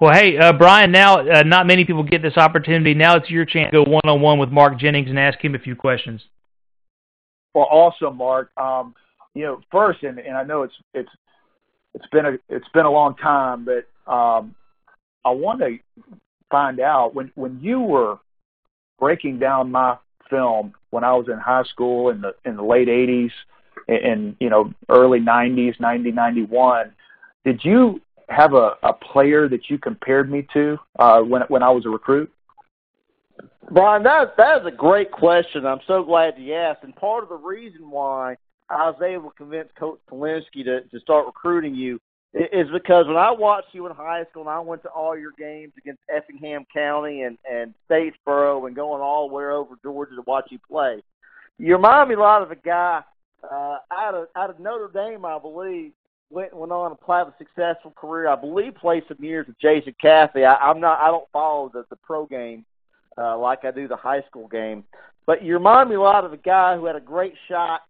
Well, 0.00 0.14
hey, 0.14 0.38
uh, 0.38 0.52
Bryan. 0.52 0.92
Now, 0.92 1.18
uh, 1.18 1.42
not 1.42 1.66
many 1.66 1.84
people 1.84 2.04
get 2.04 2.22
this 2.22 2.36
opportunity. 2.36 2.94
Now 2.94 3.16
it's 3.16 3.28
your 3.28 3.44
chance 3.44 3.72
to 3.72 3.84
go 3.84 3.90
one 3.90 4.02
on 4.04 4.20
one 4.20 4.38
with 4.38 4.50
Mark 4.50 4.78
Jennings 4.78 5.08
and 5.08 5.18
ask 5.18 5.44
him 5.44 5.56
a 5.56 5.58
few 5.58 5.74
questions. 5.74 6.22
Well, 7.54 7.66
awesome, 7.68 8.16
Mark. 8.16 8.50
Um, 8.56 8.94
you 9.34 9.44
know, 9.44 9.60
first, 9.70 10.04
and, 10.04 10.20
and 10.20 10.36
I 10.36 10.44
know 10.44 10.62
it's 10.62 10.74
it's 10.94 11.10
it's 11.94 12.06
been 12.12 12.24
a 12.24 12.32
it's 12.48 12.68
been 12.72 12.86
a 12.86 12.90
long 12.90 13.16
time, 13.16 13.64
but 13.64 14.12
um, 14.12 14.54
I 15.24 15.30
want 15.30 15.60
to 15.60 15.76
find 16.52 16.78
out 16.78 17.16
when 17.16 17.32
when 17.34 17.58
you 17.60 17.80
were 17.80 18.18
breaking 19.00 19.40
down 19.40 19.72
my 19.72 19.96
film 20.32 20.72
when 20.90 21.04
I 21.04 21.12
was 21.12 21.28
in 21.28 21.38
high 21.38 21.64
school 21.64 22.08
in 22.10 22.22
the 22.22 22.34
in 22.44 22.56
the 22.56 22.64
late 22.64 22.88
'80s 22.88 23.30
and, 23.88 24.36
you 24.40 24.50
know 24.50 24.72
early 24.88 25.20
'90s, 25.20 25.78
'90, 25.78 26.10
'91. 26.10 26.92
Did 27.44 27.60
you 27.64 28.00
have 28.28 28.54
a, 28.54 28.76
a 28.82 28.92
player 28.92 29.48
that 29.48 29.68
you 29.68 29.78
compared 29.78 30.30
me 30.30 30.46
to 30.54 30.78
uh, 30.98 31.20
when 31.20 31.42
when 31.48 31.62
I 31.62 31.70
was 31.70 31.84
a 31.86 31.90
recruit? 31.90 32.32
Bryan, 33.70 34.02
that 34.04 34.36
that 34.36 34.62
is 34.62 34.66
a 34.66 34.76
great 34.76 35.10
question. 35.10 35.66
I'm 35.66 35.80
so 35.86 36.02
glad 36.02 36.34
you 36.38 36.54
asked. 36.54 36.82
And 36.82 36.96
part 36.96 37.22
of 37.22 37.28
the 37.28 37.36
reason 37.36 37.90
why 37.90 38.36
I 38.70 38.90
was 38.90 39.00
able 39.02 39.30
to 39.30 39.36
convince 39.36 39.68
Coach 39.78 40.00
Polinsky 40.10 40.64
to, 40.64 40.80
to 40.82 41.00
start 41.00 41.26
recruiting 41.26 41.74
you 41.74 42.00
is 42.34 42.68
because 42.72 43.06
when 43.06 43.16
I 43.16 43.30
watched 43.30 43.68
you 43.72 43.86
in 43.86 43.94
high 43.94 44.24
school 44.30 44.42
and 44.42 44.50
I 44.50 44.60
went 44.60 44.82
to 44.84 44.88
all 44.88 45.16
your 45.16 45.32
games 45.38 45.72
against 45.76 46.00
Effingham 46.14 46.64
County 46.72 47.22
and, 47.22 47.36
and 47.50 47.74
Statesboro 47.90 48.66
and 48.66 48.74
going 48.74 49.02
all 49.02 49.28
the 49.28 49.34
way 49.34 49.44
over 49.44 49.74
Georgia 49.82 50.14
to 50.16 50.22
watch 50.22 50.46
you 50.50 50.58
play, 50.66 51.02
you 51.58 51.74
remind 51.74 52.08
me 52.08 52.14
a 52.14 52.20
lot 52.20 52.42
of 52.42 52.50
a 52.50 52.56
guy 52.56 53.02
uh, 53.44 53.78
out 53.92 54.14
of 54.14 54.28
out 54.34 54.50
of 54.50 54.60
Notre 54.60 54.90
Dame, 54.92 55.24
I 55.24 55.38
believe, 55.38 55.92
went 56.30 56.56
went 56.56 56.72
on 56.72 56.90
to 56.90 57.12
have 57.12 57.28
a 57.28 57.34
successful 57.36 57.92
career. 57.96 58.28
I 58.28 58.36
believe 58.36 58.76
played 58.76 59.02
some 59.08 59.22
years 59.22 59.46
with 59.46 59.60
Jason 59.60 59.94
Caffey. 60.02 60.46
I, 60.46 60.54
I'm 60.56 60.80
not 60.80 61.00
I 61.00 61.08
don't 61.08 61.28
follow 61.32 61.70
the 61.72 61.84
the 61.90 61.96
pro 61.96 62.24
game 62.26 62.64
uh, 63.18 63.36
like 63.36 63.64
I 63.64 63.70
do 63.72 63.88
the 63.88 63.96
high 63.96 64.22
school 64.22 64.48
game, 64.48 64.84
but 65.26 65.44
you 65.44 65.52
remind 65.52 65.90
me 65.90 65.96
a 65.96 66.00
lot 66.00 66.24
of 66.24 66.32
a 66.32 66.38
guy 66.38 66.76
who 66.76 66.86
had 66.86 66.96
a 66.96 67.00
great 67.00 67.34
shot 67.48 67.82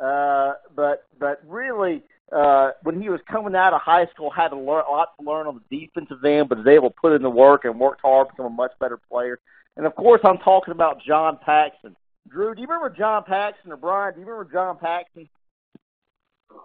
uh, 0.00 0.54
but 0.74 1.04
but 1.18 1.42
really, 1.46 2.02
uh, 2.32 2.70
when 2.82 3.00
he 3.00 3.08
was 3.08 3.20
coming 3.30 3.56
out 3.56 3.72
of 3.72 3.80
high 3.80 4.06
school, 4.06 4.30
had 4.30 4.48
to 4.48 4.56
learn 4.56 4.84
a 4.88 4.90
lot 4.90 5.08
to 5.18 5.26
learn 5.26 5.46
on 5.46 5.60
the 5.70 5.80
defensive 5.80 6.24
end, 6.24 6.48
but 6.48 6.58
was 6.58 6.66
able 6.66 6.90
to 6.90 6.96
put 7.00 7.12
in 7.12 7.22
the 7.22 7.30
work 7.30 7.64
and 7.64 7.78
worked 7.78 8.02
hard, 8.02 8.28
to 8.28 8.32
become 8.32 8.46
a 8.46 8.50
much 8.50 8.72
better 8.78 8.98
player. 9.10 9.38
And 9.76 9.86
of 9.86 9.94
course, 9.94 10.20
I'm 10.24 10.38
talking 10.38 10.72
about 10.72 11.02
John 11.06 11.38
Paxson. 11.44 11.96
Drew, 12.28 12.54
do 12.54 12.60
you 12.60 12.66
remember 12.68 12.94
John 12.96 13.24
Paxson 13.24 13.72
or 13.72 13.76
Bryan? 13.76 14.14
Do 14.14 14.20
you 14.20 14.26
remember 14.26 14.52
John 14.52 14.78
Paxson? 14.78 15.28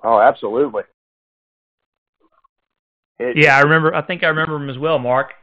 Oh, 0.04 0.20
absolutely. 0.20 0.84
It, 3.20 3.38
yeah, 3.38 3.58
I 3.58 3.62
remember. 3.62 3.96
I 3.96 4.02
think 4.02 4.24
I 4.24 4.28
remember 4.28 4.56
him 4.56 4.70
as 4.70 4.78
well, 4.78 5.00
Mark. 5.00 5.34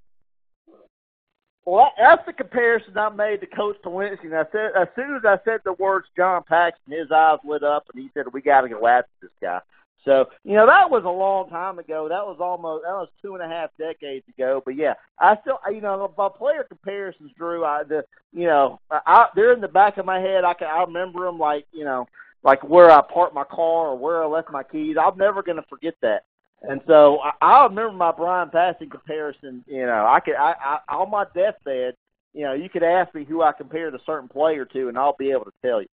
Well, 1.64 1.92
that's 1.96 2.26
the 2.26 2.32
comparison 2.32 2.98
I 2.98 3.08
made 3.08 3.40
to 3.40 3.46
Coach 3.46 3.76
Polinsky. 3.84 4.24
And 4.24 4.34
I 4.34 4.44
said, 4.50 4.72
as 4.76 4.88
soon 4.96 5.14
as 5.14 5.22
I 5.24 5.38
said 5.44 5.60
the 5.64 5.72
words 5.74 6.06
John 6.16 6.42
Paxson, 6.46 6.92
his 6.92 7.10
eyes 7.10 7.38
lit 7.44 7.62
up, 7.62 7.84
and 7.92 8.02
he 8.02 8.10
said, 8.12 8.24
"We 8.32 8.42
got 8.42 8.62
to 8.62 8.68
go 8.68 8.86
after 8.86 9.10
this 9.22 9.30
guy." 9.40 9.60
So, 10.04 10.26
you 10.44 10.54
know, 10.54 10.66
that 10.66 10.90
was 10.90 11.04
a 11.04 11.08
long 11.08 11.48
time 11.48 11.78
ago. 11.78 12.08
That 12.08 12.26
was 12.26 12.38
almost 12.40 12.82
that 12.82 12.90
was 12.90 13.08
two 13.20 13.34
and 13.34 13.42
a 13.42 13.48
half 13.48 13.70
decades 13.78 14.26
ago. 14.28 14.60
But 14.64 14.76
yeah, 14.76 14.94
I 15.20 15.36
still, 15.42 15.60
you 15.72 15.80
know, 15.80 16.12
my 16.18 16.28
player 16.28 16.64
comparisons, 16.64 17.30
Drew, 17.36 17.64
I 17.64 17.84
the, 17.84 18.04
you 18.32 18.46
know, 18.46 18.80
I 18.90 19.26
they're 19.36 19.52
in 19.52 19.60
the 19.60 19.68
back 19.68 19.98
of 19.98 20.06
my 20.06 20.18
head. 20.18 20.44
I 20.44 20.54
can 20.54 20.66
I 20.66 20.80
remember 20.82 21.24
them 21.24 21.38
like, 21.38 21.66
you 21.72 21.84
know, 21.84 22.06
like 22.42 22.68
where 22.68 22.90
I 22.90 23.00
parked 23.02 23.34
my 23.34 23.44
car 23.44 23.88
or 23.88 23.98
where 23.98 24.22
I 24.22 24.26
left 24.26 24.50
my 24.50 24.64
keys. 24.64 24.96
I'm 25.00 25.16
never 25.16 25.42
to 25.42 25.64
forget 25.68 25.94
that. 26.02 26.24
And 26.62 26.80
so 26.86 27.18
I, 27.20 27.32
I 27.40 27.64
remember 27.64 27.92
my 27.92 28.12
Bryan 28.12 28.50
Passink 28.50 28.90
comparison. 28.90 29.64
You 29.66 29.86
know, 29.86 30.06
I 30.08 30.18
could 30.20 30.34
I, 30.34 30.78
I 30.88 30.94
on 30.94 31.10
my 31.10 31.26
deathbed. 31.34 31.94
You 32.34 32.44
know, 32.44 32.54
you 32.54 32.68
could 32.68 32.82
ask 32.82 33.14
me 33.14 33.24
who 33.24 33.42
I 33.42 33.52
compared 33.52 33.94
a 33.94 33.98
certain 34.06 34.28
player 34.28 34.64
to, 34.64 34.88
and 34.88 34.98
I'll 34.98 35.16
be 35.18 35.30
able 35.30 35.44
to 35.44 35.52
tell 35.62 35.82
you. 35.82 35.88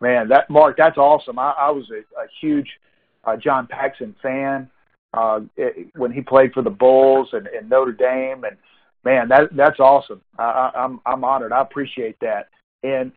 Man, 0.00 0.28
that 0.28 0.48
Mark, 0.48 0.76
that's 0.76 0.96
awesome. 0.96 1.38
I, 1.38 1.52
I 1.58 1.70
was 1.70 1.90
a, 1.90 2.00
a 2.20 2.26
huge 2.40 2.68
uh, 3.24 3.36
John 3.36 3.66
Paxson 3.66 4.14
fan 4.22 4.70
uh, 5.12 5.40
it, 5.56 5.88
when 5.96 6.12
he 6.12 6.20
played 6.20 6.52
for 6.52 6.62
the 6.62 6.70
Bulls 6.70 7.28
and, 7.32 7.46
and 7.48 7.68
Notre 7.68 7.92
Dame, 7.92 8.44
and 8.44 8.56
man, 9.04 9.28
that 9.28 9.54
that's 9.54 9.80
awesome. 9.80 10.20
I, 10.38 10.44
I, 10.44 10.84
I'm 10.84 11.00
I'm 11.04 11.24
honored. 11.24 11.52
I 11.52 11.60
appreciate 11.60 12.18
that. 12.20 12.48
And 12.82 13.12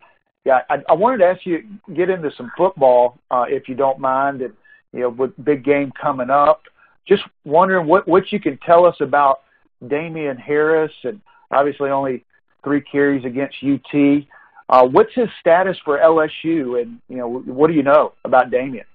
yeah, 0.45 0.59
I, 0.69 0.77
I 0.89 0.93
wanted 0.93 1.19
to 1.19 1.25
ask 1.25 1.45
you 1.45 1.63
get 1.95 2.09
into 2.09 2.31
some 2.36 2.51
football 2.57 3.19
uh, 3.31 3.45
if 3.47 3.69
you 3.69 3.75
don't 3.75 3.99
mind, 3.99 4.41
and 4.41 4.53
you 4.91 5.01
know, 5.01 5.09
with 5.09 5.31
big 5.43 5.63
game 5.63 5.91
coming 5.99 6.29
up. 6.29 6.63
Just 7.07 7.23
wondering 7.45 7.88
what 7.88 8.07
what 8.07 8.31
you 8.31 8.39
can 8.39 8.57
tell 8.65 8.86
us 8.86 8.95
about 8.99 9.41
Damien 9.88 10.38
Harris, 10.38 10.91
and 11.03 11.21
obviously 11.51 11.89
only 11.89 12.25
three 12.63 12.81
carries 12.81 13.25
against 13.25 13.55
UT. 13.63 14.23
Uh, 14.70 14.88
what's 14.88 15.14
his 15.14 15.30
status 15.39 15.78
for 15.84 15.99
LSU, 15.99 16.82
and 16.82 16.99
you 17.09 17.18
know, 17.18 17.28
what 17.28 17.68
do 17.68 17.74
you 17.74 17.84
know 17.84 18.14
about 18.24 18.51
Damien? 18.51 18.86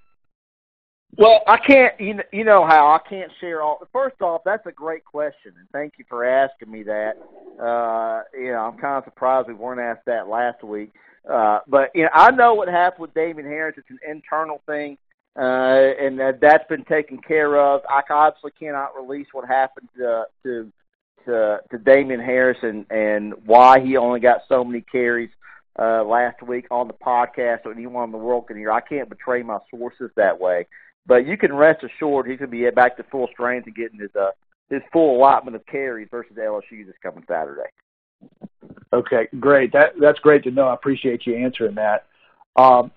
Well, 1.16 1.42
I 1.46 1.56
can't. 1.56 1.94
You 2.32 2.44
know, 2.44 2.66
how 2.66 2.92
I 2.92 3.08
can't 3.08 3.30
share 3.40 3.62
all. 3.62 3.80
First 3.92 4.20
off, 4.20 4.42
that's 4.44 4.66
a 4.66 4.72
great 4.72 5.04
question, 5.04 5.52
and 5.58 5.68
thank 5.72 5.94
you 5.98 6.04
for 6.08 6.24
asking 6.24 6.70
me 6.70 6.82
that. 6.84 7.14
Uh, 7.60 8.22
you 8.38 8.52
know, 8.52 8.70
I'm 8.72 8.78
kind 8.78 8.98
of 8.98 9.04
surprised 9.04 9.48
we 9.48 9.54
weren't 9.54 9.80
asked 9.80 10.06
that 10.06 10.28
last 10.28 10.62
week. 10.62 10.90
Uh, 11.28 11.60
but 11.66 11.90
you 11.94 12.04
know, 12.04 12.10
I 12.12 12.30
know 12.30 12.54
what 12.54 12.68
happened 12.68 13.02
with 13.02 13.14
Damien 13.14 13.46
Harris. 13.46 13.76
It's 13.78 13.90
an 13.90 13.98
internal 14.08 14.62
thing, 14.66 14.96
uh, 15.36 15.92
and 16.00 16.18
that, 16.20 16.40
that's 16.40 16.68
been 16.68 16.84
taken 16.84 17.18
care 17.18 17.60
of. 17.60 17.82
I 17.88 18.02
obviously 18.10 18.52
cannot 18.58 18.96
release 18.98 19.26
what 19.32 19.46
happened 19.46 19.88
to 19.96 20.24
to 20.44 20.72
to, 21.26 21.58
to 21.70 21.78
Damien 21.78 22.20
Harris 22.20 22.58
and 22.62 22.86
and 22.90 23.34
why 23.44 23.80
he 23.80 23.96
only 23.96 24.20
got 24.20 24.42
so 24.48 24.62
many 24.62 24.82
carries 24.82 25.30
uh, 25.78 26.04
last 26.04 26.42
week 26.42 26.66
on 26.70 26.88
the 26.88 26.94
podcast, 26.94 27.62
so 27.64 27.70
anyone 27.70 28.04
in 28.04 28.12
the 28.12 28.18
world 28.18 28.48
can 28.48 28.56
hear. 28.56 28.72
I 28.72 28.80
can't 28.80 29.08
betray 29.08 29.42
my 29.42 29.58
sources 29.70 30.10
that 30.16 30.38
way, 30.38 30.66
but 31.06 31.26
you 31.26 31.36
can 31.36 31.52
rest 31.52 31.84
assured 31.84 32.26
he's 32.26 32.38
going 32.38 32.50
to 32.50 32.56
be 32.56 32.68
back 32.70 32.96
to 32.96 33.04
full 33.04 33.28
strength 33.32 33.66
and 33.66 33.76
getting 33.76 34.00
his 34.00 34.10
uh, 34.18 34.30
his 34.70 34.82
full 34.92 35.16
allotment 35.16 35.56
of 35.56 35.64
carries 35.66 36.08
versus 36.10 36.36
LSU 36.36 36.84
this 36.86 36.94
coming 37.02 37.24
Saturday. 37.28 37.68
Okay, 38.92 39.28
great. 39.38 39.72
That 39.72 39.92
that's 40.00 40.18
great 40.20 40.42
to 40.44 40.50
know. 40.50 40.68
I 40.68 40.74
appreciate 40.74 41.26
you 41.26 41.36
answering 41.36 41.76
that. 41.76 42.06
Um, 42.56 42.90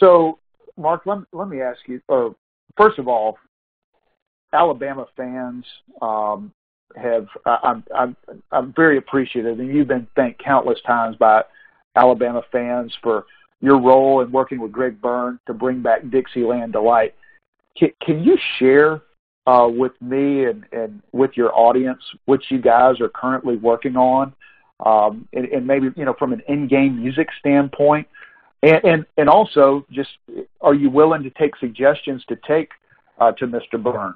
so, 0.00 0.38
Mark, 0.76 1.02
let 1.06 1.18
let 1.32 1.48
me 1.48 1.60
ask 1.60 1.80
you. 1.86 2.00
Or 2.08 2.34
first 2.76 2.98
of 2.98 3.08
all, 3.08 3.38
Alabama 4.52 5.06
fans 5.16 5.64
um, 6.00 6.52
have. 6.96 7.26
I'm 7.44 7.84
I'm 7.94 8.16
I'm 8.50 8.72
very 8.74 8.96
appreciative, 8.96 9.58
and 9.58 9.68
you've 9.68 9.88
been 9.88 10.06
thanked 10.16 10.42
countless 10.42 10.78
times 10.86 11.16
by 11.16 11.42
Alabama 11.98 12.42
fans 12.52 12.92
for 13.02 13.26
your 13.60 13.80
role 13.80 14.20
in 14.20 14.30
working 14.30 14.60
with 14.60 14.72
Greg 14.72 15.00
Byrne 15.00 15.38
to 15.46 15.54
bring 15.54 15.82
back 15.82 16.08
Dixieland 16.10 16.72
delight. 16.72 17.14
Can, 17.76 17.90
can 18.04 18.22
you 18.22 18.38
share 18.58 19.02
uh, 19.46 19.68
with 19.68 19.92
me 20.00 20.44
and, 20.44 20.64
and 20.72 21.02
with 21.12 21.32
your 21.34 21.54
audience 21.54 22.00
what 22.26 22.40
you 22.50 22.60
guys 22.60 23.00
are 23.00 23.08
currently 23.08 23.56
working 23.56 23.96
on 23.96 24.32
um, 24.84 25.26
and, 25.32 25.46
and 25.46 25.66
maybe 25.66 25.88
you 25.96 26.04
know 26.04 26.14
from 26.18 26.32
an 26.32 26.42
in-game 26.48 27.00
music 27.00 27.28
standpoint, 27.38 28.06
and, 28.62 28.84
and 28.84 29.06
and 29.16 29.28
also 29.28 29.84
just 29.90 30.10
are 30.60 30.74
you 30.74 30.90
willing 30.90 31.22
to 31.22 31.30
take 31.30 31.56
suggestions 31.56 32.24
to 32.28 32.36
take 32.46 32.70
uh, 33.18 33.32
to 33.32 33.46
Mr. 33.46 33.82
Byrne? 33.82 34.14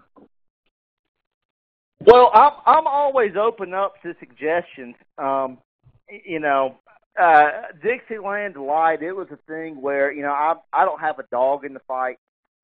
Well, 2.04 2.30
I'm 2.32 2.52
I'm 2.66 2.86
always 2.86 3.32
open 3.36 3.74
up 3.74 4.00
to 4.02 4.14
suggestions. 4.20 4.94
Um, 5.18 5.58
you 6.24 6.38
know, 6.38 6.76
uh, 7.20 7.50
Dixieland 7.82 8.54
Delight. 8.54 9.02
It 9.02 9.12
was 9.12 9.28
a 9.30 9.38
thing 9.46 9.80
where 9.80 10.12
you 10.12 10.22
know 10.22 10.32
I 10.32 10.54
I 10.72 10.84
don't 10.84 11.00
have 11.00 11.18
a 11.18 11.24
dog 11.30 11.64
in 11.64 11.74
the 11.74 11.80
fight. 11.80 12.18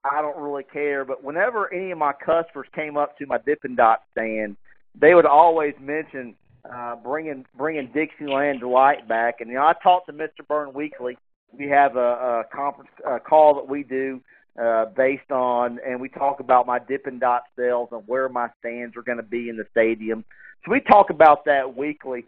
I 0.04 0.22
don't 0.22 0.38
really 0.38 0.64
care. 0.64 1.04
But 1.04 1.22
whenever 1.24 1.72
any 1.72 1.90
of 1.90 1.98
my 1.98 2.12
customers 2.12 2.68
came 2.74 2.96
up 2.96 3.18
to 3.18 3.26
my 3.26 3.38
Dippin' 3.38 3.76
Dot 3.76 4.02
stand, 4.12 4.56
they 4.98 5.14
would 5.14 5.26
always 5.26 5.74
mention 5.80 6.34
uh, 6.72 6.96
bringing 6.96 7.44
bringing 7.56 7.90
Dixieland 7.92 8.60
Delight 8.60 9.08
back. 9.08 9.40
And 9.40 9.50
you 9.50 9.56
know, 9.56 9.62
I 9.62 9.74
talk 9.82 10.06
to 10.06 10.12
Mr. 10.12 10.46
Byrne 10.46 10.72
weekly. 10.72 11.18
We 11.52 11.68
have 11.68 11.96
a, 11.96 11.98
a 11.98 12.44
conference 12.54 12.90
uh, 13.06 13.18
call 13.18 13.54
that 13.54 13.68
we 13.68 13.82
do 13.82 14.20
uh, 14.60 14.86
based 14.96 15.30
on, 15.30 15.78
and 15.86 16.00
we 16.00 16.08
talk 16.08 16.40
about 16.40 16.66
my 16.66 16.78
Dippin' 16.78 17.18
Dot 17.18 17.42
sales 17.56 17.88
and 17.92 18.02
where 18.06 18.28
my 18.28 18.48
stands 18.58 18.96
are 18.96 19.02
going 19.02 19.18
to 19.18 19.22
be 19.22 19.48
in 19.48 19.56
the 19.56 19.66
stadium. 19.70 20.24
So 20.64 20.72
we 20.72 20.80
talk 20.80 21.10
about 21.10 21.44
that 21.46 21.76
weekly. 21.76 22.26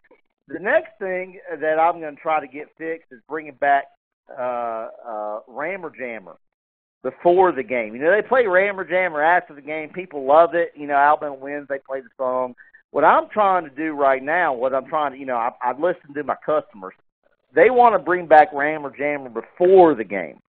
The 0.50 0.58
next 0.58 0.98
thing 0.98 1.38
that 1.60 1.78
I'm 1.78 2.00
going 2.00 2.16
to 2.16 2.20
try 2.20 2.40
to 2.40 2.48
get 2.48 2.66
fixed 2.76 3.12
is 3.12 3.20
bringing 3.28 3.54
back 3.54 3.84
uh, 4.36 4.88
uh, 5.06 5.38
Rammer 5.46 5.92
Jammer 5.96 6.36
before 7.04 7.52
the 7.52 7.62
game. 7.62 7.94
You 7.94 8.02
know, 8.02 8.10
they 8.10 8.26
play 8.26 8.46
Rammer 8.46 8.84
Jammer 8.84 9.22
after 9.22 9.54
the 9.54 9.62
game. 9.62 9.90
People 9.90 10.26
love 10.26 10.54
it. 10.54 10.72
You 10.76 10.88
know, 10.88 10.96
Alabama 10.96 11.36
wins, 11.36 11.68
they 11.68 11.78
play 11.78 12.00
the 12.00 12.08
song. 12.16 12.56
What 12.90 13.04
I'm 13.04 13.28
trying 13.32 13.62
to 13.62 13.70
do 13.70 13.92
right 13.92 14.22
now, 14.22 14.52
what 14.52 14.74
I'm 14.74 14.86
trying 14.86 15.12
to, 15.12 15.18
you 15.18 15.26
know, 15.26 15.36
I, 15.36 15.50
I've 15.62 15.78
listened 15.78 16.16
to 16.16 16.24
my 16.24 16.34
customers. 16.44 16.94
They 17.54 17.70
want 17.70 17.94
to 17.94 18.00
bring 18.00 18.26
back 18.26 18.48
Rammer 18.52 18.92
Jammer 18.96 19.30
before 19.30 19.94
the 19.94 20.04
game. 20.04 20.40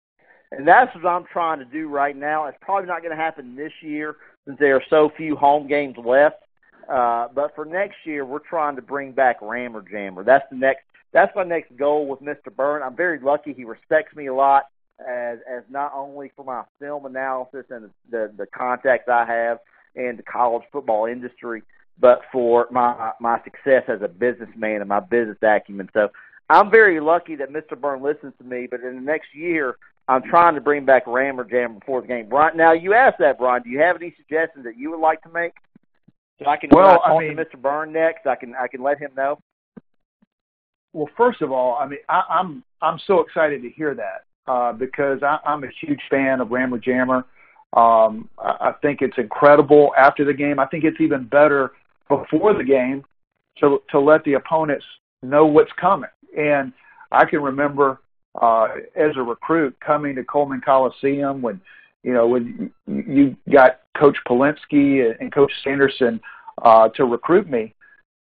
And 0.51 0.67
that's 0.67 0.93
what 0.95 1.05
I'm 1.05 1.25
trying 1.31 1.59
to 1.59 1.65
do 1.65 1.87
right 1.87 2.15
now. 2.15 2.47
It's 2.47 2.57
probably 2.59 2.87
not 2.87 3.03
going 3.03 3.15
to 3.15 3.21
happen 3.21 3.55
this 3.55 3.71
year 3.81 4.15
since 4.45 4.57
there 4.59 4.75
are 4.75 4.83
so 4.89 5.11
few 5.15 5.35
home 5.35 5.67
games 5.67 5.95
left. 6.03 6.37
Uh, 6.89 7.27
but 7.33 7.55
for 7.55 7.65
next 7.65 7.97
year, 8.05 8.25
we're 8.25 8.39
trying 8.39 8.75
to 8.75 8.81
bring 8.81 9.11
back 9.11 9.37
Rammer 9.41 9.83
Jammer. 9.89 10.23
That's 10.23 10.45
the 10.49 10.57
next. 10.57 10.81
That's 11.13 11.35
my 11.35 11.43
next 11.43 11.75
goal 11.75 12.07
with 12.07 12.21
Mr. 12.21 12.55
Byrne. 12.55 12.81
I'm 12.81 12.95
very 12.95 13.19
lucky. 13.19 13.53
He 13.53 13.65
respects 13.65 14.15
me 14.15 14.27
a 14.27 14.33
lot 14.33 14.63
as 14.99 15.39
as 15.49 15.63
not 15.69 15.91
only 15.95 16.31
for 16.35 16.45
my 16.45 16.63
film 16.79 17.05
analysis 17.05 17.65
and 17.69 17.89
the 18.09 18.31
the, 18.37 18.45
contacts 18.45 19.09
I 19.09 19.25
have 19.25 19.59
in 19.95 20.15
the 20.17 20.23
college 20.23 20.63
football 20.71 21.05
industry, 21.05 21.63
but 21.99 22.21
for 22.31 22.67
my 22.71 23.11
my 23.19 23.41
success 23.43 23.83
as 23.87 24.01
a 24.01 24.07
businessman 24.07 24.81
and 24.81 24.89
my 24.89 24.99
business 24.99 25.37
acumen. 25.41 25.89
So 25.93 26.09
I'm 26.49 26.69
very 26.69 26.99
lucky 26.99 27.35
that 27.35 27.49
Mr. 27.49 27.79
Byrne 27.79 28.01
listens 28.01 28.33
to 28.37 28.43
me. 28.43 28.67
But 28.69 28.81
in 28.81 28.95
the 28.95 29.01
next 29.01 29.33
year, 29.33 29.77
I'm 30.07 30.23
trying 30.23 30.55
to 30.55 30.61
bring 30.61 30.85
back 30.85 31.03
Rammer 31.07 31.45
Jam 31.45 31.79
before 31.79 32.01
the 32.01 32.07
game. 32.07 32.27
Bryan, 32.27 32.57
now 32.57 32.73
you 32.73 32.93
asked 32.93 33.19
that, 33.19 33.37
Bryan. 33.37 33.63
Do 33.63 33.69
you 33.69 33.79
have 33.79 33.95
any 33.95 34.13
suggestions 34.17 34.65
that 34.65 34.77
you 34.77 34.91
would 34.91 34.99
like 34.99 35.21
to 35.23 35.29
make? 35.29 35.53
So 36.41 36.49
I 36.49 36.57
can 36.57 36.69
well, 36.73 36.97
talk 36.97 37.01
I 37.05 37.19
mean, 37.19 37.37
to 37.37 37.45
Mr. 37.45 37.61
Byrne 37.61 37.93
next. 37.93 38.25
I 38.25 38.35
can 38.35 38.55
I 38.55 38.67
can 38.67 38.81
let 38.81 38.99
him 38.99 39.11
know. 39.15 39.39
Well, 40.93 41.09
first 41.15 41.41
of 41.41 41.51
all, 41.51 41.77
I 41.79 41.87
mean 41.87 41.99
I, 42.09 42.23
I'm 42.29 42.63
I'm 42.81 42.99
so 43.05 43.19
excited 43.19 43.61
to 43.61 43.69
hear 43.69 43.95
that 43.95 44.51
uh, 44.51 44.73
because 44.73 45.19
I, 45.23 45.37
I'm 45.45 45.63
a 45.63 45.69
huge 45.81 46.01
fan 46.09 46.41
of 46.41 46.51
Rammer 46.51 46.79
Jammer. 46.79 47.25
Um, 47.73 48.29
I, 48.39 48.69
I 48.69 48.73
think 48.81 49.01
it's 49.01 49.17
incredible 49.17 49.91
after 49.97 50.25
the 50.25 50.33
game. 50.33 50.59
I 50.59 50.65
think 50.67 50.83
it's 50.83 50.99
even 50.99 51.25
better 51.25 51.71
before 52.09 52.53
the 52.55 52.63
game 52.63 53.03
to 53.59 53.81
to 53.91 53.99
let 53.99 54.23
the 54.23 54.33
opponents 54.33 54.85
know 55.21 55.45
what's 55.45 55.71
coming. 55.79 56.09
And 56.37 56.73
I 57.11 57.25
can 57.25 57.41
remember 57.41 58.01
uh, 58.41 58.67
as 58.95 59.11
a 59.15 59.21
recruit 59.21 59.75
coming 59.79 60.15
to 60.15 60.23
Coleman 60.23 60.61
Coliseum 60.61 61.41
when 61.41 61.61
you 62.03 62.13
know 62.13 62.27
when 62.27 62.71
you 62.87 63.35
got 63.51 63.81
Coach 63.97 64.17
Polinsky 64.27 65.13
and 65.19 65.33
Coach 65.33 65.51
Sanderson 65.63 66.19
uh, 66.61 66.89
to 66.89 67.05
recruit 67.05 67.49
me, 67.49 67.73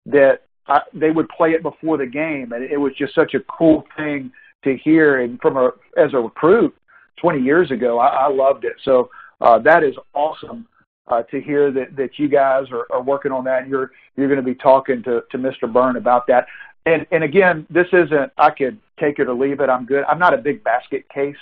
that 0.06 0.42
I, 0.68 0.82
they 0.94 1.12
would 1.12 1.30
play 1.30 1.52
it 1.52 1.64
before 1.64 1.98
the 1.98 2.06
game, 2.06 2.52
and 2.52 2.64
it 2.64 2.78
was 2.78 2.94
just 2.98 3.16
such 3.16 3.34
a 3.34 3.40
cool 3.42 3.86
thing 3.98 4.32
to 4.64 4.78
hear. 4.78 5.22
And 5.22 5.40
from 5.42 5.58
a 5.58 5.72
as 5.98 6.14
a 6.14 6.20
recruit 6.20 6.76
20 7.22 7.42
years 7.42 7.72
ago, 7.72 8.00
I, 8.00 8.08
I 8.08 8.28
loved 8.30 8.66
it. 8.66 8.76
So 8.84 9.10
uh, 9.42 9.60
that 9.60 9.84
is 9.84 9.96
awesome 10.14 10.68
uh, 11.08 11.24
to 11.24 11.42
hear 11.42 11.72
that, 11.72 11.96
that 11.96 12.18
you 12.18 12.28
guys 12.28 12.66
are, 12.72 12.86
are 12.92 13.02
working 13.02 13.32
on 13.32 13.44
that. 13.46 13.64
And 13.64 13.72
you're 13.72 13.92
you're 14.16 14.28
going 14.28 14.40
to 14.40 14.44
be 14.44 14.56
talking 14.56 15.04
to, 15.04 15.22
to 15.32 15.38
Mr. 15.38 15.72
Byrne 15.72 15.96
about 15.96 16.28
that. 16.28 16.46
And 16.86 17.06
and 17.12 17.24
again, 17.24 17.66
this 17.70 17.88
isn't. 17.94 18.32
I 18.38 18.52
could 18.52 18.80
take 19.00 19.20
it 19.20 19.28
or 19.28 19.34
leave 19.34 19.60
it. 19.60 19.70
I'm 19.70 19.86
good. 19.86 20.04
I'm 20.06 20.20
not 20.20 20.34
a 20.34 20.38
big 20.38 20.64
basket 20.64 21.08
case 21.10 21.36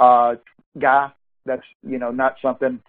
uh, 0.00 0.36
guy. 0.78 1.10
That's 1.46 1.62
you 1.86 1.98
know 1.98 2.10
not 2.10 2.36
something 2.40 2.80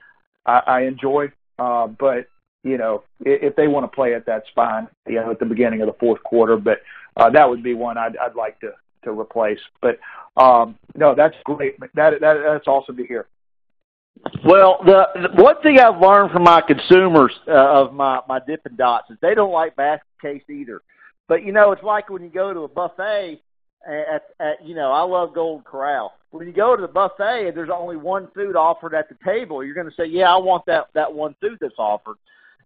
I, 0.45 0.62
I 0.66 0.82
enjoy. 0.82 1.32
Uh, 1.58 1.88
but 1.88 2.28
you 2.64 2.78
know, 2.78 3.03
if, 3.22 3.51
if 3.51 3.56
they 3.56 3.68
want 3.68 3.89
to 3.89 3.95
play 3.95 4.14
it, 4.14 4.24
that's 4.26 4.47
fine. 4.56 4.88
You 5.08 5.16
know, 5.16 5.32
at 5.32 5.39
the 5.39 5.45
beginning 5.45 5.82
of 5.82 5.88
the 5.88 5.95
fourth 5.99 6.22
quarter. 6.24 6.58
But 6.58 6.80
uh, 7.18 7.30
that 7.32 7.49
would 7.49 7.64
be 7.64 7.74
one 7.74 7.97
I'd, 7.97 8.18
I'd 8.18 8.36
like 8.36 8.60
to 8.62 8.72
to 9.03 9.12
replace. 9.12 9.60
But 9.82 9.99
um, 10.38 10.78
no, 10.95 11.16
that's 11.16 11.36
great. 11.43 11.80
That, 11.80 12.20
that 12.20 12.38
that's 12.43 12.68
awesome 12.68 12.97
to 12.97 13.06
hear. 13.06 13.28
Well, 14.45 14.80
the, 14.86 15.08
the 15.16 15.43
one 15.43 15.62
thing 15.62 15.80
I've 15.80 16.01
learned 16.01 16.32
from 16.32 16.43
my 16.43 16.62
consumers 16.62 17.34
uh, 17.47 17.51
of 17.51 17.93
my 17.93 18.22
my 18.28 18.39
Dippin' 18.45 18.76
Dots 18.76 19.10
is 19.12 19.18
they 19.22 19.36
don't 19.36 19.51
like 19.51 19.76
basket 19.76 20.08
case 20.22 20.43
either. 20.49 20.82
But 21.28 21.43
you 21.43 21.51
know, 21.51 21.72
it's 21.72 21.84
like 21.84 22.10
when 22.10 22.24
you 22.24 22.30
go 22.30 22.53
to 22.53 22.62
a 22.62 22.68
buffet 22.68 23.41
at, 23.88 24.24
at 24.39 24.66
you 24.66 24.76
know, 24.76 24.91
I 24.91 25.01
love 25.01 25.34
Golden 25.34 25.64
Corral. 25.64 26.14
When 26.38 26.48
you 26.48 26.54
go 26.54 26.76
to 26.76 26.82
the 26.82 26.88
buffet 26.88 27.48
and 27.48 27.58
there's 27.58 27.70
only 27.74 27.98
one 27.98 28.28
food 28.36 28.56
offered 28.56 28.94
at 28.94 29.10
the 29.10 29.18
table, 29.24 29.64
you're 29.64 29.76
going 29.76 29.90
to 29.90 29.96
say, 29.96 30.06
"Yeah, 30.06 30.34
I 30.34 30.38
want 30.38 30.66
that 30.66 30.88
that 30.94 31.14
one 31.14 31.36
food 31.42 31.58
that's 31.62 31.80
offered." 31.80 32.18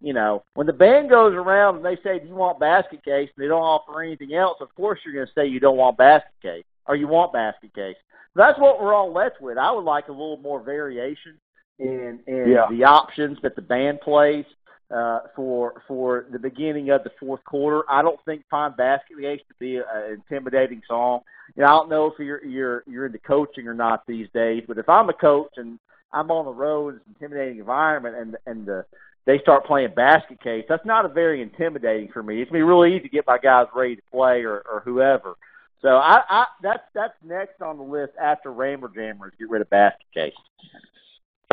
You 0.02 0.14
know, 0.14 0.44
when 0.54 0.66
the 0.68 0.74
band 0.74 1.10
goes 1.10 1.34
around 1.34 1.78
and 1.78 1.86
they 1.86 1.98
say, 2.04 2.20
"Do 2.20 2.28
you 2.28 2.36
want 2.36 2.60
basket 2.60 3.04
case?" 3.04 3.30
and 3.36 3.44
they 3.44 3.48
don't 3.48 3.62
offer 3.62 4.02
anything 4.02 4.34
else, 4.34 4.58
of 4.62 4.74
course 4.76 5.00
you're 5.04 5.14
going 5.14 5.28
to 5.28 5.34
say 5.34 5.46
you 5.48 5.60
don't 5.60 5.78
want 5.78 5.98
basket 5.98 6.32
case 6.42 6.66
or 6.88 6.96
you 6.96 7.08
want 7.08 7.34
basket 7.34 7.74
case. 7.74 7.98
That's 8.36 8.60
what 8.60 8.82
we're 8.82 8.94
all 8.94 9.12
left 9.12 9.42
with. 9.42 9.58
I 9.58 9.72
would 9.72 9.84
like 9.84 10.08
a 10.08 10.12
little 10.12 10.38
more 10.38 10.62
variation 10.62 11.38
in 11.80 12.20
in 12.28 12.50
Yeah. 12.52 12.68
the 12.70 12.84
options 12.84 13.40
that 13.42 13.56
the 13.56 13.62
band 13.62 14.02
plays 14.02 14.46
uh, 14.94 15.20
for 15.36 15.84
for 15.88 16.26
the 16.32 16.40
beginning 16.40 16.90
of 16.90 17.04
the 17.04 17.12
fourth 17.20 17.44
quarter. 17.44 17.84
I 17.90 18.02
don't 18.02 18.20
think 18.26 18.44
"Find 18.50 18.76
Basket 18.76 19.18
Case" 19.20 19.42
to 19.48 19.56
be 19.60 19.78
an 19.78 20.14
intimidating 20.14 20.82
song. 20.88 21.22
You 21.56 21.64
know, 21.64 21.68
I 21.68 21.72
don't 21.72 21.90
know 21.90 22.06
if 22.08 22.14
you're 22.20 22.44
you're 22.44 22.84
you're 22.88 23.06
into 23.06 23.20
coaching 23.20 23.68
or 23.68 23.74
not 23.74 24.06
these 24.08 24.28
days, 24.34 24.64
but 24.68 24.78
if 24.78 24.90
I'm 24.90 25.10
a 25.10 25.14
coach 25.14 25.54
and 25.58 25.80
I'm 26.12 26.32
on 26.32 26.46
the 26.46 26.52
road, 26.52 26.96
it's 26.96 27.06
an 27.06 27.16
intimidating 27.20 27.60
environment, 27.60 28.16
and 28.16 28.38
and 28.46 28.66
the 28.66 28.86
they 29.26 29.38
start 29.40 29.66
playing 29.66 29.94
basket 29.96 30.42
case, 30.42 30.66
that's 30.68 30.86
not 30.86 31.06
a 31.06 31.10
very 31.10 31.42
intimidating 31.42 32.10
for 32.12 32.24
me. 32.24 32.42
It's 32.42 32.50
gonna 32.50 32.60
be 32.60 32.64
really 32.64 32.96
easy 32.96 33.04
to 33.04 33.10
get 33.10 33.28
my 33.28 33.38
guys 33.38 33.68
ready 33.76 33.96
to 33.96 34.02
play 34.12 34.42
or, 34.44 34.62
or 34.62 34.82
whoever. 34.84 35.36
So 35.82 35.90
I, 35.90 36.22
I 36.28 36.46
that's 36.64 36.84
that's 36.96 37.14
next 37.24 37.62
on 37.62 37.78
the 37.78 37.84
list 37.84 38.14
after 38.20 38.52
Rammer 38.52 38.90
Jammers. 38.94 39.34
Get 39.38 39.50
rid 39.50 39.62
of 39.62 39.70
basket 39.70 40.08
case. 40.14 40.34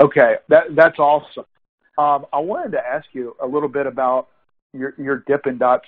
Okay, 0.00 0.36
that 0.48 0.74
that's 0.74 0.98
awesome. 0.98 1.44
Um, 1.98 2.26
I 2.32 2.38
wanted 2.38 2.72
to 2.72 2.80
ask 2.86 3.06
you 3.12 3.36
a 3.42 3.46
little 3.46 3.68
bit 3.68 3.86
about 3.86 4.28
your 4.72 4.94
your 4.98 5.24
Dippin' 5.26 5.58
Dots 5.58 5.86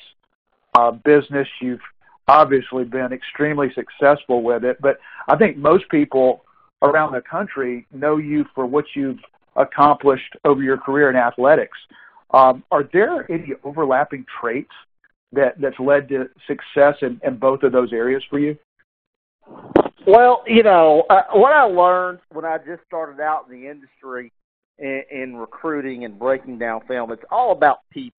uh, 0.77 0.93
business. 0.93 1.49
You've 1.61 1.81
obviously 2.27 2.85
been 2.85 3.13
extremely 3.13 3.73
successful 3.75 4.43
with 4.43 4.65
it, 4.65 4.79
but 4.81 4.99
I 5.29 5.37
think 5.37 5.57
most 5.57 5.89
people 5.91 6.45
around 6.83 7.13
the 7.13 7.21
country 7.21 7.87
know 7.93 8.17
you 8.17 8.45
for 8.55 8.67
what 8.67 8.85
you've 8.95 9.19
accomplished 9.57 10.37
over 10.45 10.63
your 10.63 10.79
career 10.79 11.11
in 11.11 11.17
athletics. 11.17 11.77
Um, 12.31 12.63
are 12.71 12.89
there 12.93 13.31
any 13.31 13.55
overlapping 13.65 14.25
traits 14.41 14.71
that 15.33 15.61
that's 15.61 15.79
led 15.79 16.09
to 16.11 16.29
success 16.47 16.97
in, 17.03 17.21
in 17.25 17.39
both 17.39 17.63
of 17.63 17.73
those 17.73 17.93
areas 17.93 18.23
for 18.31 18.39
you? 18.39 18.57
Well, 20.07 20.43
you 20.47 20.63
know, 20.63 21.05
uh, 21.11 21.23
what 21.33 21.53
I 21.53 21.65
learned 21.65 22.21
when 22.33 22.45
I 22.45 22.59
just 22.59 22.83
started 22.87 23.21
out 23.21 23.47
in 23.49 23.61
the 23.61 23.69
industry 23.69 24.33
in, 24.79 25.03
in 25.11 25.37
recruiting 25.37 26.05
and 26.05 26.19
breaking 26.19 26.59
down 26.59 26.81
film, 26.87 27.13
it's 27.13 27.23
all 27.31 27.53
about 27.53 27.81
people 27.91 28.15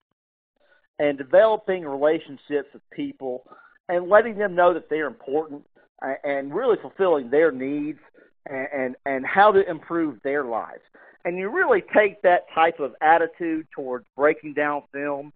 and 0.98 1.16
developing 1.16 1.84
relationships 1.84 2.68
with 2.72 2.82
people 2.92 3.44
and 3.88 4.08
letting 4.08 4.36
them 4.36 4.54
know 4.54 4.74
that 4.74 4.88
they're 4.88 5.06
important 5.06 5.62
and 6.24 6.54
really 6.54 6.76
fulfilling 6.80 7.30
their 7.30 7.50
needs 7.50 7.98
and, 8.46 8.68
and, 8.72 8.96
and 9.06 9.26
how 9.26 9.50
to 9.50 9.68
improve 9.68 10.18
their 10.22 10.44
lives. 10.44 10.82
And 11.24 11.36
you 11.36 11.50
really 11.50 11.82
take 11.94 12.22
that 12.22 12.46
type 12.54 12.80
of 12.80 12.94
attitude 13.00 13.66
towards 13.74 14.06
breaking 14.16 14.54
down 14.54 14.82
film. 14.92 15.32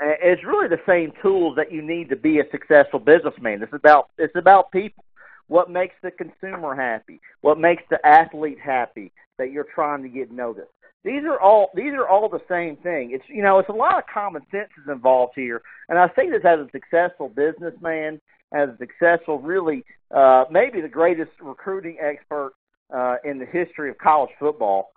It's 0.00 0.42
really 0.44 0.68
the 0.68 0.80
same 0.86 1.12
tools 1.22 1.56
that 1.56 1.70
you 1.70 1.82
need 1.82 2.08
to 2.08 2.16
be 2.16 2.40
a 2.40 2.44
successful 2.50 2.98
businessman. 2.98 3.62
It's 3.62 3.72
about 3.72 4.08
it's 4.16 4.34
about 4.34 4.72
people 4.72 5.04
what 5.50 5.68
makes 5.68 5.96
the 6.00 6.12
consumer 6.12 6.76
happy, 6.76 7.20
what 7.40 7.58
makes 7.58 7.82
the 7.90 7.98
athlete 8.06 8.60
happy 8.64 9.10
that 9.36 9.50
you're 9.50 9.66
trying 9.74 10.00
to 10.00 10.08
get 10.08 10.30
noticed. 10.30 10.70
These 11.02 11.24
are 11.24 11.40
all 11.40 11.70
these 11.74 11.92
are 11.92 12.06
all 12.06 12.28
the 12.28 12.42
same 12.48 12.76
thing. 12.76 13.10
It's 13.12 13.24
you 13.26 13.42
know 13.42 13.58
it's 13.58 13.68
a 13.68 13.72
lot 13.72 13.98
of 13.98 14.04
common 14.12 14.42
sense 14.52 14.68
is 14.80 14.88
involved 14.88 15.32
here, 15.34 15.60
and 15.88 15.98
I 15.98 16.06
say 16.14 16.30
this 16.30 16.44
as 16.44 16.60
a 16.60 16.68
successful 16.70 17.28
businessman, 17.28 18.20
as 18.52 18.68
a 18.68 18.76
successful, 18.78 19.40
really 19.40 19.84
uh, 20.14 20.44
maybe 20.52 20.80
the 20.80 20.88
greatest 20.88 21.32
recruiting 21.42 21.96
expert 22.00 22.52
uh, 22.94 23.16
in 23.24 23.40
the 23.40 23.46
history 23.46 23.90
of 23.90 23.98
college 23.98 24.30
football. 24.38 24.92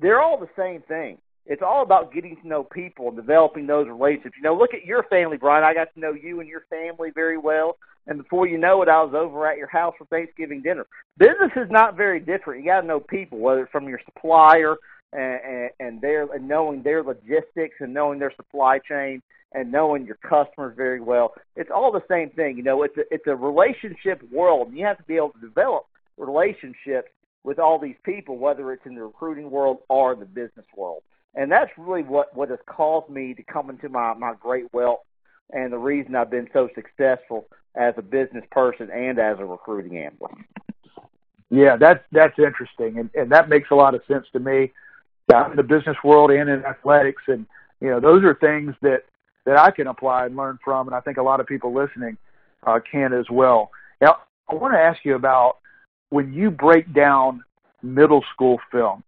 They're 0.00 0.20
all 0.20 0.38
the 0.38 0.50
same 0.56 0.82
thing. 0.82 1.18
It's 1.46 1.62
all 1.62 1.82
about 1.82 2.12
getting 2.12 2.36
to 2.42 2.46
know 2.46 2.62
people 2.62 3.08
and 3.08 3.16
developing 3.16 3.66
those 3.66 3.88
relationships. 3.88 4.36
You 4.36 4.44
know, 4.44 4.56
look 4.56 4.74
at 4.74 4.84
your 4.84 5.02
family, 5.04 5.36
Bryan. 5.36 5.64
I 5.64 5.74
got 5.74 5.92
to 5.94 6.00
know 6.00 6.12
you 6.12 6.38
and 6.38 6.48
your 6.48 6.64
family 6.70 7.10
very 7.12 7.38
well. 7.38 7.76
And 8.06 8.18
before 8.18 8.46
you 8.46 8.58
know 8.58 8.82
it, 8.82 8.88
I 8.88 9.02
was 9.02 9.14
over 9.14 9.46
at 9.46 9.58
your 9.58 9.68
house 9.68 9.94
for 9.98 10.04
Thanksgiving 10.06 10.62
dinner. 10.62 10.86
Business 11.18 11.50
is 11.56 11.70
not 11.70 11.96
very 11.96 12.20
different. 12.20 12.62
You 12.62 12.70
got 12.70 12.82
to 12.82 12.86
know 12.86 13.00
people, 13.00 13.38
whether 13.38 13.62
it's 13.62 13.72
from 13.72 13.88
your 13.88 14.00
supplier 14.04 14.76
and, 15.12 15.40
and, 15.44 15.70
and 15.80 16.00
their 16.00 16.32
and 16.32 16.46
knowing 16.46 16.82
their 16.82 17.02
logistics 17.02 17.76
and 17.80 17.92
knowing 17.92 18.18
their 18.18 18.32
supply 18.36 18.78
chain 18.78 19.22
and 19.52 19.72
knowing 19.72 20.06
your 20.06 20.16
customers 20.16 20.74
very 20.76 21.00
well. 21.00 21.34
It's 21.56 21.70
all 21.74 21.90
the 21.90 22.02
same 22.08 22.30
thing. 22.30 22.56
You 22.56 22.62
know, 22.62 22.82
it's 22.82 22.96
a, 22.96 23.02
it's 23.10 23.26
a 23.26 23.34
relationship 23.34 24.22
world. 24.30 24.68
And 24.68 24.78
you 24.78 24.84
have 24.84 24.98
to 24.98 25.04
be 25.04 25.16
able 25.16 25.30
to 25.30 25.40
develop 25.40 25.86
relationships 26.16 27.08
with 27.42 27.58
all 27.58 27.78
these 27.78 27.96
people, 28.04 28.38
whether 28.38 28.72
it's 28.72 28.86
in 28.86 28.94
the 28.94 29.04
recruiting 29.04 29.50
world 29.50 29.78
or 29.88 30.14
the 30.14 30.24
business 30.24 30.66
world. 30.76 31.02
And 31.34 31.50
that's 31.50 31.70
really 31.76 32.02
what 32.02 32.34
what 32.36 32.50
has 32.50 32.58
caused 32.66 33.10
me 33.10 33.34
to 33.34 33.42
come 33.42 33.68
into 33.68 33.88
my 33.88 34.14
my 34.14 34.34
great 34.40 34.72
wealth 34.72 35.00
and 35.52 35.72
the 35.72 35.78
reason 35.78 36.14
I've 36.14 36.30
been 36.30 36.48
so 36.52 36.68
successful 36.74 37.46
as 37.76 37.94
a 37.96 38.02
business 38.02 38.44
person 38.50 38.90
and 38.90 39.18
as 39.18 39.38
a 39.38 39.44
recruiting 39.44 39.98
analyst. 39.98 40.40
Yeah, 41.50 41.76
that's 41.76 42.02
that's 42.10 42.38
interesting, 42.38 42.98
and 42.98 43.10
and 43.14 43.30
that 43.30 43.48
makes 43.48 43.70
a 43.70 43.74
lot 43.74 43.94
of 43.94 44.02
sense 44.08 44.26
to 44.32 44.40
me. 44.40 44.72
I'm 45.32 45.52
in 45.52 45.56
the 45.56 45.62
business 45.62 45.96
world 46.04 46.30
and 46.30 46.48
in 46.48 46.64
athletics, 46.64 47.22
and 47.28 47.46
you 47.80 47.88
know 47.88 48.00
those 48.00 48.24
are 48.24 48.34
things 48.34 48.74
that 48.82 49.04
that 49.44 49.58
I 49.58 49.70
can 49.70 49.86
apply 49.86 50.26
and 50.26 50.36
learn 50.36 50.58
from, 50.64 50.88
and 50.88 50.94
I 50.94 51.00
think 51.00 51.18
a 51.18 51.22
lot 51.22 51.40
of 51.40 51.46
people 51.46 51.72
listening 51.72 52.16
uh, 52.66 52.80
can 52.90 53.12
as 53.12 53.26
well. 53.30 53.70
Now, 54.00 54.18
I 54.50 54.54
want 54.54 54.74
to 54.74 54.80
ask 54.80 55.04
you 55.04 55.14
about 55.14 55.58
when 56.10 56.32
you 56.32 56.50
break 56.50 56.92
down 56.92 57.44
middle 57.82 58.24
school 58.34 58.58
film. 58.72 59.04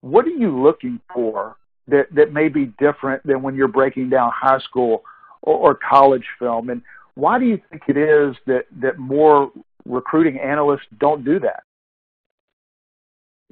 What 0.00 0.26
are 0.26 0.30
you 0.30 0.62
looking 0.62 1.00
for 1.12 1.56
that 1.88 2.06
that 2.14 2.32
may 2.32 2.48
be 2.48 2.72
different 2.78 3.26
than 3.26 3.42
when 3.42 3.54
you're 3.54 3.68
breaking 3.68 4.08
down 4.10 4.30
high 4.34 4.60
school 4.60 5.04
or, 5.42 5.56
or 5.56 5.74
college 5.74 6.24
film, 6.38 6.70
and 6.70 6.82
why 7.14 7.38
do 7.38 7.44
you 7.44 7.60
think 7.70 7.82
it 7.88 7.96
is 7.96 8.34
that 8.46 8.64
that 8.80 8.98
more 8.98 9.50
recruiting 9.84 10.38
analysts 10.38 10.86
don't 10.98 11.24
do 11.24 11.38
that? 11.40 11.62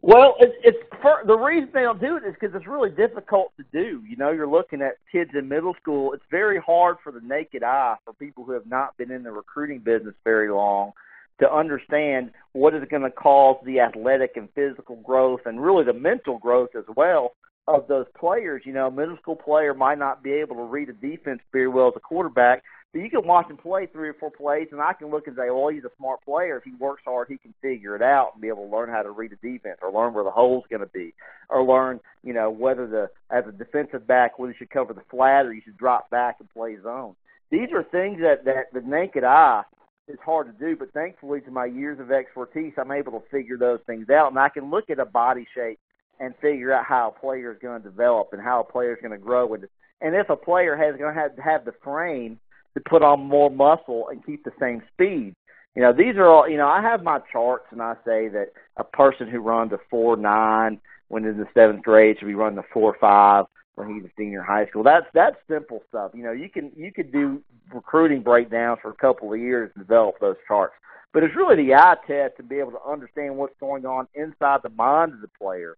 Well, 0.05 0.35
it's, 0.41 0.55
it's 0.65 0.79
for, 1.01 1.23
the 1.25 1.39
reason 1.39 1.71
they 1.73 1.83
don't 1.83 2.01
do 2.01 2.17
it 2.17 2.25
is 2.25 2.35
because 2.35 2.57
it's 2.57 2.67
really 2.67 2.91
difficult 2.91 3.53
to 3.57 3.65
do. 3.73 4.03
You 4.05 4.17
know, 4.17 4.33
you're 4.33 4.49
looking 4.49 4.83
at 4.83 4.97
kids 5.13 5.31
in 5.39 5.49
middle 5.49 5.75
school. 5.81 6.13
It's 6.13 6.25
very 6.29 6.59
hard 6.59 6.97
for 7.05 7.13
the 7.13 7.21
naked 7.21 7.63
eye, 7.63 7.95
for 8.05 8.13
people 8.15 8.43
who 8.45 8.51
have 8.51 8.67
not 8.67 8.97
been 8.97 9.13
in 9.13 9.23
the 9.23 9.31
recruiting 9.31 9.79
business 9.79 10.15
very 10.25 10.51
long, 10.51 10.91
to 11.39 11.53
understand 11.53 12.33
what 12.53 12.75
is 12.75 12.83
going 12.91 13.03
to 13.03 13.11
cause 13.11 13.63
the 13.65 13.79
athletic 13.79 14.33
and 14.35 14.49
physical 14.57 14.97
growth, 14.97 15.43
and 15.47 15.63
really 15.63 15.85
the 15.85 15.93
mental 15.93 16.37
growth 16.37 16.71
as 16.77 16.85
well 16.97 17.35
of 17.69 17.87
those 17.87 18.07
players. 18.19 18.63
You 18.65 18.73
know, 18.73 18.89
a 18.89 18.91
middle 18.91 19.17
school 19.19 19.37
player 19.37 19.73
might 19.73 20.01
not 20.01 20.21
be 20.21 20.33
able 20.33 20.57
to 20.57 20.65
read 20.65 20.89
a 20.89 20.95
defense 20.95 21.41
very 21.53 21.69
well 21.69 21.87
as 21.87 21.95
a 21.95 22.01
quarterback, 22.01 22.65
but 22.93 23.01
you 23.01 23.09
can 23.09 23.27
watch 23.27 23.49
him 23.49 23.57
play 23.57 23.87
three 23.87 24.09
or 24.09 24.15
four 24.15 24.31
plays, 24.31 24.69
and 24.71 24.81
I 24.81 24.93
can 24.93 25.11
look 25.11 25.27
and 25.27 25.35
say, 25.37 25.51
well, 25.51 25.69
he's 25.69 25.85
a 25.85 25.97
smart 25.97 26.23
player. 26.25 26.59
If 26.59 26.65
he 26.65 26.75
works 26.79 27.03
hard, 27.05 27.29
he 27.29 27.39
can 27.39 27.55
figure 27.63 27.97
it 27.97 28.03
out 28.03 28.33
and 28.35 28.43
be 28.43 28.49
able 28.49 28.69
to 28.69 28.77
learn 28.77 28.91
how 28.91 29.03
to 29.03 29.11
read 29.11 29.33
a 29.33 29.37
defense 29.37 29.79
or 29.81 29.91
learn 29.91 30.13
where 30.13 30.25
the 30.25 30.31
hole's 30.31 30.65
going 30.69 30.81
to 30.81 30.87
be 30.87 31.15
or 31.49 31.65
learn, 31.65 32.01
you 32.23 32.35
know, 32.35 32.51
whether 32.51 32.87
the, 32.87 33.09
as 33.35 33.45
a 33.49 33.53
defensive 33.53 34.07
back, 34.07 34.39
whether 34.39 34.53
you 34.53 34.59
should 34.59 34.71
cover 34.71 34.93
the 34.93 35.03
flat 35.11 35.47
or 35.47 35.55
you 35.55 35.63
should 35.65 35.79
drop 35.79 36.11
back 36.11 36.37
and 36.41 36.51
play 36.51 36.77
zone. 36.83 37.15
These 37.51 37.69
are 37.75 37.83
things 37.83 38.21
that, 38.21 38.45
that 38.45 38.73
the 38.75 38.87
naked 38.87 39.25
eye 39.25 39.63
is 40.09 40.19
hard 40.23 40.47
to 40.47 40.65
do, 40.65 40.77
but 40.77 40.93
thankfully 40.93 41.41
to 41.43 41.51
my 41.51 41.65
years 41.65 41.99
of 41.99 42.11
expertise, 42.11 42.75
I'm 42.77 42.93
able 42.93 43.13
to 43.13 43.29
figure 43.31 43.57
those 43.57 43.81
things 43.87 44.11
out, 44.11 44.29
and 44.29 44.39
I 44.39 44.49
can 44.49 44.71
look 44.71 44.91
at 44.91 44.99
a 44.99 45.07
body 45.07 45.47
shape 45.55 45.79
and 46.21 46.35
figure 46.43 46.73
out 46.73 46.85
how 46.85 47.15
a 47.15 47.21
player 47.21 47.53
is 47.53 47.59
going 47.61 47.83
to 47.83 47.89
develop 47.89 48.29
and 48.33 48.43
how 48.43 48.61
a 48.61 48.71
player 48.71 48.93
is 48.93 49.01
going 49.01 49.19
to 49.19 49.25
grow, 49.25 49.55
and 49.55 49.67
and 50.01 50.17
if 50.17 50.29
a 50.31 50.37
player 50.37 50.77
has 50.77 50.99
going 50.99 51.15
to 51.15 51.21
have 51.21 51.39
have 51.39 51.65
the 51.65 51.73
frame 51.85 52.39
to 52.75 52.81
put 52.89 53.03
on 53.03 53.29
more 53.29 53.51
muscle 53.51 54.09
and 54.09 54.25
keep 54.25 54.45
the 54.45 54.53
same 54.61 54.83
speed. 54.93 55.35
You 55.75 55.83
know, 55.83 55.93
these 55.93 56.17
are 56.17 56.27
all. 56.27 56.49
You 56.49 56.59
know, 56.59 56.69
I 56.69 56.83
have 56.83 57.03
my 57.03 57.21
charts, 57.33 57.67
and 57.71 57.81
I 57.81 57.95
say 58.05 58.29
that 58.29 58.49
a 58.77 58.85
person 58.85 59.29
who 59.29 59.41
runs 59.41 59.73
a 59.73 59.79
four 59.91 60.17
nine 60.17 60.81
when 61.09 61.25
in 61.25 61.39
the 61.39 61.47
seventh 61.55 61.83
grade 61.83 62.19
should 62.19 62.27
be 62.27 62.35
running 62.35 62.59
a 62.59 62.65
four 62.73 62.97
five 63.01 63.47
when 63.75 63.95
he's 63.95 64.05
a 64.05 64.13
senior 64.17 64.41
in 64.41 64.47
high 64.47 64.67
school. 64.67 64.83
That's 64.83 65.07
that's 65.15 65.37
simple 65.49 65.83
stuff. 65.89 66.13
You 66.15 66.25
know, 66.25 66.33
you 66.33 66.51
can 66.51 66.73
you 66.77 66.93
could 66.93 67.11
do 67.11 67.43
recruiting 67.73 68.23
breakdowns 68.23 68.81
for 68.83 68.91
a 68.91 68.95
couple 68.95 69.33
of 69.33 69.41
years 69.41 69.71
and 69.75 69.85
develop 69.85 70.17
those 70.21 70.37
charts. 70.47 70.75
But 71.13 71.23
it's 71.23 71.37
really 71.37 71.57
the 71.57 71.75
eye 71.75 71.97
test 72.07 72.37
to 72.39 72.43
be 72.43 72.59
able 72.59 72.73
to 72.73 72.83
understand 72.87 73.37
what's 73.37 73.59
going 73.61 73.85
on 73.85 74.09
inside 74.15 74.61
the 74.63 74.71
mind 74.71 75.13
of 75.13 75.21
the 75.21 75.29
player. 75.29 75.77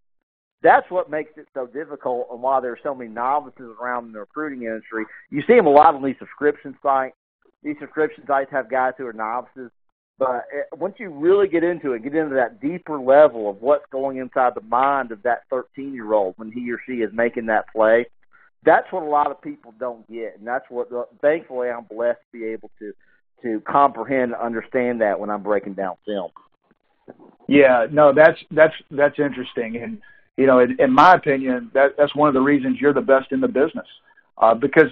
That's 0.64 0.90
what 0.90 1.10
makes 1.10 1.32
it 1.36 1.46
so 1.52 1.66
difficult, 1.66 2.28
and 2.32 2.40
why 2.40 2.58
there's 2.60 2.78
so 2.82 2.94
many 2.94 3.10
novices 3.10 3.76
around 3.78 4.06
in 4.06 4.12
the 4.12 4.20
recruiting 4.20 4.62
industry. 4.62 5.04
You 5.28 5.42
see 5.46 5.56
them 5.56 5.66
a 5.66 5.70
lot 5.70 5.94
on 5.94 6.02
these 6.02 6.16
subscription 6.18 6.74
sites. 6.82 7.14
These 7.62 7.76
subscription 7.80 8.24
sites 8.26 8.50
have 8.50 8.70
guys 8.70 8.94
who 8.96 9.06
are 9.06 9.12
novices, 9.12 9.70
but 10.18 10.46
it, 10.50 10.66
once 10.78 10.94
you 10.98 11.10
really 11.10 11.48
get 11.48 11.64
into 11.64 11.92
it, 11.92 12.02
get 12.02 12.14
into 12.14 12.34
that 12.36 12.62
deeper 12.62 12.98
level 12.98 13.50
of 13.50 13.60
what's 13.60 13.84
going 13.92 14.16
inside 14.16 14.54
the 14.54 14.62
mind 14.62 15.12
of 15.12 15.22
that 15.22 15.42
13 15.50 15.92
year 15.92 16.14
old 16.14 16.32
when 16.38 16.50
he 16.50 16.72
or 16.72 16.80
she 16.86 16.94
is 16.94 17.10
making 17.12 17.44
that 17.46 17.66
play, 17.70 18.06
that's 18.64 18.90
what 18.90 19.02
a 19.02 19.06
lot 19.06 19.30
of 19.30 19.42
people 19.42 19.74
don't 19.78 20.10
get, 20.10 20.38
and 20.38 20.46
that's 20.46 20.64
what 20.70 20.90
uh, 20.90 21.04
thankfully 21.20 21.68
I'm 21.68 21.84
blessed 21.84 22.20
to 22.32 22.38
be 22.38 22.46
able 22.46 22.70
to 22.78 22.94
to 23.42 23.60
comprehend 23.70 24.32
and 24.32 24.40
understand 24.40 25.02
that 25.02 25.20
when 25.20 25.28
I'm 25.28 25.42
breaking 25.42 25.74
down 25.74 25.96
film. 26.06 26.30
Yeah, 27.48 27.86
no, 27.92 28.14
that's 28.14 28.38
that's 28.50 28.74
that's 28.90 29.18
interesting, 29.18 29.76
and 29.76 30.00
you 30.36 30.46
know, 30.46 30.58
in, 30.60 30.76
in 30.80 30.90
my 30.90 31.14
opinion, 31.14 31.70
that 31.74 31.96
that's 31.96 32.14
one 32.14 32.28
of 32.28 32.34
the 32.34 32.40
reasons 32.40 32.80
you're 32.80 32.92
the 32.92 33.00
best 33.00 33.32
in 33.32 33.40
the 33.40 33.48
business, 33.48 33.86
uh, 34.38 34.54
because 34.54 34.90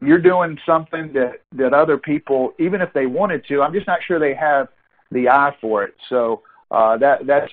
you're 0.00 0.18
doing 0.18 0.58
something 0.66 1.12
that 1.12 1.40
that 1.52 1.72
other 1.72 1.96
people, 1.96 2.52
even 2.58 2.80
if 2.80 2.92
they 2.92 3.06
wanted 3.06 3.46
to, 3.48 3.62
I'm 3.62 3.72
just 3.72 3.86
not 3.86 4.00
sure 4.06 4.18
they 4.18 4.34
have 4.34 4.68
the 5.10 5.28
eye 5.28 5.54
for 5.60 5.84
it. 5.84 5.94
So 6.08 6.42
uh, 6.70 6.96
that 6.98 7.26
that's 7.26 7.50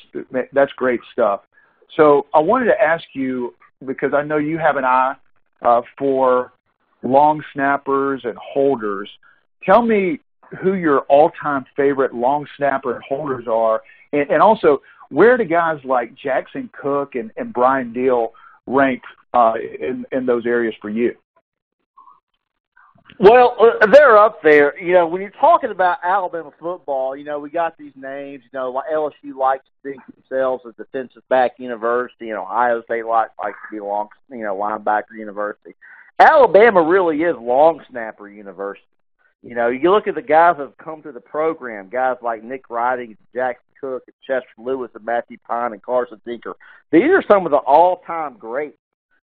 that's 0.52 0.72
great 0.74 1.00
stuff. 1.14 1.42
So 1.96 2.28
I 2.34 2.40
wanted 2.40 2.66
to 2.66 2.82
ask 2.82 3.04
you 3.14 3.54
because 3.86 4.14
I 4.14 4.24
know 4.24 4.38
you 4.38 4.58
have 4.58 4.78
an 4.78 4.86
eye 4.86 5.16
uh, 5.62 5.82
for 5.98 6.54
long 7.04 7.44
snappers 7.54 8.22
and 8.24 8.38
holders. 8.38 9.10
Tell 9.64 9.82
me 9.82 10.20
who 10.62 10.74
your 10.74 11.02
all-time 11.02 11.66
favorite 11.76 12.14
long 12.14 12.48
snapper 12.58 12.96
and 12.96 13.04
holders 13.04 13.46
are, 13.48 13.82
and, 14.14 14.30
and 14.30 14.42
also 14.42 14.82
where 15.10 15.38
do 15.38 15.44
guys 15.44 15.80
like 15.84 16.16
Jackson 16.16 16.70
Cook 16.72 17.16
and, 17.16 17.32
and 17.38 17.54
Brian 17.54 17.94
Deal 17.94 18.34
rank 18.68 19.02
uh, 19.34 19.54
in 19.80 20.06
in 20.12 20.26
those 20.26 20.46
areas 20.46 20.76
for 20.82 20.90
you? 20.90 21.16
Well, 23.20 23.58
uh, 23.60 23.86
they're 23.88 24.18
up 24.18 24.42
there. 24.44 24.80
You 24.80 24.94
know, 24.94 25.08
when 25.08 25.22
you're 25.22 25.32
talking 25.32 25.72
about 25.72 25.98
Alabama 26.04 26.52
football, 26.58 27.18
you 27.18 27.26
know, 27.26 27.40
we 27.40 27.50
got 27.50 27.78
these 27.78 27.92
names. 27.96 28.44
You 28.46 28.50
know, 28.58 28.82
LSU 28.94 29.36
likes 29.36 29.66
to 29.66 29.92
think 29.92 30.02
themselves 30.16 30.64
as 30.68 30.76
defensive 30.76 31.28
back 31.28 31.54
university, 31.58 32.30
and 32.30 32.40
Ohio 32.40 32.82
State 32.84 33.06
likes 33.06 33.32
likes 33.38 33.58
to 33.70 33.76
be 33.76 33.82
long, 33.82 34.08
you 34.30 34.44
know, 34.44 34.56
linebacker 34.56 35.18
university. 35.18 35.76
Alabama 36.18 36.82
really 36.82 37.24
is 37.24 37.36
long 37.38 37.82
snapper 37.90 38.30
university. 38.30 38.86
You 39.42 39.56
know, 39.56 39.70
you 39.70 39.90
look 39.92 40.08
at 40.08 40.16
the 40.16 40.22
guys 40.22 40.56
that 40.58 40.64
have 40.64 40.78
come 40.78 41.02
through 41.02 41.14
the 41.14 41.22
program, 41.22 41.90
guys 41.90 42.18
like 42.22 42.44
Nick 42.44 42.70
Riding, 42.70 43.18
Jackson 43.34 43.64
Cook, 43.80 44.04
and 44.08 44.16
Chester 44.26 44.48
Lewis, 44.58 44.92
and 44.96 45.06
Matthew 45.06 45.38
Pine, 45.48 45.74
and 45.74 45.82
Carson 45.82 46.22
Tinker. 46.26 46.56
These 46.92 47.10
are 47.12 47.24
some 47.30 47.46
of 47.46 47.52
the 47.52 47.58
all-time 47.58 48.38
greats 48.38 48.78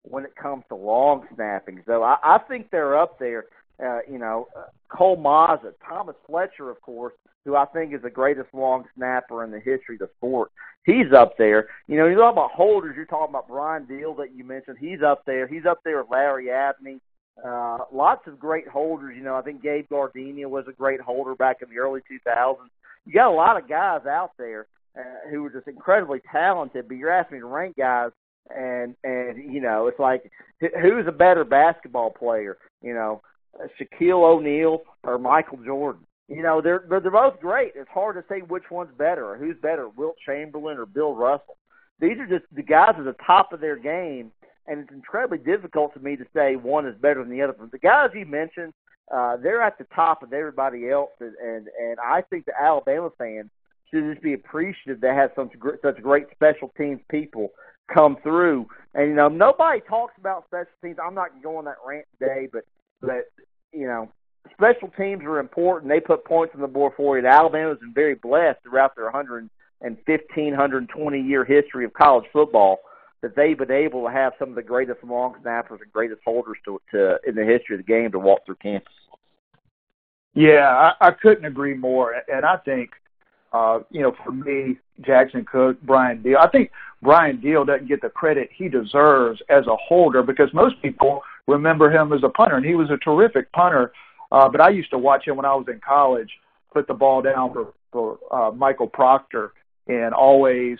when 0.04 0.24
it 0.26 0.36
comes 0.36 0.64
to 0.70 0.76
long 0.76 1.28
snapping. 1.36 1.84
So 1.86 2.04
I, 2.04 2.18
I 2.24 2.38
think 2.48 2.70
they're 2.72 2.98
up 2.98 3.20
there. 3.20 3.46
Uh, 3.84 4.00
you 4.12 4.20
know, 4.20 4.48
uh, 4.58 4.64
Cole 4.90 5.18
Mazza, 5.18 5.72
Thomas 5.88 6.16
Fletcher, 6.28 6.70
of 6.70 6.82
course, 6.82 7.14
who 7.46 7.56
I 7.56 7.66
think 7.66 7.94
is 7.94 8.02
the 8.02 8.10
greatest 8.10 8.54
long 8.54 8.84
snapper 8.96 9.44
in 9.46 9.52
the 9.52 9.60
history 9.60 9.96
of 9.96 10.00
the 10.00 10.10
sport. 10.18 10.52
He's 10.86 11.14
up 11.16 11.38
there. 11.38 11.68
You 11.88 11.98
know, 11.98 12.08
you 12.08 12.18
talk 12.18 12.34
about 12.34 12.52
holders. 12.52 12.96
You're 12.96 13.06
talking 13.06 13.30
about 13.30 13.48
Brian 13.48 13.86
Deal 13.86 14.14
that 14.16 14.36
you 14.36 14.44
mentioned. 14.44 14.78
He's 14.80 15.02
up 15.02 15.24
there. 15.26 15.48
He's 15.48 15.66
up 15.66 15.80
there 15.86 16.02
with 16.02 16.12
Larry 16.12 16.52
Abney. 16.52 17.00
Uh, 17.46 17.80
lots 17.92 18.28
of 18.28 18.40
great 18.40 18.68
holders. 18.68 19.16
You 19.16 19.24
know, 19.24 19.36
I 19.36 19.42
think 19.42 19.62
Gabe 19.62 19.88
Gardenia 19.90 20.48
was 20.48 20.66
a 20.68 20.74
great 20.74 21.00
holder 21.00 21.36
back 21.36 21.58
in 21.62 21.70
the 21.70 21.80
early 21.80 22.02
2000s. 22.02 22.58
You 23.06 23.14
got 23.14 23.32
a 23.32 23.36
lot 23.36 23.62
of 23.62 23.70
guys 23.70 24.06
out 24.06 24.32
there 24.38 24.68
uh, 24.98 25.30
who 25.30 25.46
are 25.46 25.50
just 25.50 25.68
incredibly 25.68 26.20
talented. 26.32 26.88
But 26.88 26.98
you're 26.98 27.12
asking 27.12 27.38
me 27.38 27.42
to 27.42 27.48
rank 27.48 27.78
guys, 27.78 28.12
and 28.50 28.96
and 29.04 29.52
you 29.52 29.62
know, 29.62 29.88
it's 29.88 30.00
like 30.00 30.30
who's 30.60 31.08
a 31.08 31.12
better 31.12 31.44
basketball 31.44 32.12
player? 32.12 32.58
You 32.82 32.94
know, 32.94 33.22
Shaquille 33.80 34.24
O'Neal 34.24 34.82
or 35.04 35.18
Michael 35.18 35.60
Jordan. 35.66 36.06
You 36.28 36.44
know, 36.44 36.62
they're, 36.62 36.84
they're 36.88 37.00
they're 37.00 37.12
both 37.12 37.40
great. 37.40 37.74
It's 37.76 37.90
hard 37.90 38.16
to 38.16 38.24
say 38.30 38.42
which 38.42 38.70
one's 38.70 38.96
better 38.98 39.26
or 39.26 39.38
who's 39.38 39.58
better, 39.62 39.90
Wilt 39.90 40.16
Chamberlain 40.26 40.78
or 40.78 40.86
Bill 40.86 41.16
Russell. 41.16 41.58
These 42.00 42.18
are 42.20 42.28
just 42.28 42.46
the 42.54 42.62
guys 42.62 42.94
at 42.98 43.04
the 43.04 43.16
top 43.26 43.52
of 43.52 43.60
their 43.60 43.76
game, 43.76 44.32
and 44.68 44.80
it's 44.80 44.92
incredibly 44.92 45.40
difficult 45.40 45.94
to 45.94 46.00
me 46.00 46.16
to 46.16 46.26
say 46.34 46.56
one 46.56 46.88
is 46.88 46.96
better 47.02 47.24
than 47.24 47.32
the 47.32 47.42
other. 47.42 47.56
But 47.58 47.72
the 47.72 47.80
guys 47.80 48.10
you 48.14 48.26
mentioned, 48.26 48.74
uh, 49.14 49.38
they're 49.38 49.62
at 49.62 49.78
the 49.78 49.86
top 49.96 50.24
of 50.24 50.34
everybody 50.34 50.90
else, 50.90 51.12
and 51.20 51.36
and, 51.36 51.68
and 51.80 52.00
I 52.00 52.22
think 52.22 52.46
the 52.46 52.60
Alabama 52.60 53.10
fans 53.18 53.50
should 53.92 54.12
just 54.12 54.24
be 54.24 54.34
appreciative 54.34 55.02
they 55.02 55.08
have 55.08 55.32
such 55.36 55.54
such 55.82 56.02
great 56.02 56.28
special 56.32 56.72
teams 56.78 57.00
people 57.10 57.50
come 57.94 58.18
through. 58.22 58.68
And 58.94 59.10
you 59.10 59.16
know, 59.16 59.28
nobody 59.28 59.82
talks 59.82 60.14
about 60.18 60.46
special 60.46 60.72
teams. 60.84 60.98
I'm 61.04 61.16
not 61.16 61.42
going 61.42 61.58
on 61.58 61.66
that 61.66 61.78
rant 61.86 62.06
today, 62.20 62.48
but 62.52 62.64
but 63.02 63.26
you 63.74 63.88
know, 63.88 64.12
special 64.54 64.90
teams 64.98 65.24
are 65.24 65.40
important. 65.40 65.90
They 65.90 66.00
put 66.00 66.26
points 66.26 66.54
on 66.56 66.62
the 66.62 66.68
board 66.68 66.94
for 66.96 67.18
you. 67.18 67.26
Alabama's 67.26 67.80
been 67.80 67.94
very 67.94 68.16
blessed 68.16 68.60
throughout 68.64 68.96
their 68.96 69.06
115, 69.06 70.52
120 70.52 71.22
year 71.22 71.46
history 71.46 71.86
of 71.86 71.94
college 71.94 72.26
football 72.32 72.80
that 73.22 73.36
they've 73.36 73.58
been 73.58 73.72
able 73.72 74.06
to 74.06 74.12
have 74.12 74.34
some 74.40 74.50
of 74.50 74.56
the 74.56 74.62
greatest 74.62 75.04
long 75.04 75.36
snappers 75.42 75.80
and 75.82 75.92
greatest 75.92 76.22
holders 76.24 76.58
to, 76.66 76.82
to 76.92 77.18
in 77.28 77.36
the 77.36 77.44
history 77.44 77.76
of 77.76 77.86
the 77.86 77.92
game 77.92 78.12
to 78.12 78.20
walk 78.20 78.46
through 78.46 78.56
campus. 78.56 78.94
Yeah, 80.34 80.94
I, 81.02 81.08
I 81.08 81.12
couldn't 81.12 81.46
agree 81.46 81.74
more. 81.74 82.16
And 82.32 82.46
I 82.46 82.58
think, 82.58 82.92
uh, 83.52 83.80
you 83.90 84.02
know, 84.02 84.16
for 84.24 84.32
me, 84.32 84.78
Jackson 85.02 85.46
Cook, 85.46 85.82
Brian 85.82 86.22
Deal, 86.22 86.38
I 86.40 86.48
think 86.50 86.72
Brian 87.02 87.42
Deal 87.42 87.66
doesn't 87.66 87.88
get 87.88 88.02
the 88.02 88.10
credit 88.10 88.50
he 88.56 88.70
deserves 88.70 89.42
as 89.50 89.66
a 89.68 89.76
holder 89.76 90.24
because 90.24 90.50
most 90.54 90.82
people 90.82 91.22
remember 91.48 91.92
him 91.92 92.14
as 92.14 92.22
a 92.24 92.30
punter, 92.30 92.56
and 92.56 92.66
he 92.66 92.76
was 92.76 92.90
a 92.90 92.98
terrific 92.98 93.52
punter. 93.52 93.92
Uh, 94.32 94.48
but 94.48 94.62
I 94.62 94.70
used 94.70 94.92
to 94.92 94.98
watch 94.98 95.28
him 95.28 95.36
when 95.36 95.46
I 95.46 95.56
was 95.56 95.66
in 95.68 95.82
college, 95.86 96.30
put 96.72 96.88
the 96.88 96.94
ball 96.94 97.22
down 97.22 97.52
for, 97.52 97.74
for 97.92 98.20
uh, 98.32 98.52
Michael 98.52 98.88
Proctor, 98.88 99.54
and 99.88 100.14
always, 100.14 100.78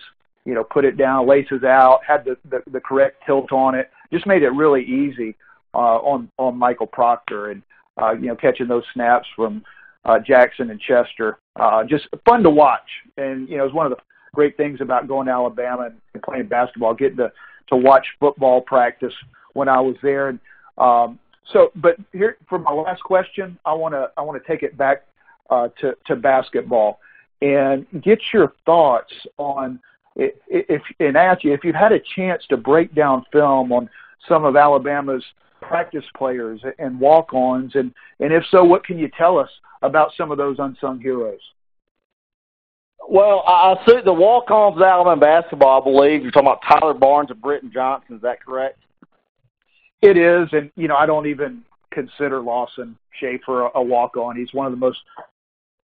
you 0.50 0.56
know, 0.56 0.64
put 0.64 0.84
it 0.84 0.96
down, 0.96 1.28
laces 1.28 1.62
out, 1.62 2.00
had 2.04 2.24
the, 2.24 2.36
the, 2.50 2.60
the 2.72 2.80
correct 2.80 3.22
tilt 3.24 3.52
on 3.52 3.76
it, 3.76 3.88
just 4.12 4.26
made 4.26 4.42
it 4.42 4.48
really 4.48 4.82
easy 4.82 5.36
uh, 5.74 5.98
on 5.98 6.28
on 6.38 6.58
Michael 6.58 6.88
Proctor, 6.88 7.52
and 7.52 7.62
uh, 8.02 8.14
you 8.14 8.26
know, 8.26 8.34
catching 8.34 8.66
those 8.66 8.82
snaps 8.92 9.28
from 9.36 9.62
uh, 10.04 10.18
Jackson 10.18 10.70
and 10.70 10.80
Chester, 10.80 11.38
uh, 11.54 11.84
just 11.84 12.08
fun 12.28 12.42
to 12.42 12.50
watch. 12.50 12.88
And 13.16 13.48
you 13.48 13.58
know, 13.58 13.64
it's 13.64 13.72
one 13.72 13.86
of 13.86 13.92
the 13.96 14.02
great 14.34 14.56
things 14.56 14.80
about 14.80 15.06
going 15.06 15.28
to 15.28 15.32
Alabama 15.32 15.92
and 16.14 16.22
playing 16.24 16.48
basketball, 16.48 16.94
getting 16.94 17.18
to 17.18 17.30
to 17.68 17.76
watch 17.76 18.06
football 18.18 18.60
practice 18.60 19.14
when 19.52 19.68
I 19.68 19.80
was 19.80 19.94
there. 20.02 20.30
And 20.30 20.40
um, 20.78 21.20
so, 21.52 21.70
but 21.76 21.94
here 22.10 22.38
for 22.48 22.58
my 22.58 22.72
last 22.72 23.04
question, 23.04 23.56
I 23.64 23.72
want 23.74 23.94
to 23.94 24.10
I 24.16 24.22
want 24.22 24.42
to 24.42 24.48
take 24.52 24.64
it 24.64 24.76
back 24.76 25.04
uh, 25.48 25.68
to 25.80 25.94
to 26.06 26.16
basketball 26.16 26.98
and 27.40 27.86
get 28.02 28.18
your 28.32 28.52
thoughts 28.66 29.12
on 29.38 29.80
if, 30.20 30.32
if 30.68 30.82
and 31.00 31.16
ask 31.16 31.42
you 31.44 31.52
if 31.52 31.64
you've 31.64 31.74
had 31.74 31.92
a 31.92 32.00
chance 32.14 32.42
to 32.50 32.56
break 32.56 32.94
down 32.94 33.24
film 33.32 33.72
on 33.72 33.88
some 34.28 34.44
of 34.44 34.56
Alabama's 34.56 35.24
practice 35.60 36.04
players 36.16 36.60
and 36.78 37.00
walk-ons, 37.00 37.72
and 37.74 37.92
and 38.20 38.32
if 38.32 38.44
so, 38.50 38.64
what 38.64 38.84
can 38.84 38.98
you 38.98 39.10
tell 39.16 39.38
us 39.38 39.50
about 39.82 40.12
some 40.16 40.30
of 40.30 40.38
those 40.38 40.56
unsung 40.58 41.00
heroes? 41.00 41.40
Well, 43.08 43.42
I 43.46 43.74
see 43.88 44.00
the 44.04 44.12
walk-ons 44.12 44.76
of 44.76 44.82
Alabama 44.82 45.20
basketball. 45.20 45.80
I 45.80 45.84
believe 45.84 46.22
you're 46.22 46.30
talking 46.30 46.48
about 46.48 46.62
Tyler 46.68 46.94
Barnes 46.94 47.30
and 47.30 47.40
Britton 47.40 47.70
Johnson. 47.72 48.16
Is 48.16 48.22
that 48.22 48.44
correct? 48.44 48.78
It 50.02 50.16
is, 50.16 50.48
and 50.52 50.70
you 50.76 50.86
know, 50.86 50.96
I 50.96 51.06
don't 51.06 51.26
even 51.26 51.62
consider 51.90 52.40
Lawson 52.40 52.96
Schaefer 53.18 53.66
a, 53.66 53.70
a 53.76 53.82
walk-on. 53.82 54.36
He's 54.36 54.52
one 54.52 54.66
of 54.66 54.72
the 54.72 54.78
most 54.78 54.98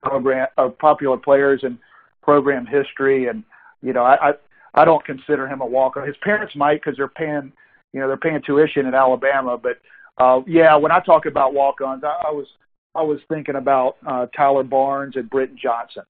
program 0.04 0.48
uh, 0.58 0.70
popular 0.70 1.18
players 1.18 1.62
in 1.64 1.80
program 2.22 2.66
history, 2.66 3.28
and 3.28 3.44
you 3.86 3.94
know, 3.94 4.04
I 4.04 4.30
I, 4.30 4.32
I 4.74 4.86
don't 4.86 5.06
consider 5.06 5.48
him 5.48 5.62
a 5.62 5.66
walk-on. 5.66 6.08
His 6.08 6.18
parents 6.22 6.56
might 6.56 6.82
because 6.82 6.98
they're 6.98 7.08
paying, 7.08 7.54
you 7.94 8.00
know, 8.00 8.08
they're 8.08 8.18
paying 8.18 8.42
tuition 8.46 8.86
in 8.86 8.94
Alabama. 8.94 9.58
But 9.58 9.78
uh, 10.18 10.42
yeah, 10.48 10.76
when 10.76 10.92
I 10.92 11.00
talk 11.00 11.26
about 11.26 11.54
walk-ons, 11.54 12.04
I, 12.04 12.28
I 12.28 12.32
was 12.32 12.48
I 12.96 13.02
was 13.04 13.20
thinking 13.30 13.56
about 13.56 13.98
uh, 14.06 14.26
Tyler 14.36 14.64
Barnes 14.64 15.16
and 15.16 15.30
Britton 15.30 15.58
Johnson. 15.62 16.04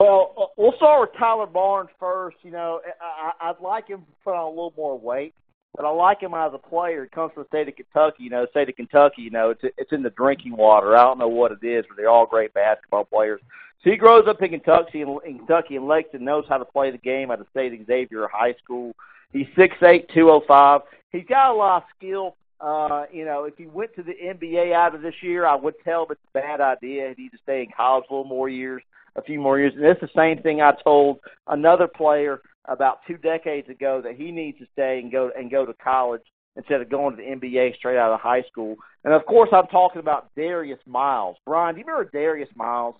Well, 0.00 0.34
uh, 0.36 0.46
we'll 0.56 0.74
start 0.76 1.00
with 1.02 1.18
Tyler 1.18 1.46
Barnes 1.46 1.90
first. 2.00 2.36
You 2.42 2.50
know, 2.50 2.80
I, 3.00 3.50
I'd 3.50 3.60
like 3.60 3.88
him 3.88 4.00
to 4.00 4.12
put 4.24 4.34
on 4.34 4.46
a 4.46 4.48
little 4.48 4.74
more 4.76 4.98
weight 4.98 5.34
but 5.74 5.86
I 5.86 5.90
like 5.90 6.20
him 6.20 6.34
as 6.34 6.52
a 6.54 6.58
player. 6.58 7.04
He 7.04 7.08
comes 7.08 7.32
from 7.32 7.44
the 7.44 7.48
state 7.48 7.68
of 7.68 7.76
Kentucky. 7.76 8.24
You 8.24 8.30
know, 8.30 8.42
the 8.42 8.50
state 8.50 8.68
of 8.68 8.76
Kentucky. 8.76 9.22
You 9.22 9.30
know, 9.30 9.50
it's 9.50 9.62
it's 9.78 9.92
in 9.92 10.02
the 10.02 10.10
drinking 10.10 10.56
water. 10.56 10.96
I 10.96 11.02
don't 11.02 11.18
know 11.18 11.28
what 11.28 11.52
it 11.52 11.64
is, 11.66 11.84
but 11.88 11.96
they're 11.96 12.10
all 12.10 12.26
great 12.26 12.52
basketball 12.52 13.04
players. 13.04 13.40
So 13.82 13.90
he 13.90 13.96
grows 13.96 14.28
up 14.28 14.40
in 14.42 14.50
Kentucky, 14.50 15.00
in, 15.00 15.38
Kentucky, 15.38 15.76
and 15.76 15.88
Lexington 15.88 16.24
knows 16.24 16.44
how 16.48 16.58
to 16.58 16.64
play 16.64 16.90
the 16.90 16.98
game 16.98 17.30
at 17.30 17.38
the 17.40 17.46
state 17.50 17.78
Xavier 17.86 18.28
High 18.32 18.54
School. 18.62 18.94
He's 19.32 19.46
six 19.56 19.74
eight, 19.82 20.08
two 20.14 20.30
oh 20.30 20.42
five. 20.46 20.82
He's 21.10 21.26
got 21.28 21.52
a 21.52 21.54
lot 21.54 21.82
of 21.82 21.88
skill. 21.96 22.36
Uh, 22.60 23.06
you 23.12 23.24
know, 23.24 23.44
if 23.44 23.56
he 23.56 23.66
went 23.66 23.92
to 23.96 24.04
the 24.04 24.12
NBA 24.12 24.72
out 24.72 24.94
of 24.94 25.02
this 25.02 25.16
year, 25.20 25.44
I 25.46 25.56
would 25.56 25.74
tell 25.84 26.02
him 26.02 26.12
it's 26.12 26.20
a 26.32 26.38
bad 26.38 26.60
idea. 26.60 27.12
He 27.16 27.24
need 27.24 27.32
to 27.32 27.38
stay 27.42 27.62
in 27.62 27.70
college 27.76 28.04
a 28.08 28.12
little 28.12 28.28
more 28.28 28.48
years, 28.48 28.82
a 29.16 29.22
few 29.22 29.40
more 29.40 29.58
years. 29.58 29.72
And 29.74 29.84
it's 29.84 30.00
the 30.00 30.08
same 30.14 30.40
thing 30.42 30.60
I 30.60 30.72
told 30.84 31.18
another 31.48 31.88
player 31.88 32.40
about 32.66 33.00
two 33.06 33.16
decades 33.16 33.68
ago 33.68 34.00
that 34.04 34.14
he 34.14 34.30
needs 34.30 34.58
to 34.58 34.66
stay 34.72 35.00
and 35.00 35.10
go 35.10 35.32
and 35.36 35.50
go 35.50 35.66
to 35.66 35.74
college 35.74 36.22
instead 36.54 36.80
of 36.80 36.88
going 36.88 37.16
to 37.16 37.22
the 37.22 37.28
NBA 37.28 37.76
straight 37.76 37.98
out 37.98 38.12
of 38.12 38.20
high 38.20 38.42
school. 38.42 38.76
And 39.04 39.12
of 39.12 39.26
course, 39.26 39.48
I'm 39.52 39.66
talking 39.66 39.98
about 39.98 40.28
Darius 40.36 40.78
Miles. 40.86 41.36
Bryan, 41.44 41.74
do 41.74 41.80
you 41.80 41.86
remember 41.86 42.10
Darius 42.12 42.50
Miles? 42.54 42.94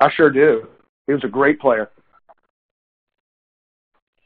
I 0.00 0.10
sure 0.10 0.30
do. 0.30 0.68
He 1.06 1.12
was 1.12 1.24
a 1.24 1.28
great 1.28 1.60
player. 1.60 1.90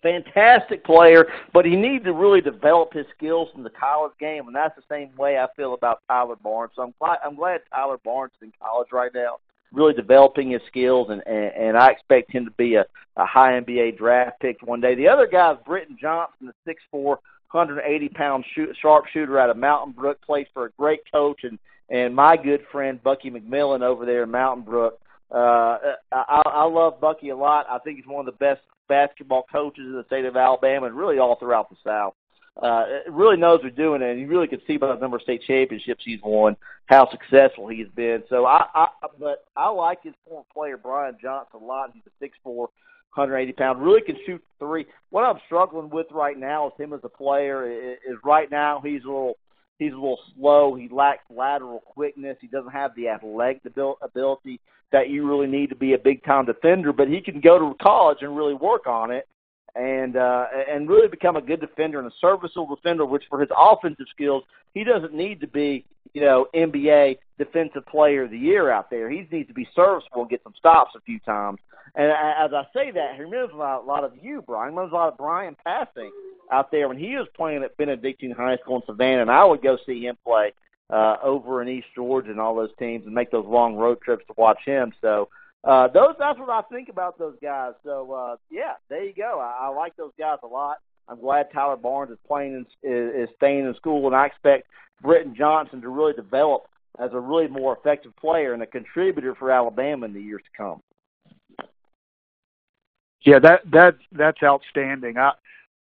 Fantastic 0.03 0.83
player, 0.83 1.27
but 1.53 1.67
he 1.67 1.77
needs 1.77 2.05
to 2.05 2.15
really 2.15 2.41
develop 2.41 2.95
his 2.95 3.05
skills 3.15 3.49
in 3.55 3.63
the 3.63 3.71
college 3.71 4.13
game, 4.19 4.47
and 4.47 4.57
that's 4.57 4.75
the 4.75 4.83
same 4.89 5.15
way 5.17 5.39
I 5.39 5.47
feel 5.57 5.75
about 5.75 6.01
Tyler 6.09 6.37
Barnes. 6.37 6.73
So 6.75 6.83
I'm 6.83 6.95
glad 6.99 7.19
I'm 7.25 7.37
glad 7.37 7.61
Tyler 7.71 7.99
Barnes 8.03 8.33
is 8.41 8.47
in 8.47 8.53
college 8.63 8.89
right 8.93 9.11
now. 9.15 9.37
really 9.73 9.93
developing 9.93 10.53
his 10.53 10.63
skills, 10.69 11.09
and 11.11 11.23
and, 11.27 11.53
and 11.55 11.77
I 11.77 11.91
expect 11.91 12.33
him 12.33 12.47
to 12.47 12.51
be 12.53 12.77
a, 12.77 12.87
a 13.17 13.27
high 13.27 13.61
NBA 13.61 13.99
draft 13.99 14.41
pick 14.41 14.63
one 14.63 14.81
day. 14.81 14.95
The 14.95 15.09
other 15.09 15.27
guy 15.27 15.53
is 15.53 15.59
Britton 15.67 15.99
Johnson, 16.01 16.47
the 16.47 16.55
six 16.65 16.83
four, 16.91 17.21
180 17.51 18.09
pound 18.09 18.47
shoot, 18.55 18.75
sharpshooter 18.81 19.39
out 19.39 19.51
of 19.51 19.59
Mountain 19.59 19.93
Brook, 19.93 20.19
plays 20.23 20.47
for 20.55 20.65
a 20.65 20.71
great 20.79 21.01
coach 21.13 21.45
and 21.45 21.59
and 21.91 22.17
my 22.17 22.39
good 22.39 22.63
friend 22.73 23.03
Bucky 23.03 23.31
McMillan 23.31 23.83
over 23.83 24.07
there 24.07 24.23
in 24.23 24.31
Mountain 24.31 24.65
Brook. 24.65 24.99
Uh, 25.31 25.79
I, 26.13 26.43
I 26.45 26.65
love 26.65 27.01
Bucky 27.01 27.29
a 27.29 27.37
lot. 27.37 27.67
I 27.71 27.79
think 27.79 27.97
he's 27.97 28.07
one 28.07 28.27
of 28.27 28.33
the 28.33 28.39
best 28.39 28.61
basketball 28.89 29.45
coaches 29.51 29.85
in 29.87 29.93
the 29.93 30.05
state 30.05 30.25
of 30.25 30.37
Alabama 30.37 30.87
and 30.87 30.97
really 30.97 31.19
all 31.19 31.37
throughout 31.37 31.71
the 31.71 31.77
South 31.85 32.15
uh, 32.61 32.85
really 33.11 33.37
knows 33.37 33.59
what 33.59 33.71
he's 33.71 33.77
doing, 33.77 34.03
and 34.03 34.21
you 34.21 34.27
really 34.27 34.47
can 34.47 34.61
see 34.67 34.77
by 34.77 34.89
the 34.89 35.01
number 35.01 35.17
of 35.17 35.23
state 35.23 35.43
championships 35.47 36.03
he's 36.05 36.21
won 36.23 36.57
how 36.87 37.09
successful 37.11 37.69
he's 37.69 37.89
been. 37.95 38.23
So 38.29 38.45
I, 38.45 38.67
I 38.75 38.89
but 39.19 39.45
I 39.57 39.69
like 39.71 40.03
his 40.03 40.15
former 40.27 40.45
player 40.53 40.77
Britton 40.77 41.19
Johnson 41.23 41.61
a 41.63 41.65
lot. 41.65 41.91
He's 41.95 42.03
a 42.07 42.11
six 42.19 42.37
four, 42.43 42.69
180 43.15 43.53
pound, 43.53 43.83
really 43.83 44.03
can 44.03 44.17
shoot 44.27 44.43
three. 44.59 44.87
What 45.11 45.25
I'm 45.25 45.41
struggling 45.47 45.91
with 45.91 46.09
right 46.11 46.39
now 46.39 46.67
with 46.67 46.79
him 46.79 46.93
as 46.93 47.01
a 47.03 47.09
player 47.09 47.71
is, 47.71 47.99
is 48.07 48.19
right 48.25 48.51
now 48.51 48.81
he's 48.85 49.05
a 49.05 49.09
little 49.09 49.39
he's 49.81 49.93
a 49.93 49.97
little 49.97 50.21
slow. 50.37 50.77
He 50.77 50.89
lacks 50.89 51.25
lateral 51.29 51.81
quickness. 51.81 52.37
He 52.41 52.47
doesn't 52.47 52.71
have 52.71 52.95
the 52.95 53.09
athletic 53.09 53.63
ability 54.03 54.61
that 54.93 55.09
you 55.09 55.27
really 55.27 55.49
need 55.49 55.71
to 55.71 55.77
be 55.77 55.95
a 55.95 55.99
big 55.99 56.23
time 56.23 56.47
defender. 56.47 56.93
But 56.93 57.09
he 57.09 57.21
can 57.21 57.41
go 57.41 57.59
to 57.59 57.75
college 57.83 58.19
and 58.21 58.37
really 58.37 58.55
work 58.55 58.87
on 58.87 59.11
it 59.11 59.27
and 59.75 60.17
uh, 60.17 60.47
and 60.69 60.89
really 60.89 61.09
become 61.09 61.37
a 61.37 61.41
good 61.41 61.61
defender 61.61 61.99
and 61.99 62.09
a 62.09 62.15
serviceable 62.21 62.75
defender. 62.75 63.05
Which 63.05 63.25
for 63.29 63.41
his 63.41 63.51
offensive 63.57 64.07
skills, 64.13 64.45
he 64.75 64.85
doesn't 64.85 65.15
need 65.15 65.41
to 65.41 65.47
be 65.47 65.85
you 66.13 66.21
know 66.21 66.47
NBA 66.55 67.19
Defensive 67.39 67.87
Player 67.87 68.25
of 68.25 68.31
the 68.31 68.39
Year 68.39 68.71
out 68.71 68.91
there. 68.91 69.11
He 69.11 69.27
needs 69.31 69.49
to 69.49 69.55
be 69.55 69.69
serviceable 69.75 70.23
and 70.23 70.31
get 70.31 70.43
some 70.43 70.55
stops 70.59 70.93
a 70.97 71.01
few 71.01 71.19
times. 71.21 71.59
And 71.95 72.11
as 72.11 72.53
I 72.53 72.67
say 72.73 72.93
that, 72.93 73.17
he 73.17 73.23
reminds 73.23 73.53
me 73.53 73.59
a 73.59 73.81
lot 73.85 74.05
of 74.05 74.13
you, 74.21 74.43
Bryan. 74.43 74.75
Reminds 74.75 74.93
a 74.93 74.97
lot 74.97 75.13
of 75.13 75.19
Bryan 75.19 75.57
Passink 75.67 76.11
out 76.53 76.71
there 76.71 76.89
when 76.89 76.99
he 76.99 77.17
was 77.17 77.27
playing 77.37 77.65
at 77.65 77.77
Benedictine 77.77 78.31
High 78.31 78.57
School 78.59 78.77
in 78.77 78.83
Savannah, 78.87 79.23
and 79.23 79.31
I 79.31 79.45
would 79.45 79.63
go 79.63 79.77
see 79.87 80.03
him 80.03 80.17
play 80.25 80.53
uh, 80.91 81.17
over 81.23 81.63
in 81.63 81.69
East 81.69 81.87
Georgia 81.95 82.31
and 82.31 82.41
all 82.41 82.55
those 82.55 82.75
teams 82.79 83.07
and 83.07 83.15
make 83.15 83.31
those 83.31 83.47
long 83.47 83.77
road 83.77 84.01
trips 84.03 84.25
to 84.27 84.35
watch 84.37 84.59
him. 84.65 84.93
So 85.01 85.29
uh, 85.63 85.89
those 85.89 86.15
that's 86.19 86.39
what 86.39 86.49
I 86.49 86.63
think 86.73 86.89
about 86.89 87.19
those 87.19 87.37
guys. 87.43 87.73
So 87.85 88.13
uh, 88.13 88.37
yeah, 88.51 88.75
there 88.89 89.05
you 89.05 89.13
go. 89.15 89.39
I, 89.41 89.67
I 89.67 89.69
like 89.69 89.97
those 89.97 90.13
guys 90.19 90.39
a 90.43 90.47
lot. 90.47 90.79
I'm 91.09 91.21
glad 91.21 91.49
Tyler 91.53 91.77
Barnes 91.77 92.13
is 92.13 92.19
playing 92.27 92.55
and 92.55 92.67
is, 92.83 93.29
is 93.29 93.35
staying 93.37 93.67
in 93.67 93.75
school, 93.75 94.07
and 94.07 94.17
I 94.17 94.27
expect 94.27 94.69
Britton 95.03 95.35
Johnson 95.37 95.81
to 95.83 95.89
really 95.89 96.13
develop 96.13 96.67
as 96.99 97.11
a 97.13 97.21
really 97.21 97.49
more 97.49 97.77
effective 97.77 98.15
player 98.17 98.53
and 98.55 98.63
a 98.63 98.67
contributor 98.67 99.35
for 99.35 99.51
Alabama 99.51 100.07
in 100.07 100.13
the 100.13 100.23
years 100.23 100.43
to 100.43 100.57
come. 100.57 100.81
Yeah, 103.25 103.39
that 103.41 103.61
that 103.71 103.97
that's 104.13 104.43
outstanding. 104.43 105.19
I 105.19 105.33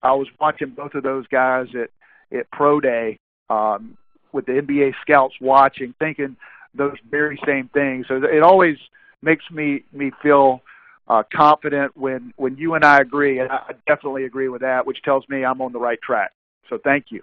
I 0.02 0.12
was 0.12 0.28
watching 0.38 0.70
both 0.70 0.94
of 0.94 1.02
those 1.02 1.26
guys 1.28 1.68
at 1.74 1.90
at 2.36 2.50
pro 2.50 2.80
day 2.80 3.18
um, 3.48 3.96
with 4.32 4.46
the 4.46 4.52
NBA 4.52 4.92
scouts 5.00 5.34
watching, 5.40 5.94
thinking 5.98 6.36
those 6.74 6.96
very 7.10 7.40
same 7.46 7.68
things. 7.72 8.06
So 8.08 8.22
it 8.22 8.42
always 8.42 8.76
makes 9.22 9.44
me 9.50 9.84
me 9.92 10.10
feel 10.22 10.62
uh, 11.08 11.22
confident 11.34 11.96
when 11.96 12.32
when 12.36 12.56
you 12.56 12.74
and 12.74 12.84
I 12.84 13.00
agree, 13.00 13.40
and 13.40 13.50
I 13.50 13.72
definitely 13.86 14.24
agree 14.24 14.48
with 14.48 14.60
that, 14.62 14.86
which 14.86 15.02
tells 15.02 15.28
me 15.28 15.44
I'm 15.44 15.60
on 15.60 15.72
the 15.72 15.78
right 15.78 16.00
track. 16.00 16.32
So 16.68 16.78
thank 16.82 17.06
you. 17.10 17.22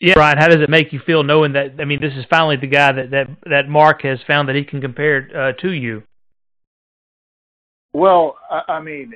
Yeah, 0.00 0.14
Bryan, 0.14 0.38
how 0.38 0.46
does 0.46 0.62
it 0.62 0.70
make 0.70 0.92
you 0.92 1.00
feel 1.04 1.24
knowing 1.24 1.54
that? 1.54 1.74
I 1.80 1.84
mean, 1.84 2.00
this 2.00 2.12
is 2.14 2.24
finally 2.30 2.56
the 2.56 2.68
guy 2.68 2.92
that 2.92 3.10
that 3.10 3.26
that 3.48 3.68
Mark 3.68 4.02
has 4.02 4.18
found 4.26 4.48
that 4.48 4.54
he 4.54 4.64
can 4.64 4.80
compare 4.80 5.28
uh, 5.34 5.52
to 5.60 5.72
you. 5.72 6.04
Well, 7.92 8.36
I, 8.50 8.74
I 8.74 8.80
mean, 8.80 9.14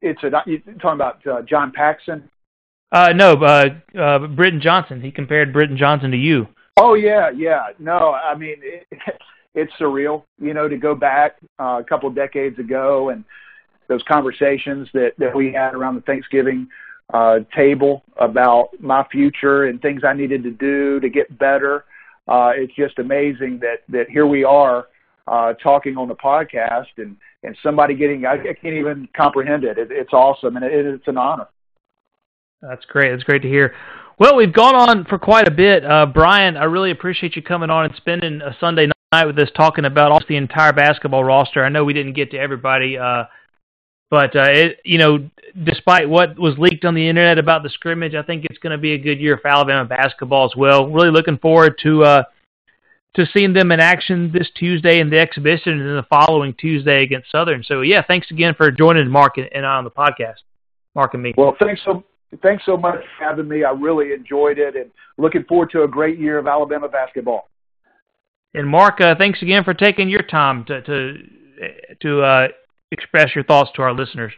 it's 0.00 0.22
a 0.24 0.30
you're 0.46 0.58
talking 0.80 0.94
about 0.94 1.24
uh, 1.26 1.42
John 1.42 1.70
Paxson. 1.70 2.28
Uh, 2.90 3.12
no, 3.14 3.34
uh, 3.34 3.66
uh, 3.98 4.26
Britton 4.26 4.60
Johnson. 4.60 5.00
He 5.00 5.10
compared 5.10 5.52
Britton 5.52 5.76
Johnson 5.76 6.10
to 6.12 6.16
you. 6.16 6.48
Oh 6.76 6.94
yeah, 6.94 7.30
yeah. 7.30 7.68
No, 7.78 8.12
I 8.12 8.34
mean 8.34 8.56
it, 8.60 8.86
it's 9.54 9.72
surreal, 9.80 10.24
you 10.40 10.54
know, 10.54 10.68
to 10.68 10.76
go 10.76 10.94
back 10.94 11.36
uh, 11.60 11.80
a 11.80 11.84
couple 11.84 12.08
of 12.08 12.14
decades 12.14 12.58
ago 12.58 13.10
and 13.10 13.24
those 13.88 14.02
conversations 14.08 14.88
that 14.94 15.12
that 15.18 15.34
we 15.34 15.52
had 15.52 15.74
around 15.74 15.94
the 15.94 16.00
Thanksgiving 16.02 16.68
uh, 17.12 17.40
table 17.54 18.02
about 18.16 18.70
my 18.80 19.06
future 19.10 19.64
and 19.64 19.80
things 19.80 20.02
I 20.04 20.14
needed 20.14 20.42
to 20.44 20.50
do 20.50 21.00
to 21.00 21.08
get 21.08 21.38
better. 21.38 21.84
Uh, 22.26 22.52
it's 22.54 22.74
just 22.74 22.98
amazing 22.98 23.60
that 23.60 23.82
that 23.88 24.08
here 24.08 24.26
we 24.26 24.42
are 24.44 24.86
uh, 25.28 25.52
talking 25.54 25.96
on 25.96 26.08
the 26.08 26.14
podcast 26.14 26.86
and 26.96 27.16
and 27.42 27.56
somebody 27.62 27.94
getting 27.94 28.26
I, 28.26 28.32
I 28.32 28.54
can't 28.54 28.74
even 28.74 29.08
comprehend 29.16 29.64
it. 29.64 29.78
it 29.78 29.88
it's 29.90 30.12
awesome 30.12 30.56
and 30.56 30.64
it, 30.64 30.86
it's 30.86 31.08
an 31.08 31.18
honor. 31.18 31.46
That's 32.62 32.84
great. 32.86 33.10
That's 33.10 33.24
great 33.24 33.42
to 33.42 33.48
hear. 33.48 33.74
Well, 34.18 34.36
we've 34.36 34.52
gone 34.52 34.76
on 34.76 35.04
for 35.06 35.18
quite 35.18 35.48
a 35.48 35.50
bit. 35.50 35.84
Uh, 35.84 36.06
Bryan, 36.06 36.56
I 36.56 36.64
really 36.64 36.92
appreciate 36.92 37.34
you 37.34 37.42
coming 37.42 37.70
on 37.70 37.86
and 37.86 37.94
spending 37.96 38.40
a 38.42 38.56
Sunday 38.60 38.88
night 39.12 39.26
with 39.26 39.38
us 39.38 39.48
talking 39.56 39.84
about 39.84 40.12
almost 40.12 40.28
the 40.28 40.36
entire 40.36 40.72
basketball 40.72 41.24
roster. 41.24 41.64
I 41.64 41.68
know 41.68 41.84
we 41.84 41.94
didn't 41.94 42.12
get 42.12 42.30
to 42.30 42.38
everybody, 42.38 42.96
uh, 42.96 43.24
but 44.10 44.36
uh, 44.36 44.46
it, 44.50 44.78
you 44.84 44.98
know, 44.98 45.28
despite 45.64 46.08
what 46.08 46.38
was 46.38 46.54
leaked 46.58 46.84
on 46.84 46.94
the 46.94 47.08
internet 47.08 47.38
about 47.38 47.64
the 47.64 47.70
scrimmage, 47.70 48.14
I 48.14 48.22
think 48.22 48.44
it's 48.44 48.58
going 48.58 48.70
to 48.70 48.78
be 48.78 48.92
a 48.92 48.98
good 48.98 49.18
year 49.18 49.36
for 49.38 49.48
Alabama 49.48 49.84
basketball 49.84 50.44
as 50.44 50.56
well. 50.56 50.88
Really 50.88 51.10
looking 51.10 51.38
forward 51.38 51.76
to 51.82 52.04
uh, 52.04 52.22
to 53.16 53.26
seeing 53.32 53.52
them 53.52 53.72
in 53.72 53.80
action 53.80 54.30
this 54.32 54.48
Tuesday 54.56 55.00
in 55.00 55.10
the 55.10 55.18
exhibition 55.18 55.72
and 55.72 55.88
then 55.88 55.96
the 55.96 56.06
following 56.08 56.54
Tuesday 56.54 57.02
against 57.02 57.30
Southern. 57.30 57.62
So, 57.64 57.80
yeah, 57.80 58.02
thanks 58.06 58.30
again 58.30 58.54
for 58.56 58.70
joining 58.70 59.08
Mark 59.08 59.38
and, 59.38 59.48
and 59.52 59.64
on 59.64 59.84
the 59.84 59.90
podcast, 59.90 60.42
Mark 60.94 61.14
and 61.14 61.22
me. 61.22 61.34
Well, 61.36 61.56
thanks 61.58 61.80
so 61.84 62.04
thanks 62.42 62.64
so 62.66 62.76
much 62.76 63.00
for 63.18 63.24
having 63.24 63.48
me. 63.48 63.64
I 63.64 63.70
really 63.70 64.12
enjoyed 64.12 64.58
it 64.58 64.76
and 64.76 64.90
looking 65.18 65.44
forward 65.44 65.70
to 65.72 65.82
a 65.82 65.88
great 65.88 66.18
year 66.18 66.38
of 66.38 66.46
Alabama 66.46 66.88
basketball. 66.88 67.48
And 68.54 68.68
Mark, 68.68 69.00
uh, 69.00 69.14
thanks 69.18 69.42
again 69.42 69.64
for 69.64 69.74
taking 69.74 70.08
your 70.08 70.22
time 70.22 70.64
to 70.66 70.80
to 70.82 71.18
to 72.00 72.22
uh, 72.22 72.48
express 72.92 73.34
your 73.34 73.44
thoughts 73.44 73.70
to 73.76 73.82
our 73.82 73.92
listeners. 73.92 74.32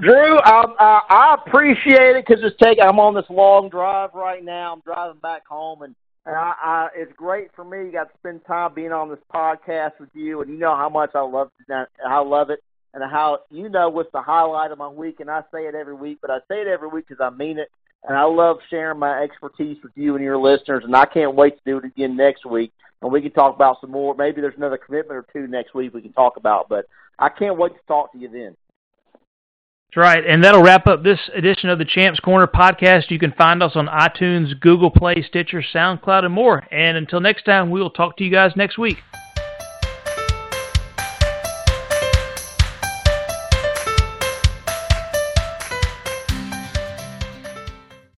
Drew, 0.00 0.38
um, 0.40 0.74
uh, 0.78 1.00
I 1.08 1.36
appreciate 1.46 2.16
it 2.16 2.26
because 2.26 2.44
it's 2.44 2.56
taking. 2.62 2.84
I'm 2.84 3.00
on 3.00 3.14
this 3.14 3.24
long 3.30 3.68
drive 3.68 4.10
right 4.14 4.44
now. 4.44 4.74
I'm 4.74 4.80
driving 4.80 5.18
back 5.20 5.46
home, 5.46 5.82
and, 5.82 5.94
and 6.26 6.36
I, 6.36 6.52
I, 6.62 6.88
it's 6.94 7.12
great 7.16 7.48
for 7.56 7.64
me. 7.64 7.86
You 7.86 7.92
got 7.92 8.12
to 8.12 8.18
spend 8.18 8.44
time 8.46 8.74
being 8.74 8.92
on 8.92 9.08
this 9.08 9.18
podcast 9.34 9.92
with 9.98 10.10
you, 10.12 10.42
and 10.42 10.50
you 10.50 10.58
know 10.58 10.76
how 10.76 10.88
much 10.88 11.10
I 11.14 11.22
love 11.22 11.50
I 12.06 12.20
love 12.20 12.50
it 12.50 12.62
and 12.94 13.02
how 13.10 13.40
you 13.50 13.68
know 13.68 13.88
what's 13.88 14.12
the 14.12 14.22
highlight 14.22 14.72
of 14.72 14.78
my 14.78 14.88
week, 14.88 15.20
and 15.20 15.30
I 15.30 15.42
say 15.52 15.66
it 15.66 15.74
every 15.74 15.94
week, 15.94 16.18
but 16.20 16.30
I 16.30 16.38
say 16.48 16.60
it 16.60 16.66
every 16.66 16.88
week 16.88 17.06
because 17.08 17.22
I 17.22 17.34
mean 17.34 17.58
it, 17.58 17.70
and 18.08 18.16
I 18.16 18.24
love 18.24 18.58
sharing 18.68 18.98
my 18.98 19.22
expertise 19.22 19.78
with 19.82 19.92
you 19.94 20.14
and 20.14 20.24
your 20.24 20.38
listeners, 20.38 20.84
and 20.84 20.94
I 20.94 21.06
can't 21.06 21.34
wait 21.34 21.56
to 21.56 21.62
do 21.64 21.78
it 21.78 21.84
again 21.84 22.16
next 22.16 22.44
week, 22.44 22.72
and 23.02 23.12
we 23.12 23.22
can 23.22 23.32
talk 23.32 23.54
about 23.54 23.80
some 23.80 23.90
more. 23.90 24.14
Maybe 24.14 24.40
there's 24.40 24.56
another 24.56 24.78
commitment 24.78 25.16
or 25.16 25.26
two 25.32 25.46
next 25.46 25.74
week 25.74 25.94
we 25.94 26.02
can 26.02 26.12
talk 26.12 26.36
about, 26.36 26.68
but 26.68 26.86
I 27.18 27.28
can't 27.28 27.58
wait 27.58 27.74
to 27.74 27.80
talk 27.86 28.12
to 28.12 28.18
you 28.18 28.28
then. 28.28 28.56
That's 29.88 29.96
right, 29.96 30.24
and 30.24 30.44
that'll 30.44 30.62
wrap 30.62 30.86
up 30.86 31.02
this 31.02 31.18
edition 31.34 31.68
of 31.68 31.78
the 31.78 31.84
Champs 31.84 32.20
Corner 32.20 32.46
podcast. 32.46 33.10
You 33.10 33.18
can 33.18 33.32
find 33.32 33.60
us 33.60 33.72
on 33.74 33.88
iTunes, 33.88 34.58
Google 34.60 34.90
Play, 34.90 35.24
Stitcher, 35.26 35.64
SoundCloud, 35.74 36.24
and 36.24 36.32
more. 36.32 36.64
And 36.70 36.96
until 36.96 37.20
next 37.20 37.44
time, 37.44 37.70
we 37.70 37.80
will 37.80 37.90
talk 37.90 38.16
to 38.18 38.24
you 38.24 38.30
guys 38.30 38.52
next 38.54 38.78
week. 38.78 38.98